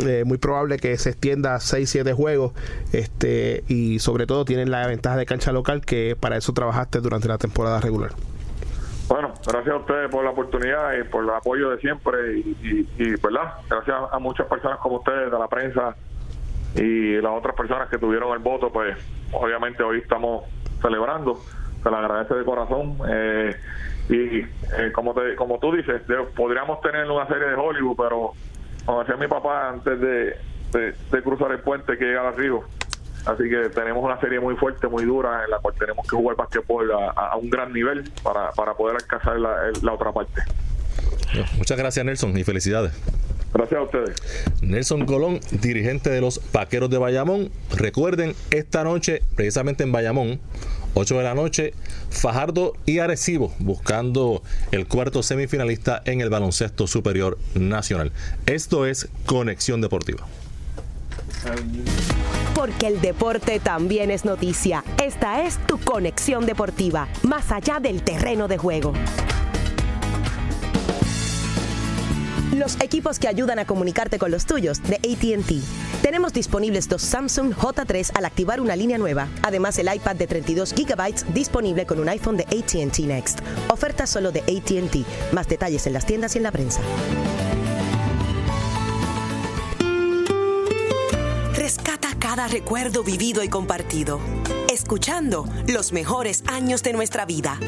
eh, 0.00 0.24
muy 0.26 0.38
probable 0.38 0.78
que 0.78 0.98
se 0.98 1.10
extienda 1.10 1.54
a 1.54 1.60
6-7 1.60 2.12
juegos, 2.12 2.52
este, 2.92 3.62
y 3.68 4.00
sobre 4.00 4.26
todo 4.26 4.44
tienen 4.44 4.72
la 4.72 4.84
ventaja 4.88 5.16
de 5.16 5.26
cancha 5.26 5.52
local, 5.52 5.80
que 5.82 6.16
para 6.18 6.36
eso 6.38 6.52
trabajaste 6.52 7.00
durante 7.00 7.28
la 7.28 7.38
temporada 7.38 7.80
regular. 7.80 8.10
Bueno, 9.10 9.32
gracias 9.44 9.74
a 9.74 9.78
ustedes 9.78 10.08
por 10.08 10.22
la 10.22 10.30
oportunidad 10.30 10.92
y 10.96 11.02
por 11.02 11.24
el 11.24 11.30
apoyo 11.30 11.70
de 11.70 11.78
siempre 11.78 12.38
y, 12.38 13.10
¿verdad? 13.20 13.54
Gracias 13.68 13.96
a 14.12 14.18
muchas 14.20 14.46
personas 14.46 14.78
como 14.78 14.98
ustedes, 14.98 15.32
de 15.32 15.36
la 15.36 15.48
prensa 15.48 15.96
y 16.76 17.20
las 17.20 17.32
otras 17.32 17.56
personas 17.56 17.88
que 17.88 17.98
tuvieron 17.98 18.32
el 18.32 18.38
voto, 18.38 18.70
pues 18.70 18.96
obviamente 19.32 19.82
hoy 19.82 19.98
estamos 19.98 20.44
celebrando. 20.80 21.40
Se 21.82 21.90
le 21.90 21.96
agradece 21.96 22.34
de 22.34 22.44
corazón. 22.44 22.98
Eh, 23.08 23.56
y 24.10 24.38
eh, 24.42 24.92
como 24.94 25.12
te, 25.12 25.34
como 25.34 25.58
tú 25.58 25.72
dices, 25.72 26.02
podríamos 26.36 26.80
tener 26.80 27.10
una 27.10 27.26
serie 27.26 27.48
de 27.48 27.54
Hollywood, 27.54 27.96
pero 27.96 28.32
como 28.86 29.00
decía 29.00 29.16
mi 29.16 29.26
papá 29.26 29.70
antes 29.70 30.00
de, 30.00 30.36
de, 30.72 31.22
cruzar 31.24 31.50
el 31.50 31.58
puente 31.58 31.98
que 31.98 32.04
llega 32.04 32.28
al 32.28 32.36
río, 32.36 32.60
Así 33.26 33.48
que 33.48 33.68
tenemos 33.74 34.02
una 34.04 34.18
serie 34.20 34.40
muy 34.40 34.56
fuerte, 34.56 34.88
muy 34.88 35.04
dura, 35.04 35.44
en 35.44 35.50
la 35.50 35.58
cual 35.58 35.74
tenemos 35.78 36.06
que 36.06 36.16
jugar 36.16 36.36
basquetbol 36.36 36.90
a, 36.92 37.10
a 37.10 37.36
un 37.36 37.50
gran 37.50 37.72
nivel 37.72 38.10
para, 38.22 38.50
para 38.52 38.74
poder 38.74 38.96
alcanzar 38.96 39.38
la, 39.38 39.70
la 39.82 39.92
otra 39.92 40.12
parte. 40.12 40.42
Muchas 41.56 41.78
gracias 41.78 42.04
Nelson 42.04 42.36
y 42.36 42.44
felicidades. 42.44 42.92
Gracias 43.52 43.80
a 43.80 43.82
ustedes. 43.82 44.16
Nelson 44.62 45.06
Colón, 45.06 45.40
dirigente 45.50 46.08
de 46.10 46.20
los 46.20 46.40
Vaqueros 46.52 46.88
de 46.88 46.98
Bayamón. 46.98 47.50
Recuerden, 47.76 48.34
esta 48.50 48.84
noche, 48.84 49.22
precisamente 49.34 49.82
en 49.82 49.90
Bayamón, 49.90 50.40
8 50.94 51.18
de 51.18 51.24
la 51.24 51.34
noche, 51.34 51.74
Fajardo 52.10 52.74
y 52.86 52.98
Arecibo 53.00 53.52
buscando 53.58 54.42
el 54.70 54.86
cuarto 54.86 55.22
semifinalista 55.22 56.00
en 56.04 56.20
el 56.20 56.30
baloncesto 56.30 56.86
superior 56.86 57.38
nacional. 57.54 58.12
Esto 58.46 58.86
es 58.86 59.08
Conexión 59.26 59.80
Deportiva. 59.80 60.26
Porque 62.54 62.88
el 62.88 63.00
deporte 63.00 63.60
también 63.60 64.10
es 64.10 64.24
noticia. 64.24 64.84
Esta 65.02 65.42
es 65.42 65.58
tu 65.66 65.78
conexión 65.78 66.46
deportiva, 66.46 67.08
más 67.22 67.52
allá 67.52 67.80
del 67.80 68.02
terreno 68.02 68.48
de 68.48 68.58
juego. 68.58 68.92
Los 72.54 72.80
equipos 72.80 73.18
que 73.18 73.28
ayudan 73.28 73.58
a 73.58 73.64
comunicarte 73.64 74.18
con 74.18 74.30
los 74.30 74.44
tuyos 74.44 74.82
de 74.82 74.96
ATT. 74.96 76.02
Tenemos 76.02 76.32
disponibles 76.32 76.88
dos 76.88 77.00
Samsung 77.02 77.54
J3 77.54 78.10
al 78.14 78.24
activar 78.24 78.60
una 78.60 78.74
línea 78.74 78.98
nueva. 78.98 79.28
Además, 79.42 79.78
el 79.78 79.92
iPad 79.94 80.16
de 80.16 80.26
32 80.26 80.74
GB 80.74 81.32
disponible 81.32 81.86
con 81.86 82.00
un 82.00 82.08
iPhone 82.08 82.36
de 82.36 82.42
ATT 82.44 82.98
Next. 83.06 83.40
Oferta 83.68 84.06
solo 84.06 84.32
de 84.32 84.40
ATT. 84.40 85.32
Más 85.32 85.48
detalles 85.48 85.86
en 85.86 85.92
las 85.92 86.06
tiendas 86.06 86.34
y 86.34 86.38
en 86.38 86.44
la 86.44 86.52
prensa. 86.52 86.80
Recuerdo 92.50 93.04
vivido 93.04 93.44
y 93.44 93.48
compartido, 93.48 94.20
escuchando 94.72 95.48
los 95.68 95.92
mejores 95.92 96.42
años 96.48 96.82
de 96.82 96.92
nuestra 96.92 97.24
vida. 97.24 97.58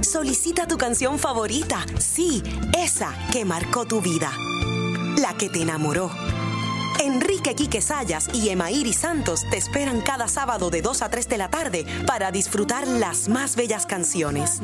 Solicita 0.00 0.66
tu 0.66 0.76
canción 0.76 1.20
favorita, 1.20 1.86
sí, 1.98 2.42
esa 2.76 3.14
que 3.32 3.44
marcó 3.44 3.86
tu 3.86 4.00
vida, 4.00 4.32
la 5.20 5.34
que 5.36 5.48
te 5.48 5.62
enamoró. 5.62 6.10
Enrique 7.00 7.54
Quique 7.54 7.80
Sayas 7.80 8.28
y 8.34 8.48
Emairi 8.48 8.92
Santos 8.92 9.42
te 9.50 9.56
esperan 9.56 10.00
cada 10.00 10.26
sábado 10.26 10.68
de 10.68 10.82
2 10.82 11.02
a 11.02 11.10
3 11.10 11.28
de 11.28 11.38
la 11.38 11.48
tarde 11.48 11.86
para 12.06 12.32
disfrutar 12.32 12.88
las 12.88 13.28
más 13.28 13.54
bellas 13.54 13.86
canciones. 13.86 14.60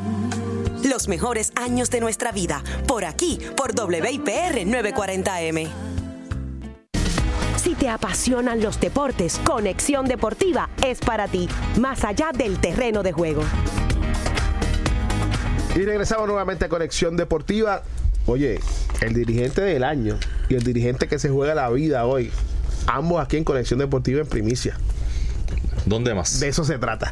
Los 0.83 1.07
mejores 1.07 1.53
años 1.55 1.89
de 1.89 2.01
nuestra 2.01 2.31
vida, 2.31 2.61
por 2.87 3.05
aquí, 3.05 3.39
por 3.55 3.71
WIPR 3.73 4.65
940M. 4.65 5.69
Si 7.61 7.75
te 7.75 7.89
apasionan 7.89 8.59
los 8.59 8.79
deportes, 8.79 9.39
Conexión 9.43 10.07
Deportiva 10.07 10.71
es 10.83 10.97
para 10.97 11.27
ti, 11.27 11.47
más 11.79 12.03
allá 12.03 12.31
del 12.33 12.57
terreno 12.57 13.03
de 13.03 13.11
juego. 13.11 13.43
Y 15.75 15.85
regresamos 15.85 16.27
nuevamente 16.27 16.65
a 16.65 16.69
Conexión 16.69 17.17
Deportiva. 17.17 17.83
Oye, 18.25 18.59
el 19.01 19.13
dirigente 19.13 19.61
del 19.61 19.83
año 19.83 20.17
y 20.49 20.55
el 20.55 20.63
dirigente 20.63 21.07
que 21.07 21.19
se 21.19 21.29
juega 21.29 21.53
la 21.53 21.69
vida 21.69 22.03
hoy, 22.07 22.31
ambos 22.87 23.23
aquí 23.23 23.37
en 23.37 23.43
Conexión 23.43 23.77
Deportiva 23.77 24.21
en 24.21 24.27
primicia. 24.27 24.75
¿Dónde 25.85 26.15
más? 26.15 26.39
De 26.39 26.47
eso 26.47 26.63
se 26.63 26.79
trata. 26.79 27.11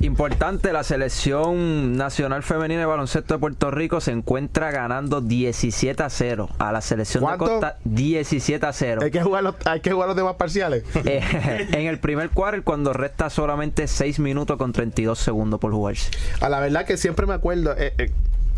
Importante, 0.00 0.72
la 0.72 0.82
selección 0.84 1.96
nacional 1.96 2.42
femenina 2.42 2.80
de 2.80 2.86
baloncesto 2.86 3.34
de 3.34 3.40
Puerto 3.40 3.70
Rico 3.70 4.00
se 4.00 4.12
encuentra 4.12 4.70
ganando 4.70 5.20
17 5.20 6.02
a 6.02 6.10
0 6.10 6.48
a 6.58 6.72
la 6.72 6.80
selección 6.80 7.22
¿Cuánto? 7.24 7.44
de 7.46 7.50
Costa 7.52 7.76
17 7.84 8.66
a 8.66 8.72
0. 8.72 9.00
Hay 9.04 9.10
que 9.10 9.22
jugar 9.22 9.42
los, 9.42 9.54
hay 9.64 9.80
que 9.80 9.90
jugar 9.92 10.08
los 10.08 10.16
demás 10.16 10.36
parciales. 10.36 10.84
Eh, 11.06 11.20
en 11.72 11.86
el 11.86 11.98
primer 12.00 12.30
quarter 12.30 12.62
cuando 12.62 12.92
resta 12.92 13.30
solamente 13.30 13.86
6 13.86 14.18
minutos 14.18 14.56
con 14.56 14.72
32 14.72 15.18
segundos 15.18 15.60
por 15.60 15.72
jugarse. 15.72 16.10
A 16.40 16.48
la 16.48 16.58
verdad 16.60 16.84
que 16.84 16.96
siempre 16.96 17.26
me 17.26 17.34
acuerdo. 17.34 17.74
eh, 17.78 17.92
eh, 17.98 18.10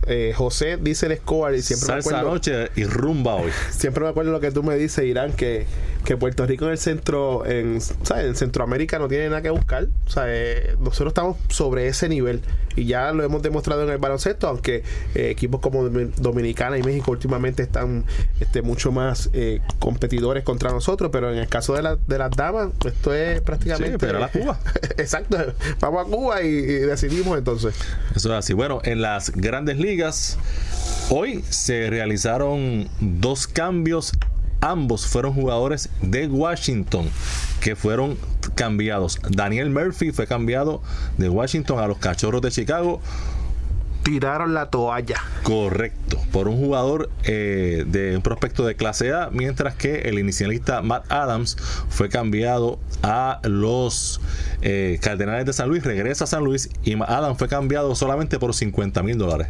eh, 0.06 0.32
José 0.34 0.78
dice 0.78 1.06
el 1.06 1.16
score 1.18 1.56
y 1.56 1.62
siempre 1.62 1.96
me 1.96 2.02
Salsa 2.02 2.18
acuerdo. 2.20 2.34
noche 2.34 2.70
y 2.76 2.84
rumba 2.84 3.34
hoy. 3.34 3.50
Siempre 3.70 4.02
me 4.04 4.08
acuerdo 4.10 4.32
lo 4.32 4.40
que 4.40 4.50
tú 4.50 4.62
me 4.62 4.76
dices, 4.76 5.04
Irán, 5.04 5.32
que, 5.32 5.66
que 6.08 6.16
Puerto 6.16 6.46
Rico 6.46 6.64
en 6.64 6.70
el 6.70 6.78
centro, 6.78 7.44
en, 7.44 7.82
¿sabes? 7.82 8.24
en 8.24 8.34
Centroamérica 8.34 8.98
no 8.98 9.08
tiene 9.08 9.28
nada 9.28 9.42
que 9.42 9.50
buscar. 9.50 9.88
O 10.06 10.10
sea, 10.10 10.24
eh, 10.26 10.74
nosotros 10.80 11.08
estamos 11.10 11.36
sobre 11.50 11.86
ese 11.86 12.08
nivel 12.08 12.40
y 12.76 12.86
ya 12.86 13.12
lo 13.12 13.22
hemos 13.24 13.42
demostrado 13.42 13.82
en 13.82 13.90
el 13.90 13.98
baloncesto, 13.98 14.48
aunque 14.48 14.82
eh, 15.14 15.28
equipos 15.28 15.60
como 15.60 15.84
Domin- 15.84 16.14
Dominicana 16.14 16.78
y 16.78 16.82
México 16.82 17.10
últimamente 17.10 17.62
están 17.62 18.06
este, 18.40 18.62
mucho 18.62 18.90
más 18.90 19.28
eh, 19.34 19.60
competidores 19.80 20.44
contra 20.44 20.70
nosotros, 20.70 21.10
pero 21.12 21.30
en 21.30 21.36
el 21.40 21.46
caso 21.48 21.74
de, 21.74 21.82
la- 21.82 21.96
de 21.96 22.16
las 22.16 22.30
damas, 22.30 22.68
esto 22.86 23.12
es 23.12 23.42
prácticamente... 23.42 23.90
Sí, 23.92 23.96
pero 24.00 24.18
la 24.18 24.28
Cuba. 24.28 24.58
Exacto, 24.96 25.36
vamos 25.78 26.06
a 26.06 26.10
Cuba 26.10 26.42
y, 26.42 26.46
y 26.46 26.62
decidimos 26.62 27.36
entonces. 27.36 27.74
Eso 28.16 28.30
es 28.30 28.34
así. 28.34 28.54
Bueno, 28.54 28.80
en 28.82 29.02
las 29.02 29.30
grandes 29.32 29.76
ligas, 29.76 30.38
hoy 31.10 31.44
se 31.50 31.90
realizaron 31.90 32.88
dos 32.98 33.46
cambios. 33.46 34.14
Ambos 34.60 35.06
fueron 35.06 35.34
jugadores 35.34 35.88
de 36.02 36.26
Washington 36.26 37.08
que 37.60 37.76
fueron 37.76 38.16
cambiados. 38.54 39.20
Daniel 39.28 39.70
Murphy 39.70 40.10
fue 40.10 40.26
cambiado 40.26 40.82
de 41.16 41.28
Washington 41.28 41.78
a 41.78 41.86
los 41.86 41.98
Cachorros 41.98 42.42
de 42.42 42.50
Chicago. 42.50 43.00
Tiraron 44.02 44.54
la 44.54 44.70
toalla. 44.70 45.22
Correcto, 45.42 46.18
por 46.32 46.48
un 46.48 46.56
jugador 46.56 47.10
eh, 47.24 47.84
de 47.86 48.16
un 48.16 48.22
prospecto 48.22 48.64
de 48.64 48.74
clase 48.74 49.12
A, 49.12 49.28
mientras 49.30 49.74
que 49.74 50.02
el 50.08 50.18
inicialista 50.18 50.80
Matt 50.82 51.10
Adams 51.12 51.56
fue 51.88 52.08
cambiado 52.08 52.78
a 53.02 53.40
los 53.44 54.20
eh, 54.62 54.98
Cardenales 55.02 55.44
de 55.46 55.52
San 55.52 55.68
Luis, 55.68 55.84
regresa 55.84 56.24
a 56.24 56.26
San 56.26 56.42
Luis 56.42 56.70
y 56.84 56.96
Matt 56.96 57.10
Adams 57.10 57.38
fue 57.38 57.48
cambiado 57.48 57.94
solamente 57.94 58.38
por 58.38 58.54
50 58.54 59.02
mil 59.02 59.18
dólares. 59.18 59.48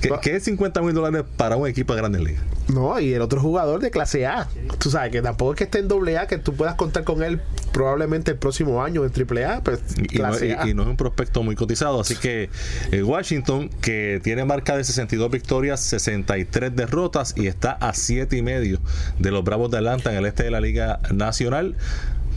¿Qué, 0.00 0.10
qué 0.22 0.36
es 0.36 0.44
50 0.44 0.82
mil 0.82 0.94
dólares 0.94 1.24
para 1.36 1.56
un 1.56 1.66
equipo 1.68 1.94
de 1.94 2.00
grandes 2.00 2.22
ligas? 2.22 2.42
No, 2.68 2.98
y 2.98 3.12
el 3.12 3.20
otro 3.20 3.40
jugador 3.40 3.80
de 3.80 3.90
clase 3.90 4.26
A. 4.26 4.48
Tú 4.78 4.90
sabes 4.90 5.12
que 5.12 5.20
tampoco 5.20 5.52
es 5.52 5.58
que 5.58 5.64
esté 5.64 5.78
en 5.80 5.88
doble 5.88 6.16
A, 6.18 6.26
que 6.26 6.38
tú 6.38 6.54
puedas 6.54 6.74
contar 6.76 7.04
con 7.04 7.22
él 7.22 7.40
probablemente 7.72 8.30
el 8.32 8.38
próximo 8.38 8.82
año 8.82 9.04
en 9.04 9.10
triple 9.10 9.44
A, 9.44 9.60
pues 9.62 9.80
Y, 9.98 10.18
no, 10.18 10.44
y- 10.44 10.52
A. 10.52 10.66
y 10.68 10.74
no 10.74 10.82
es 10.82 10.88
un 10.88 10.96
prospecto 10.96 11.42
muy 11.42 11.56
cotizado. 11.56 12.00
Así 12.00 12.16
que 12.16 12.48
eh, 12.90 13.02
Washington, 13.02 13.68
que 13.82 14.20
tiene 14.22 14.44
marca 14.44 14.76
de 14.76 14.84
62 14.84 15.30
victorias, 15.30 15.80
63 15.80 16.74
derrotas 16.74 17.34
y 17.36 17.46
está 17.48 17.72
a 17.72 17.92
7 17.92 18.36
y 18.36 18.42
medio 18.42 18.80
de 19.18 19.30
los 19.30 19.44
Bravos 19.44 19.70
de 19.70 19.78
Atlanta 19.78 20.10
en 20.12 20.18
el 20.18 20.26
este 20.26 20.44
de 20.44 20.50
la 20.50 20.60
Liga 20.60 21.00
Nacional. 21.12 21.76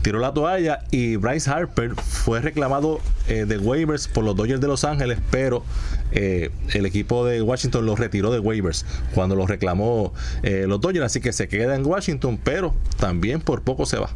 Tiró 0.02 0.20
la 0.20 0.34
toalla 0.34 0.80
y 0.92 1.16
Bryce 1.16 1.50
Harper 1.50 1.96
fue 1.96 2.40
reclamado 2.40 3.00
eh, 3.28 3.46
de 3.46 3.58
waivers 3.58 4.08
por 4.08 4.24
los 4.24 4.36
Dodgers 4.36 4.62
de 4.62 4.68
Los 4.68 4.84
Ángeles, 4.86 5.18
pero 5.32 5.64
eh, 6.12 6.50
el 6.74 6.86
equipo 6.86 7.26
de 7.26 7.42
Washington 7.42 7.86
lo 7.86 7.96
retiró 7.96 8.32
de 8.32 8.40
waivers 8.40 8.86
cuando 9.14 9.36
lo 9.36 9.46
reclamó 9.46 10.14
eh, 10.44 10.66
los 10.68 10.80
Dodgers, 10.80 11.06
así 11.06 11.20
que 11.20 11.34
se 11.34 11.48
queda 11.48 11.76
en 11.76 11.86
Washington, 11.86 12.40
pero 12.44 12.74
también 12.98 13.42
por 13.42 13.62
poco 13.62 13.86
se 13.86 13.98
va. 13.98 14.10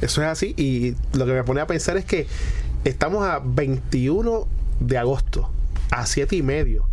Eso 0.00 0.22
es 0.22 0.28
así. 0.28 0.54
Y 0.56 0.94
lo 1.16 1.26
que 1.26 1.32
me 1.32 1.44
pone 1.44 1.60
a 1.60 1.66
pensar 1.66 1.96
es 1.96 2.04
que 2.04 2.26
estamos 2.84 3.24
a 3.24 3.40
21 3.44 4.46
de 4.80 4.98
agosto, 4.98 5.50
a 5.90 6.06
7 6.06 6.36
y 6.36 6.42
medio. 6.42 6.86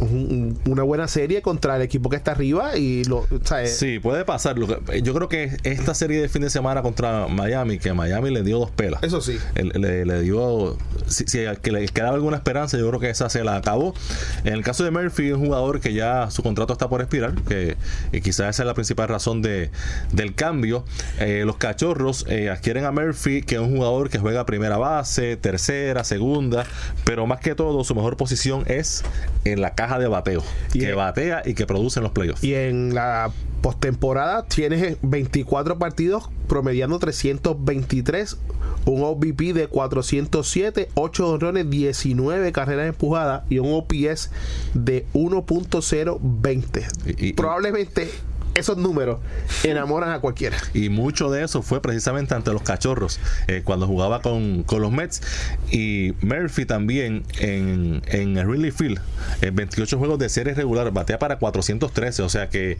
Un- 0.00 0.58
un- 0.66 0.72
una 0.72 0.82
buena 0.82 1.08
serie 1.08 1.42
contra 1.42 1.76
el 1.76 1.82
equipo 1.82 2.10
que 2.10 2.16
está 2.16 2.32
arriba 2.32 2.76
y 2.76 3.04
lo, 3.04 3.18
o 3.18 3.26
sea, 3.44 3.62
eh, 3.62 3.66
Sí, 3.68 3.98
puede 3.98 4.24
pasar. 4.24 4.58
Lo 4.58 4.66
que- 4.66 5.02
Yo 5.02 5.14
creo 5.14 5.28
que 5.28 5.56
esta 5.62 5.94
serie 5.94 6.20
de 6.20 6.28
fin 6.28 6.42
de 6.42 6.50
semana 6.50 6.82
contra 6.82 7.28
Miami, 7.28 7.78
que 7.78 7.92
Miami 7.92 8.30
le 8.30 8.42
dio 8.42 8.58
dos 8.58 8.70
pelas. 8.70 9.02
Eso 9.02 9.20
sí. 9.20 9.38
El- 9.54 9.72
Le, 9.76 10.04
le 10.06 10.22
dio. 10.22 10.76
Si, 11.06 11.24
si 11.26 11.38
que 11.62 11.70
le 11.72 11.86
quedaba 11.88 12.14
alguna 12.14 12.36
esperanza, 12.36 12.78
yo 12.78 12.88
creo 12.88 13.00
que 13.00 13.10
esa 13.10 13.28
se 13.30 13.44
la 13.44 13.56
acabó. 13.56 13.94
En 14.44 14.52
el 14.54 14.62
caso 14.62 14.84
de 14.84 14.90
Murphy, 14.90 15.28
es 15.28 15.34
un 15.34 15.46
jugador 15.46 15.80
que 15.80 15.92
ya 15.92 16.30
su 16.30 16.42
contrato 16.42 16.72
está 16.72 16.88
por 16.88 17.00
expirar, 17.02 17.34
que 17.48 17.76
y 18.12 18.20
quizás 18.20 18.50
esa 18.50 18.62
es 18.62 18.66
la 18.66 18.74
principal 18.74 19.08
razón 19.08 19.42
de, 19.42 19.70
del 20.12 20.34
cambio. 20.34 20.84
Eh, 21.20 21.42
los 21.46 21.56
cachorros 21.56 22.24
eh, 22.28 22.50
adquieren 22.50 22.84
a 22.84 22.90
Murphy, 22.92 23.42
que 23.42 23.56
es 23.56 23.60
un 23.60 23.76
jugador 23.76 24.08
que 24.10 24.18
juega 24.18 24.44
primera 24.46 24.76
base, 24.78 25.36
tercera, 25.36 26.04
segunda, 26.04 26.64
pero 27.04 27.26
más 27.26 27.40
que 27.40 27.54
todo, 27.54 27.84
su 27.84 27.94
mejor 27.94 28.16
posición 28.16 28.64
es 28.66 29.04
en 29.44 29.60
la 29.60 29.74
caja 29.74 29.85
de 29.98 30.08
bateo, 30.08 30.42
Y 30.74 30.80
que 30.80 30.90
es- 30.90 30.96
batea 30.96 31.42
y 31.46 31.54
que 31.54 31.66
produce 31.66 31.98
en 32.00 32.04
los 32.04 32.12
playoffs. 32.12 32.42
Y 32.44 32.54
en 32.54 32.94
la 32.94 33.30
postemporada 33.62 34.44
tienes 34.46 34.96
24 35.02 35.78
partidos 35.78 36.28
promediando 36.48 36.98
323, 36.98 38.36
un 38.84 39.02
OVP 39.02 39.52
de 39.52 39.66
407, 39.68 40.88
8 40.94 41.28
honrones, 41.30 41.68
19 41.70 42.52
carreras 42.52 42.88
empujadas 42.88 43.42
y 43.48 43.58
un 43.58 43.72
OPS 43.72 44.30
de 44.74 45.06
1.020. 45.14 46.86
Y- 47.06 47.28
y- 47.28 47.32
Probablemente 47.32 48.08
esos 48.56 48.76
números 48.76 49.18
enamoran 49.64 50.10
a 50.10 50.20
cualquiera. 50.20 50.56
Y 50.74 50.88
mucho 50.88 51.30
de 51.30 51.44
eso 51.44 51.62
fue 51.62 51.80
precisamente 51.80 52.34
ante 52.34 52.52
los 52.52 52.62
cachorros, 52.62 53.20
eh, 53.48 53.62
cuando 53.64 53.86
jugaba 53.86 54.22
con, 54.22 54.64
los 54.68 54.92
Mets. 54.92 55.22
Y 55.70 56.14
Murphy 56.22 56.66
también 56.66 57.24
en, 57.38 58.02
en 58.06 58.36
el 58.36 58.46
Wrigley 58.46 58.70
Field, 58.70 59.00
en 59.42 59.54
28 59.54 59.98
juegos 59.98 60.18
de 60.18 60.28
serie 60.28 60.54
regular, 60.54 60.90
batea 60.90 61.18
para 61.18 61.38
413. 61.38 62.22
O 62.22 62.28
sea 62.28 62.48
que 62.48 62.78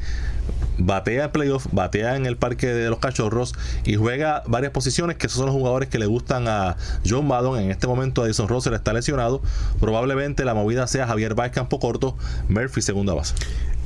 batea 0.79 1.25
en 1.25 1.31
playoff, 1.31 1.67
batea 1.73 2.17
en 2.17 2.27
el 2.27 2.37
parque 2.37 2.69
de 2.69 2.89
los 2.91 2.99
cachorros 2.99 3.55
y 3.85 3.97
juega 3.97 4.43
varias 4.47 4.73
posiciones, 4.73 5.17
que 5.17 5.27
esos 5.27 5.39
son 5.39 5.47
los 5.47 5.55
jugadores 5.55 5.89
que 5.89 5.99
le 5.99 6.07
gustan 6.07 6.49
a 6.49 6.77
John 7.09 7.27
Maddon. 7.27 7.61
En 7.61 7.71
este 7.71 7.87
momento 7.87 8.25
Edison 8.25 8.49
Russell 8.49 8.75
está 8.75 8.93
lesionado. 8.93 9.43
Probablemente 9.81 10.45
la 10.45 10.55
movida 10.55 10.87
sea 10.87 11.07
Javier 11.07 11.35
Baez 11.35 11.53
campo 11.53 11.81
corto, 11.81 12.17
Murphy 12.49 12.83
segunda 12.83 13.15
base. 13.15 13.35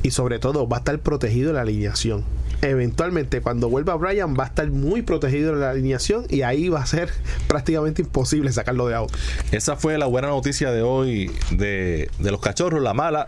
Y 0.03 0.13
sobre 0.13 0.39
todo 0.39 0.69
va 0.69 0.79
a 0.79 0.81
estar 0.81 0.99
protegido 1.01 1.53
la 1.53 1.63
alineación. 1.63 2.25
Eventualmente 2.63 3.41
cuando 3.41 3.71
vuelva 3.71 3.95
Brian 3.95 4.35
va 4.39 4.45
a 4.45 4.47
estar 4.49 4.71
muy 4.71 5.01
protegido 5.01 5.55
la 5.55 5.71
alineación 5.71 6.27
y 6.29 6.43
ahí 6.43 6.69
va 6.69 6.83
a 6.83 6.87
ser 6.87 7.11
prácticamente 7.49 8.03
imposible 8.03 8.53
sacarlo 8.53 8.87
de 8.89 8.95
out. 8.95 9.11
Esa 9.51 9.77
fue 9.77 9.97
la 9.99 10.07
buena 10.07 10.29
noticia 10.29 10.71
de 10.71 10.83
hoy 10.83 11.31
de, 11.51 12.11
de 12.19 12.31
los 12.31 12.41
cachorros. 12.41 12.83
La 12.83 12.93
mala, 12.93 13.27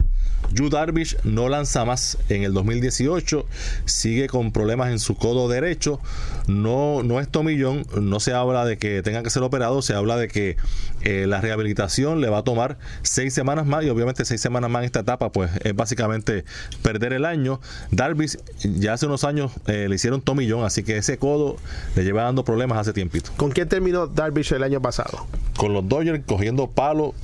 Yu 0.55 0.68
Darvish 0.68 1.16
no 1.24 1.48
lanza 1.48 1.84
más 1.84 2.18
en 2.28 2.42
el 2.42 2.53
2018. 2.53 3.46
Sigue 3.84 4.28
con 4.28 4.53
problemas 4.53 4.90
en 4.90 4.98
su 4.98 5.16
codo 5.16 5.48
derecho. 5.48 6.00
No, 6.46 7.03
no 7.03 7.20
es 7.20 7.28
tomillón. 7.28 7.86
No 8.00 8.20
se 8.20 8.32
habla 8.32 8.64
de 8.64 8.78
que 8.78 9.03
tenga 9.03 9.22
que 9.22 9.30
ser 9.30 9.42
operado. 9.42 9.82
Se 9.82 9.94
habla 9.94 10.16
de 10.16 10.28
que 10.28 10.57
eh, 11.03 11.26
la 11.26 11.40
rehabilitación 11.40 12.20
le 12.20 12.28
va 12.28 12.38
a 12.38 12.42
tomar 12.44 12.78
seis 13.03 13.32
semanas 13.34 13.66
más. 13.66 13.84
Y 13.84 13.90
obviamente 13.90 14.24
seis 14.24 14.40
semanas 14.40 14.70
más 14.70 14.80
en 14.80 14.86
esta 14.86 15.00
etapa, 15.00 15.32
pues 15.32 15.50
es 15.62 15.74
básicamente 15.74 16.44
perder 16.82 17.12
el 17.12 17.24
año. 17.24 17.61
Darvish 17.90 18.38
ya 18.62 18.94
hace 18.94 19.07
unos 19.07 19.24
años 19.24 19.53
eh, 19.66 19.86
le 19.88 19.94
hicieron 19.94 20.20
tomillón. 20.20 20.64
Así 20.64 20.82
que 20.82 20.98
ese 20.98 21.18
codo 21.18 21.57
le 21.96 22.05
lleva 22.05 22.22
dando 22.22 22.44
problemas 22.44 22.78
hace 22.78 22.92
tiempito. 22.92 23.30
¿Con 23.36 23.50
quién 23.50 23.68
terminó 23.68 24.07
Darvish 24.07 24.53
el 24.53 24.62
año 24.62 24.82
pasado? 24.82 25.26
Con 25.57 25.72
los 25.72 25.88
Dodgers 25.88 26.22
cogiendo 26.26 26.68
palo 26.68 27.14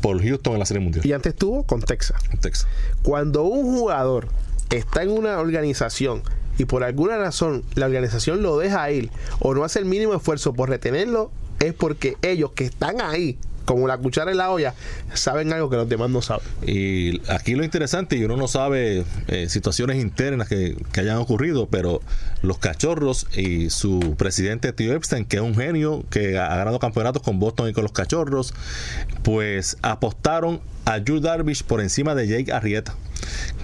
por 0.00 0.22
Houston 0.22 0.54
en 0.54 0.58
la 0.58 0.66
Serie 0.66 0.82
Mundial. 0.82 1.04
Y 1.04 1.12
antes 1.12 1.32
estuvo 1.32 1.64
con 1.64 1.80
Texas. 1.80 2.22
Texas. 2.40 2.66
Cuando 3.02 3.44
un 3.44 3.64
jugador 3.64 4.28
está 4.70 5.02
en 5.02 5.10
una 5.10 5.38
organización 5.38 6.22
y 6.58 6.64
por 6.64 6.84
alguna 6.84 7.18
razón 7.18 7.64
la 7.74 7.86
organización 7.86 8.42
lo 8.42 8.58
deja 8.58 8.90
ir 8.90 9.10
o 9.38 9.54
no 9.54 9.64
hace 9.64 9.78
el 9.78 9.84
mínimo 9.84 10.14
esfuerzo 10.14 10.52
por 10.52 10.68
retenerlo, 10.68 11.30
es 11.60 11.72
porque 11.72 12.16
ellos 12.22 12.52
que 12.52 12.64
están 12.64 13.00
ahí, 13.00 13.38
como 13.68 13.86
la 13.86 13.98
cuchara 13.98 14.30
en 14.30 14.38
la 14.38 14.50
olla, 14.50 14.72
saben 15.12 15.52
algo 15.52 15.68
que 15.68 15.76
los 15.76 15.86
demás 15.86 16.08
no 16.08 16.22
saben. 16.22 16.42
Y 16.66 17.20
aquí 17.30 17.54
lo 17.54 17.64
interesante, 17.64 18.16
y 18.16 18.24
uno 18.24 18.38
no 18.38 18.48
sabe 18.48 19.04
eh, 19.26 19.50
situaciones 19.50 19.98
internas 19.98 20.48
que, 20.48 20.74
hayan 20.98 21.18
ocurrido, 21.18 21.68
pero 21.68 22.00
los 22.40 22.58
cachorros 22.58 23.26
y 23.36 23.68
su 23.68 24.14
presidente 24.16 24.72
Tío 24.72 24.94
Epstein, 24.94 25.26
que 25.26 25.36
es 25.36 25.42
un 25.42 25.54
genio, 25.54 26.02
que 26.08 26.38
ha 26.38 26.56
ganado 26.56 26.78
campeonatos 26.78 27.22
con 27.22 27.38
Boston 27.38 27.68
y 27.68 27.74
con 27.74 27.82
los 27.82 27.92
cachorros, 27.92 28.54
pues 29.22 29.76
apostaron 29.82 30.62
a 30.86 30.96
Yu 30.96 31.20
Darvish 31.20 31.62
por 31.62 31.82
encima 31.82 32.14
de 32.14 32.26
Jake 32.26 32.50
Arrieta. 32.50 32.94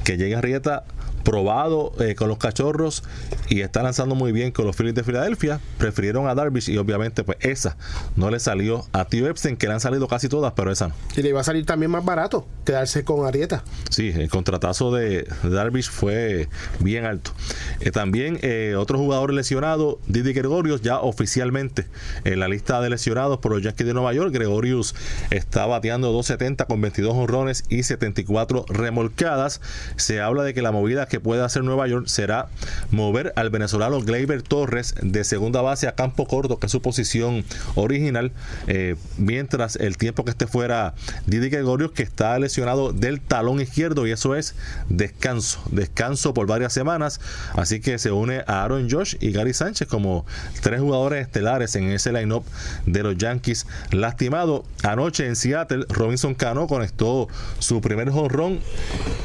Que 0.05 0.19
Jake 0.19 0.37
Arrieta 0.37 0.85
probado 1.25 1.93
eh, 1.99 2.15
con 2.15 2.29
los 2.29 2.39
cachorros 2.39 3.03
y 3.49 3.63
está 3.63 3.83
lanzando 3.83 4.15
muy 4.15 4.33
bien 4.33 4.53
con 4.53 4.67
los 4.67 4.77
Phillies 4.77 4.95
de 4.95 5.05
Filadelfia, 5.05 5.61
prefirieron 5.79 6.29
a 6.29 6.35
Darvish 6.35 6.69
y 6.71 6.77
obviamente 6.77 7.25
pues 7.25 7.39
esa 7.41 7.77
no 8.17 8.31
le 8.31 8.39
salió 8.39 8.85
a 8.93 9.07
Tío 9.07 9.29
Epstein, 9.29 9.57
que 9.57 9.67
le 9.67 9.75
han 9.75 9.81
salido 9.81 10.07
casi 10.07 10.29
todas, 10.29 10.53
pero 10.55 10.71
esa 10.71 10.89
no. 10.89 10.95
Y 11.17 11.23
le 11.23 11.31
iba 11.31 11.41
a 11.41 11.45
salir 11.45 11.67
también 11.67 11.91
más 11.91 12.05
barato 12.05 12.47
quedarse 12.65 13.05
con 13.05 13.27
Arieta. 13.27 13.65
Sí, 13.91 14.13
el 14.15 14.29
contratazo 14.29 14.93
de 14.93 15.27
Darvish 15.43 15.91
fue 15.91 16.49
bien 16.81 17.05
alto. 17.05 17.33
Eh, 17.81 17.91
también 17.91 18.39
eh, 18.43 18.75
otro 18.77 18.99
jugador 18.99 19.33
lesionado, 19.33 19.99
Didi 20.07 20.33
Gregorius, 20.33 20.83
ya 20.83 21.01
oficialmente 21.01 21.87
en 22.25 22.41
la 22.41 22.49
lista 22.49 22.81
de 22.81 22.91
lesionados 22.91 23.39
por 23.39 23.53
los 23.53 23.63
Yankees 23.63 23.87
de 23.87 23.95
Nueva 23.95 24.13
York. 24.13 24.33
Gregorius 24.33 24.95
está 25.31 25.67
bateando 25.67 26.09
270 26.13 26.67
con 26.67 26.81
22 26.81 27.15
honrones 27.15 27.65
y 27.69 27.83
74 27.83 28.67
remolcadas. 28.69 29.61
Se 29.97 30.21
habla 30.21 30.43
de 30.43 30.55
que 30.55 30.63
la 30.63 30.73
movida 30.73 31.07
que 31.07 31.14
puede 31.21 31.43
hacer 31.43 31.65
Nueva 31.65 31.87
York 31.87 32.07
será 32.07 32.49
mover 32.91 33.33
al 33.37 33.51
venezolano 33.51 34.01
Gleyber 34.01 34.43
Torres 34.43 34.95
de 35.03 35.25
segunda 35.25 35.63
base 35.63 35.89
a 35.89 35.95
campo 35.95 36.27
corto, 36.27 36.59
que 36.59 36.67
es 36.67 36.73
su 36.73 36.83
posición 36.83 37.45
original, 37.75 38.33
eh, 38.67 38.97
mientras 39.19 39.77
el 39.77 39.97
tiempo 39.97 40.25
que 40.25 40.31
esté 40.31 40.47
fuera 40.47 40.95
Didi 41.27 41.49
Gregorius, 41.49 41.93
que 41.93 42.03
está 42.03 42.39
lesionado 42.39 42.93
del 42.93 43.21
talón 43.21 43.61
izquierdo, 43.61 44.07
y 44.07 44.13
eso 44.13 44.35
es 44.35 44.55
descanso, 44.89 45.63
descanso 45.71 46.35
por 46.35 46.47
varias 46.47 46.73
semanas. 46.73 47.21
Así 47.55 47.81
que 47.81 47.99
se 47.99 48.13
une 48.13 48.45
a 48.47 48.65
Aaron 48.65 48.91
Josh 48.91 49.17
y 49.21 49.33
Gary 49.33 49.55
Sánchez 49.55 49.89
como 49.89 50.27
tres 50.63 50.81
jugadores 50.81 51.23
estelares 51.23 51.75
en 51.77 51.85
ese 51.91 52.13
line-up 52.13 52.45
de 52.87 53.03
los 53.03 53.17
Yankees 53.17 53.67
lastimado. 53.91 54.65
Anoche 54.83 55.27
en 55.27 55.37
Seattle, 55.37 55.87
Robinson 55.89 56.35
Cano 56.35 56.67
conectó 56.67 57.29
su 57.59 57.81
primer 57.81 58.11
jonrón 58.11 58.61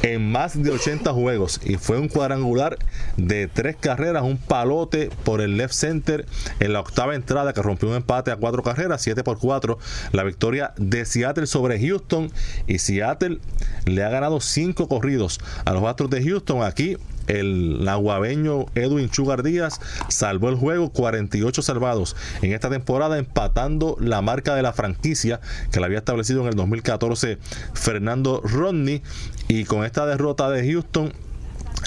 en 0.02 0.30
más 0.30 0.60
de 0.60 0.70
80 0.70 1.12
juegos 1.12 1.60
y 1.64 1.76
fue 1.80 1.98
un 1.98 2.08
cuadrangular 2.08 2.78
de 3.16 3.48
tres 3.48 3.76
carreras, 3.76 4.22
un 4.22 4.36
palote 4.36 5.10
por 5.24 5.40
el 5.40 5.56
left 5.56 5.74
center 5.74 6.26
en 6.60 6.72
la 6.72 6.80
octava 6.80 7.14
entrada 7.14 7.52
que 7.52 7.62
rompió 7.62 7.88
un 7.88 7.96
empate 7.96 8.30
a 8.30 8.36
cuatro 8.36 8.62
carreras, 8.62 9.02
7 9.02 9.24
por 9.24 9.38
4. 9.38 9.78
La 10.12 10.22
victoria 10.22 10.72
de 10.76 11.04
Seattle 11.04 11.46
sobre 11.46 11.80
Houston 11.80 12.30
y 12.66 12.78
Seattle 12.78 13.38
le 13.86 14.04
ha 14.04 14.10
ganado 14.10 14.40
cinco 14.40 14.88
corridos 14.88 15.40
a 15.64 15.72
los 15.72 15.82
Astros 15.84 16.10
de 16.10 16.22
Houston. 16.22 16.62
Aquí 16.62 16.96
el 17.26 17.84
nahuabeño 17.84 18.66
Edwin 18.74 19.08
Chugar 19.08 19.42
Díaz 19.42 19.80
salvó 20.08 20.48
el 20.48 20.56
juego 20.56 20.90
48 20.90 21.62
salvados 21.62 22.16
en 22.42 22.52
esta 22.52 22.70
temporada 22.70 23.18
empatando 23.18 23.96
la 24.00 24.20
marca 24.20 24.54
de 24.54 24.62
la 24.62 24.72
franquicia 24.72 25.40
que 25.70 25.80
la 25.80 25.86
había 25.86 25.98
establecido 25.98 26.42
en 26.42 26.48
el 26.48 26.54
2014 26.56 27.38
Fernando 27.74 28.40
Rodney 28.42 29.02
y 29.48 29.64
con 29.64 29.84
esta 29.84 30.06
derrota 30.06 30.50
de 30.50 30.72
Houston 30.72 31.12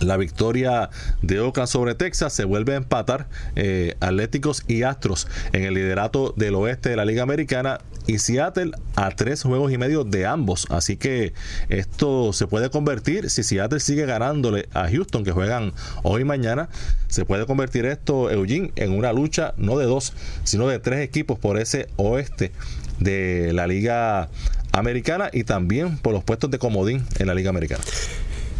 la 0.01 0.17
victoria 0.17 0.89
de 1.21 1.39
Oakland 1.39 1.69
sobre 1.69 1.95
Texas 1.95 2.33
se 2.33 2.45
vuelve 2.45 2.73
a 2.73 2.77
empatar 2.77 3.27
eh, 3.55 3.95
Atléticos 3.99 4.63
y 4.67 4.83
Astros 4.83 5.27
en 5.53 5.63
el 5.63 5.75
liderato 5.75 6.33
del 6.35 6.55
oeste 6.55 6.89
de 6.89 6.95
la 6.95 7.05
Liga 7.05 7.23
Americana 7.23 7.79
y 8.05 8.17
Seattle 8.17 8.71
a 8.95 9.11
tres 9.11 9.43
juegos 9.43 9.71
y 9.71 9.77
medio 9.77 10.03
de 10.03 10.25
ambos. 10.25 10.67
Así 10.69 10.97
que 10.97 11.33
esto 11.69 12.33
se 12.33 12.47
puede 12.47 12.69
convertir, 12.69 13.29
si 13.29 13.43
Seattle 13.43 13.79
sigue 13.79 14.05
ganándole 14.05 14.67
a 14.73 14.89
Houston, 14.89 15.23
que 15.23 15.31
juegan 15.31 15.73
hoy 16.03 16.21
y 16.21 16.25
mañana, 16.25 16.69
se 17.07 17.25
puede 17.25 17.45
convertir 17.45 17.85
esto, 17.85 18.29
Eugene, 18.29 18.71
en 18.75 18.91
una 18.91 19.13
lucha 19.13 19.53
no 19.57 19.77
de 19.77 19.85
dos, 19.85 20.13
sino 20.43 20.67
de 20.67 20.79
tres 20.79 20.99
equipos 20.99 21.39
por 21.39 21.57
ese 21.57 21.87
oeste 21.95 22.51
de 22.99 23.53
la 23.53 23.67
Liga 23.67 24.29
Americana 24.71 25.29
y 25.31 25.43
también 25.43 25.97
por 25.97 26.13
los 26.13 26.23
puestos 26.23 26.49
de 26.51 26.59
comodín 26.59 27.05
en 27.19 27.27
la 27.27 27.35
Liga 27.35 27.49
Americana. 27.49 27.83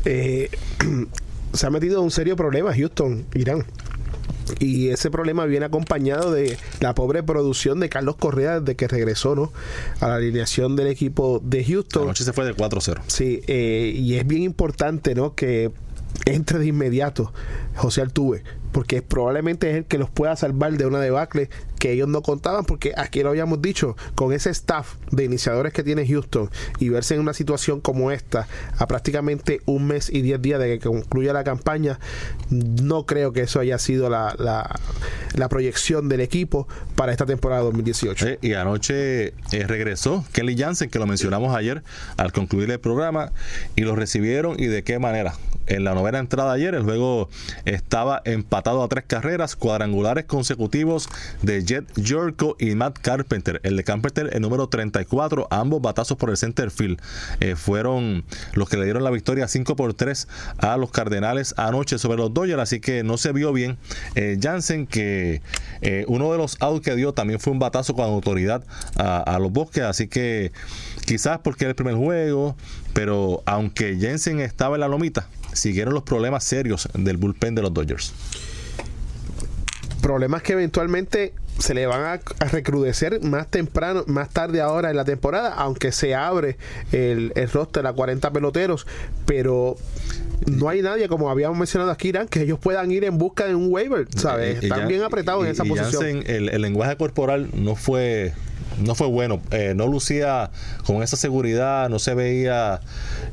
Eh, 0.06 0.50
se 1.54 1.68
ha 1.68 1.70
metido 1.70 2.00
en 2.00 2.06
un 2.06 2.12
serio 2.12 2.36
problema 2.36 2.74
Houston, 2.74 3.26
Irán. 3.34 3.66
Y 4.60 4.90
ese 4.90 5.10
problema 5.10 5.46
viene 5.46 5.66
acompañado 5.66 6.32
de 6.32 6.58
la 6.82 6.94
pobre 6.94 7.24
producción 7.24 7.80
de 7.80 7.90
Carlos 7.90 8.18
Correa 8.18 8.60
desde 8.60 8.76
que 8.76 8.88
regresó 8.88 9.36
¿no? 9.36 9.54
a 10.02 10.10
la 10.10 10.16
alineación 10.16 10.76
del 10.76 10.88
equipo 10.88 11.42
de 11.44 11.64
Houston. 11.64 12.04
Anoche 12.04 12.24
se 12.24 12.34
fue 12.34 12.46
de 12.46 12.56
4-0. 12.56 13.02
Sí, 13.08 13.42
eh, 13.48 13.94
y 13.96 14.16
es 14.16 14.28
bien 14.28 14.44
importante 14.44 15.16
¿no? 15.16 15.34
que 15.34 15.72
entre 16.26 16.60
de 16.60 16.68
inmediato 16.68 17.34
José 17.76 18.02
Altuve, 18.02 18.44
porque 18.72 19.02
probablemente 19.02 19.70
es 19.72 19.78
el 19.78 19.86
que 19.86 19.98
los 19.98 20.10
pueda 20.10 20.36
salvar 20.36 20.74
de 20.74 20.86
una 20.86 21.00
debacle 21.00 21.50
que 21.84 21.92
ellos 21.92 22.08
no 22.08 22.22
contaban, 22.22 22.64
porque 22.64 22.94
aquí 22.96 23.24
lo 23.24 23.30
habíamos 23.32 23.62
dicho, 23.62 23.98
con 24.16 24.32
ese 24.32 24.50
staff 24.52 24.94
de 25.12 25.26
iniciadores 25.26 25.74
que 25.74 25.84
tiene 25.84 26.08
Houston 26.08 26.50
y 26.80 26.88
verse 26.88 27.16
en 27.16 27.20
una 27.20 27.34
situación 27.34 27.82
como 27.82 28.10
esta, 28.10 28.48
a 28.78 28.88
prácticamente 28.88 29.60
un 29.66 29.88
mes 29.88 30.10
y 30.10 30.22
diez 30.22 30.42
días 30.42 30.62
de 30.62 30.80
que 30.80 30.88
concluya 30.88 31.34
la 31.34 31.44
campaña, 31.44 32.00
no 32.50 33.06
creo 33.06 33.34
que 33.34 33.42
eso 33.42 33.60
haya 33.60 33.78
sido 33.80 34.10
la, 34.10 34.34
la, 35.36 35.50
proyección 35.50 36.08
del 36.08 36.22
equipo 36.22 36.70
para 36.96 37.12
esta 37.12 37.26
temporada 37.26 37.64
2018. 37.64 38.28
Eh, 38.28 38.40
y 38.42 38.54
anoche 38.54 39.26
eh, 39.26 39.34
regresó 39.68 40.24
Kelly 40.32 40.56
Jansen, 40.58 40.90
que 40.90 41.00
lo 41.00 41.06
mencionamos 41.06 41.54
ayer 41.54 41.84
al 42.16 42.32
concluir 42.32 42.72
el 42.72 42.80
programa, 42.80 43.34
y 43.76 43.82
lo 43.82 43.98
recibieron 43.98 44.58
y 44.58 44.68
de 44.68 44.86
qué 44.86 45.00
manera. 45.00 45.34
En 45.66 45.86
la 45.86 45.94
novena 45.94 46.20
entrada 46.20 46.52
ayer, 46.52 46.76
el 46.76 46.84
juego 46.84 47.30
estaba 47.64 48.22
empatado 48.26 48.84
a 48.84 48.88
tres 48.90 49.06
carreras, 49.08 49.56
cuadrangulares 49.56 50.26
consecutivos 50.26 51.08
de 51.42 51.64
Yorko 51.96 52.56
y 52.60 52.76
Matt 52.76 53.00
Carpenter. 53.00 53.60
El 53.64 53.78
de 53.78 53.84
Carpenter, 53.84 54.30
el 54.34 54.42
número 54.42 54.68
34, 54.68 55.48
ambos 55.50 55.82
batazos 55.82 56.18
por 56.18 56.30
el 56.30 56.38
center 56.38 56.72
field. 56.72 57.00
Eh, 57.40 57.56
fueron 57.56 58.24
los 58.54 58.70
que 58.70 58.78
le 58.78 58.86
dieron 58.86 59.04
la 59.04 59.10
victoria 59.10 59.48
5 59.48 59.76
por 59.76 59.94
3 59.94 60.28
a 60.58 60.78
los 60.78 60.92
Cardenales 60.92 61.54
anoche 61.58 61.98
sobre 61.98 62.18
los 62.18 62.34
Dodgers, 62.34 62.62
así 62.62 62.80
que 62.80 63.04
no 63.04 63.18
se 63.18 63.32
vio 63.32 63.54
bien. 63.54 63.78
Eh, 64.16 64.38
Jansen, 64.42 64.88
que 64.88 65.42
eh, 65.82 66.06
uno 66.08 66.32
de 66.32 66.38
los 66.38 66.58
outs 66.62 66.84
que 66.84 66.96
dio 66.96 67.14
también 67.14 67.40
fue 67.40 67.54
un 67.54 67.60
batazo 67.60 67.94
con 67.96 68.06
autoridad 68.06 68.64
a, 68.98 69.20
a 69.20 69.40
los 69.40 69.52
bosques, 69.52 69.84
así 69.84 70.08
que 70.08 70.52
quizás 71.06 71.40
porque 71.40 71.66
era 71.66 71.70
el 71.70 71.76
primer 71.76 71.96
juego, 71.96 72.56
pero 72.94 73.42
aunque 73.46 73.98
Jensen 73.98 74.40
estaba 74.40 74.76
en 74.76 74.82
la 74.82 74.88
lomita, 74.88 75.28
siguieron 75.54 75.94
los 75.94 76.04
problemas 76.04 76.44
serios 76.44 76.90
del 76.94 77.18
bullpen 77.18 77.56
de 77.56 77.62
los 77.62 77.74
Dodgers. 77.74 78.14
Problemas 80.02 80.42
que 80.44 80.54
eventualmente 80.54 81.34
se 81.60 81.74
le 81.74 81.86
van 81.86 82.20
a, 82.40 82.46
recrudecer 82.46 83.22
más 83.22 83.48
temprano, 83.48 84.04
más 84.08 84.30
tarde 84.30 84.62
ahora 84.62 84.90
en 84.90 84.96
la 84.96 85.06
temporada, 85.06 85.54
aunque 85.54 85.92
se 85.92 86.16
abre 86.16 86.58
el, 86.92 87.32
el 87.36 87.50
roster 87.50 87.86
a 87.86 87.94
40 87.94 88.32
peloteros, 88.32 88.88
pero 89.26 89.78
no 90.46 90.70
hay 90.70 90.82
nadie, 90.82 91.08
como 91.08 91.30
habíamos 91.30 91.58
mencionado 91.58 91.92
aquí, 91.92 92.10
Irán, 92.10 92.28
que 92.28 92.42
ellos 92.42 92.60
puedan 92.60 92.92
ir 92.92 93.04
en 93.04 93.18
busca 93.18 93.46
de 93.46 93.56
un 93.56 93.72
waiver, 93.72 94.08
¿sabes? 94.16 94.64
Están 94.64 94.88
bien 94.88 95.04
apretados 95.04 95.46
en 95.46 95.52
esa 95.52 95.64
posición. 95.64 96.24
el, 96.26 96.62
lenguaje 96.62 96.96
corporal 96.96 97.50
no 97.54 97.76
fue 97.76 98.34
no 98.82 98.96
fue 98.96 99.08
bueno, 99.08 99.42
eh, 99.52 99.74
no 99.76 99.88
lucía 99.88 100.50
con 100.86 101.04
esa 101.04 101.16
seguridad, 101.16 101.90
no 101.90 102.00
se 102.00 102.16
veía, 102.16 102.82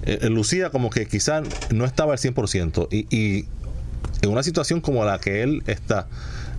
eh, 0.04 0.28
lucía 0.28 0.70
como 0.70 0.90
que 0.90 1.06
quizás 1.06 1.44
no 1.72 1.84
estaba 1.84 2.12
al 2.12 2.18
100%. 2.18 2.88
Y, 2.90 3.06
y 3.14 3.46
en 4.22 4.30
una 4.30 4.42
situación 4.42 4.80
como 4.80 5.04
la 5.04 5.18
que 5.18 5.42
él 5.42 5.62
está, 5.66 6.08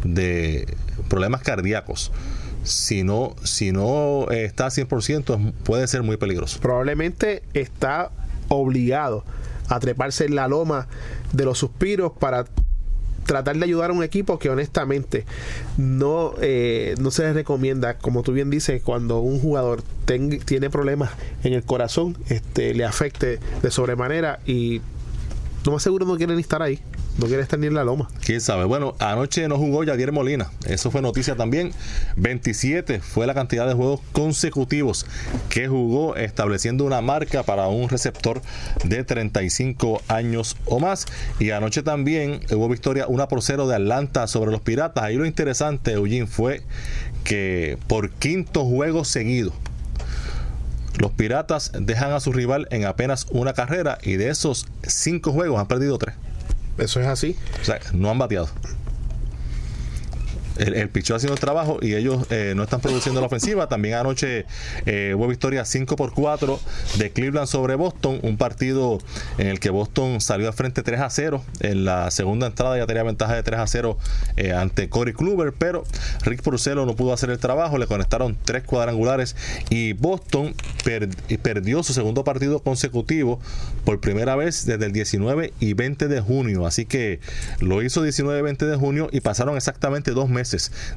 de 0.04 0.68
problemas 1.10 1.41
cardíacos, 1.41 2.12
si 2.64 3.04
no, 3.04 3.36
si 3.43 3.72
no 3.72 4.30
está 4.30 4.68
100%, 4.68 5.54
puede 5.64 5.88
ser 5.88 6.04
muy 6.04 6.18
peligroso. 6.18 6.60
Probablemente 6.60 7.43
está 7.54 8.12
obligado 8.49 9.24
a 9.68 9.80
treparse 9.80 10.26
en 10.26 10.36
la 10.36 10.47
loma 10.47 10.88
de 11.32 11.45
los 11.45 11.58
suspiros 11.58 12.12
para 12.20 12.45
tratar 13.26 13.56
de 13.56 13.64
ayudar 13.64 13.91
a 13.91 13.93
un 13.93 14.04
equipo 14.04 14.39
que 14.39 14.49
honestamente 14.49 15.26
no, 15.78 16.34
eh, 16.41 16.95
no 16.99 17.12
se 17.12 17.24
les 17.24 17.34
recomienda, 17.34 17.97
como 17.97 18.24
tú 18.24 18.34
bien 18.34 18.49
dices, 18.49 18.82
cuando 18.82 19.20
un 19.20 19.39
jugador 19.39 19.84
tiene 20.45 20.70
problemas 20.70 21.12
en 21.43 21.54
el 21.54 21.64
corazón, 21.64 22.18
este, 22.30 22.74
le 22.74 22.84
afecte 22.84 23.39
de 23.62 23.72
sobremanera 23.72 24.39
y 24.45 24.82
no 25.66 25.72
más 25.74 25.84
seguro 25.84 26.06
no 26.06 26.18
quieren 26.18 26.39
estar 26.39 26.62
ahí. 26.62 26.82
No 27.22 27.28
quiere 27.28 27.44
estar 27.44 27.60
ni 27.60 27.68
en 27.68 27.76
la 27.76 27.84
loma. 27.84 28.10
¿Quién 28.26 28.42
sabe? 28.42 28.66
Bueno, 28.66 28.96
anoche 28.98 29.48
no 29.48 29.60
jugó 29.60 29.86
Javier 29.86 30.12
Molina. 30.12 30.50
Eso 30.66 30.90
fue 30.90 31.04
noticia 31.04 31.36
también. 31.36 31.72
27 32.16 33.00
fue 33.00 33.28
la 33.28 33.36
cantidad 33.36 33.68
de 33.68 33.76
juegos 33.76 34.00
consecutivos 34.12 35.06
que 35.48 35.68
jugó, 35.68 36.16
estableciendo 36.16 36.84
una 36.84 37.00
marca 37.02 37.44
para 37.44 37.68
un 37.68 37.90
receptor 37.90 38.42
de 38.86 39.04
35 39.04 40.02
años 40.08 40.58
o 40.66 40.80
más. 40.80 41.06
Y 41.40 41.52
anoche 41.52 41.84
también 41.84 42.40
hubo 42.50 42.68
victoria 42.68 43.06
1 43.08 43.28
por 43.28 43.44
0 43.44 43.68
de 43.68 43.76
Atlanta 43.76 44.26
sobre 44.26 44.50
los 44.50 44.62
Piratas. 44.62 45.04
Ahí 45.04 45.16
lo 45.16 45.28
interesante, 45.28 45.92
Eugene, 45.92 46.26
fue 46.26 46.64
que 47.24 47.78
por 47.86 48.10
quinto 48.10 48.66
juego 48.66 49.06
seguido, 49.06 49.54
los 50.98 51.12
Piratas 51.12 51.72
dejan 51.80 52.14
a 52.14 52.20
su 52.20 52.32
rival 52.32 52.68
en 52.72 52.86
apenas 52.86 53.28
una 53.30 53.54
carrera 53.54 54.00
y 54.02 54.14
de 54.14 54.30
esos 54.30 54.66
cinco 54.82 55.32
juegos 55.32 55.60
han 55.60 55.68
perdido 55.68 56.00
tres. 56.00 56.16
Eso 56.82 57.00
es 57.00 57.08
así. 57.08 57.38
O 57.62 57.64
sea, 57.64 57.80
no 57.94 58.10
han 58.10 58.18
bateado. 58.18 58.50
El, 60.62 60.76
el 60.76 60.89
haciendo 60.89 61.34
el 61.34 61.39
trabajo 61.39 61.80
y 61.82 61.95
ellos 61.95 62.26
eh, 62.30 62.53
no 62.55 62.64
están 62.64 62.82
produciendo 62.82 63.20
la 63.20 63.28
ofensiva. 63.28 63.68
También 63.68 63.95
anoche 63.95 64.45
eh, 64.86 65.14
hubo 65.16 65.28
victoria 65.28 65.66
5 65.66 65.95
por 65.95 66.14
4 66.14 66.59
de 66.97 67.12
Cleveland 67.12 67.47
sobre 67.47 67.76
Boston, 67.76 68.20
un 68.22 68.38
partido 68.38 68.99
en 69.38 69.47
el 69.47 69.59
que 69.59 69.70
Boston 69.70 70.22
salió 70.22 70.47
al 70.47 70.53
frente 70.53 70.84
3 70.84 71.01
a 71.01 71.09
0. 71.09 71.43
En 71.62 71.86
la 71.86 72.12
segunda 72.12 72.47
entrada 72.47 72.78
ya 72.78 72.86
tenía 72.86 73.03
ventaja 73.03 73.36
de 73.36 73.43
3 73.43 73.59
a 73.59 73.68
0 73.68 73.97
eh, 74.38 74.53
ante 74.53 74.89
Corey 74.89 75.14
Kluber, 75.14 75.53
pero 75.53 75.84
Rick 76.24 76.43
Porcello 76.43 76.86
no 76.86 76.95
pudo 76.95 77.14
hacer 77.14 77.30
el 77.32 77.39
trabajo, 77.39 77.78
le 77.78 77.88
conectaron 77.88 78.38
tres 78.43 78.64
cuadrangulares 78.64 79.36
y 79.70 79.93
Boston 79.93 80.53
perdió 81.41 81.84
su 81.84 81.93
segundo 81.93 82.24
partido 82.24 82.59
consecutivo 82.59 83.39
por 83.86 83.99
primera 83.99 84.36
vez 84.36 84.66
desde 84.66 84.86
el 84.86 84.91
19 84.91 85.53
y 85.59 85.74
20 85.74 86.07
de 86.07 86.22
junio. 86.22 86.66
Así 86.66 86.86
que 86.86 87.20
lo 87.59 87.82
hizo 87.82 88.03
19 88.03 88.39
y 88.39 88.41
20 88.41 88.66
de 88.66 88.78
junio 88.78 89.09
y 89.12 89.22
pasaron 89.22 89.57
exactamente 89.57 90.12
dos 90.12 90.30
meses, 90.30 90.51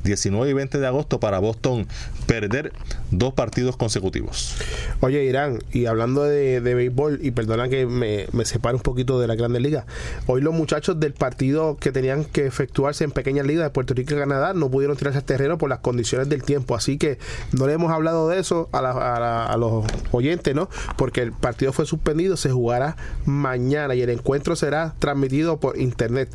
19 0.04 0.50
y 0.50 0.52
20 0.52 0.78
de 0.78 0.86
agosto, 0.86 1.20
para 1.20 1.38
Boston 1.38 1.86
perder 2.26 2.72
dos 3.10 3.34
partidos 3.34 3.76
consecutivos. 3.76 4.56
Oye, 5.00 5.24
Irán, 5.24 5.60
y 5.72 5.86
hablando 5.86 6.22
de, 6.22 6.60
béisbol, 6.60 7.20
y 7.22 7.30
perdona 7.30 7.68
que 7.68 7.86
me, 7.86 8.26
separe 8.44 8.76
un 8.76 8.82
poquito 8.82 9.20
de 9.20 9.26
la 9.26 9.34
Grande 9.34 9.60
Liga, 9.60 9.86
hoy 10.26 10.40
los 10.40 10.54
muchachos 10.54 10.98
del 11.00 11.12
partido 11.12 11.76
que 11.76 11.92
tenían 11.92 12.24
que 12.24 12.46
efectuarse 12.46 13.04
en 13.04 13.10
pequeñas 13.10 13.46
ligas 13.46 13.64
de 13.64 13.70
Puerto 13.70 13.94
Rico 13.94 14.14
y 14.14 14.18
Canadá 14.18 14.54
no 14.54 14.70
pudieron 14.70 14.96
tirarse 14.96 15.18
al 15.18 15.24
terreno 15.24 15.58
por 15.58 15.68
las 15.68 15.80
condiciones 15.80 16.28
del 16.28 16.42
tiempo. 16.42 16.74
Así 16.74 16.98
que 16.98 17.18
no 17.52 17.66
le 17.66 17.74
hemos 17.74 17.92
hablado 17.92 18.28
de 18.28 18.38
eso 18.38 18.68
a, 18.72 19.46
a 19.46 19.56
los 19.56 19.84
oyentes, 20.12 20.54
¿no? 20.54 20.68
Porque 20.96 21.22
el 21.22 21.32
partido 21.32 21.72
fue 21.72 21.86
suspendido, 21.86 22.36
se 22.36 22.50
jugará 22.50 22.96
mañana 23.24 23.94
y 23.94 24.02
el 24.02 24.10
encuentro 24.10 24.56
será 24.56 24.94
transmitido 24.98 25.58
por 25.58 25.78
internet 25.78 26.30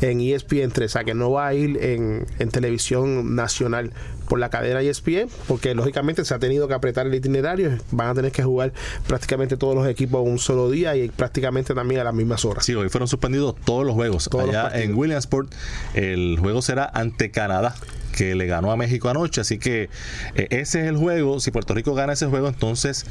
en 0.00 0.20
ESPN 0.20 0.70
3, 0.72 0.90
o 0.90 0.92
sea 0.92 1.04
que 1.04 1.14
no 1.14 1.30
va 1.30 1.48
a 1.48 1.54
ir 1.54 1.78
en, 1.82 2.26
en 2.38 2.48
televisión 2.50 2.61
nacional 2.62 3.92
por 4.28 4.38
la 4.38 4.48
cadena 4.48 4.80
ESPN, 4.80 5.28
porque 5.46 5.74
lógicamente 5.74 6.24
se 6.24 6.32
ha 6.34 6.38
tenido 6.38 6.68
que 6.68 6.74
apretar 6.74 7.06
el 7.06 7.14
itinerario, 7.14 7.78
van 7.90 8.08
a 8.08 8.14
tener 8.14 8.32
que 8.32 8.42
jugar 8.42 8.72
prácticamente 9.06 9.56
todos 9.56 9.74
los 9.74 9.86
equipos 9.86 10.26
un 10.26 10.38
solo 10.38 10.70
día 10.70 10.96
y 10.96 11.08
prácticamente 11.08 11.74
también 11.74 12.00
a 12.00 12.04
las 12.04 12.14
mismas 12.14 12.44
horas. 12.44 12.64
Sí, 12.64 12.74
hoy 12.74 12.88
fueron 12.88 13.08
suspendidos 13.08 13.54
todos 13.64 13.84
los 13.84 13.94
juegos. 13.94 14.28
Allá 14.32 14.70
en 14.74 14.94
Williamsport 14.96 15.52
el 15.94 16.38
juego 16.40 16.62
será 16.62 16.90
ante 16.92 17.30
Canadá 17.30 17.74
que 18.12 18.34
le 18.34 18.46
ganó 18.46 18.70
a 18.72 18.76
México 18.76 19.08
anoche, 19.08 19.40
así 19.40 19.58
que 19.58 19.88
eh, 20.34 20.46
ese 20.50 20.82
es 20.82 20.86
el 20.86 20.96
juego, 20.96 21.40
si 21.40 21.50
Puerto 21.50 21.74
Rico 21.74 21.94
gana 21.94 22.12
ese 22.12 22.26
juego, 22.26 22.48
entonces 22.48 23.06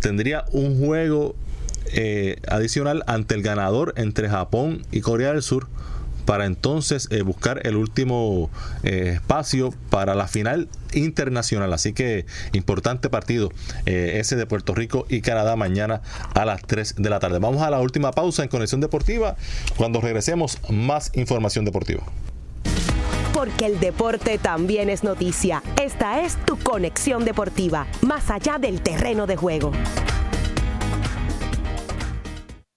tendría 0.00 0.44
un 0.52 0.78
juego 0.78 1.34
eh, 1.92 2.36
adicional 2.48 3.02
ante 3.06 3.34
el 3.34 3.42
ganador 3.42 3.94
entre 3.96 4.28
Japón 4.28 4.82
y 4.92 5.00
Corea 5.00 5.32
del 5.32 5.42
Sur 5.42 5.68
para 6.30 6.46
entonces 6.46 7.08
eh, 7.10 7.22
buscar 7.22 7.66
el 7.66 7.74
último 7.74 8.50
eh, 8.84 9.14
espacio 9.16 9.74
para 9.90 10.14
la 10.14 10.28
final 10.28 10.68
internacional. 10.92 11.72
Así 11.72 11.92
que 11.92 12.24
importante 12.52 13.10
partido 13.10 13.50
ese 13.84 14.36
de 14.36 14.46
Puerto 14.46 14.72
Rico 14.72 15.06
y 15.08 15.22
Canadá 15.22 15.56
mañana 15.56 16.02
a 16.36 16.44
las 16.44 16.62
3 16.62 16.94
de 16.98 17.10
la 17.10 17.18
tarde. 17.18 17.40
Vamos 17.40 17.62
a 17.62 17.70
la 17.70 17.80
última 17.80 18.12
pausa 18.12 18.44
en 18.44 18.48
Conexión 18.48 18.80
Deportiva. 18.80 19.34
Cuando 19.76 20.00
regresemos, 20.00 20.58
más 20.68 21.10
información 21.14 21.64
deportiva. 21.64 22.04
Porque 23.34 23.66
el 23.66 23.80
deporte 23.80 24.38
también 24.38 24.88
es 24.88 25.02
noticia. 25.02 25.64
Esta 25.82 26.20
es 26.20 26.36
tu 26.44 26.56
conexión 26.58 27.24
deportiva, 27.24 27.88
más 28.02 28.30
allá 28.30 28.58
del 28.58 28.82
terreno 28.82 29.26
de 29.26 29.34
juego. 29.34 29.72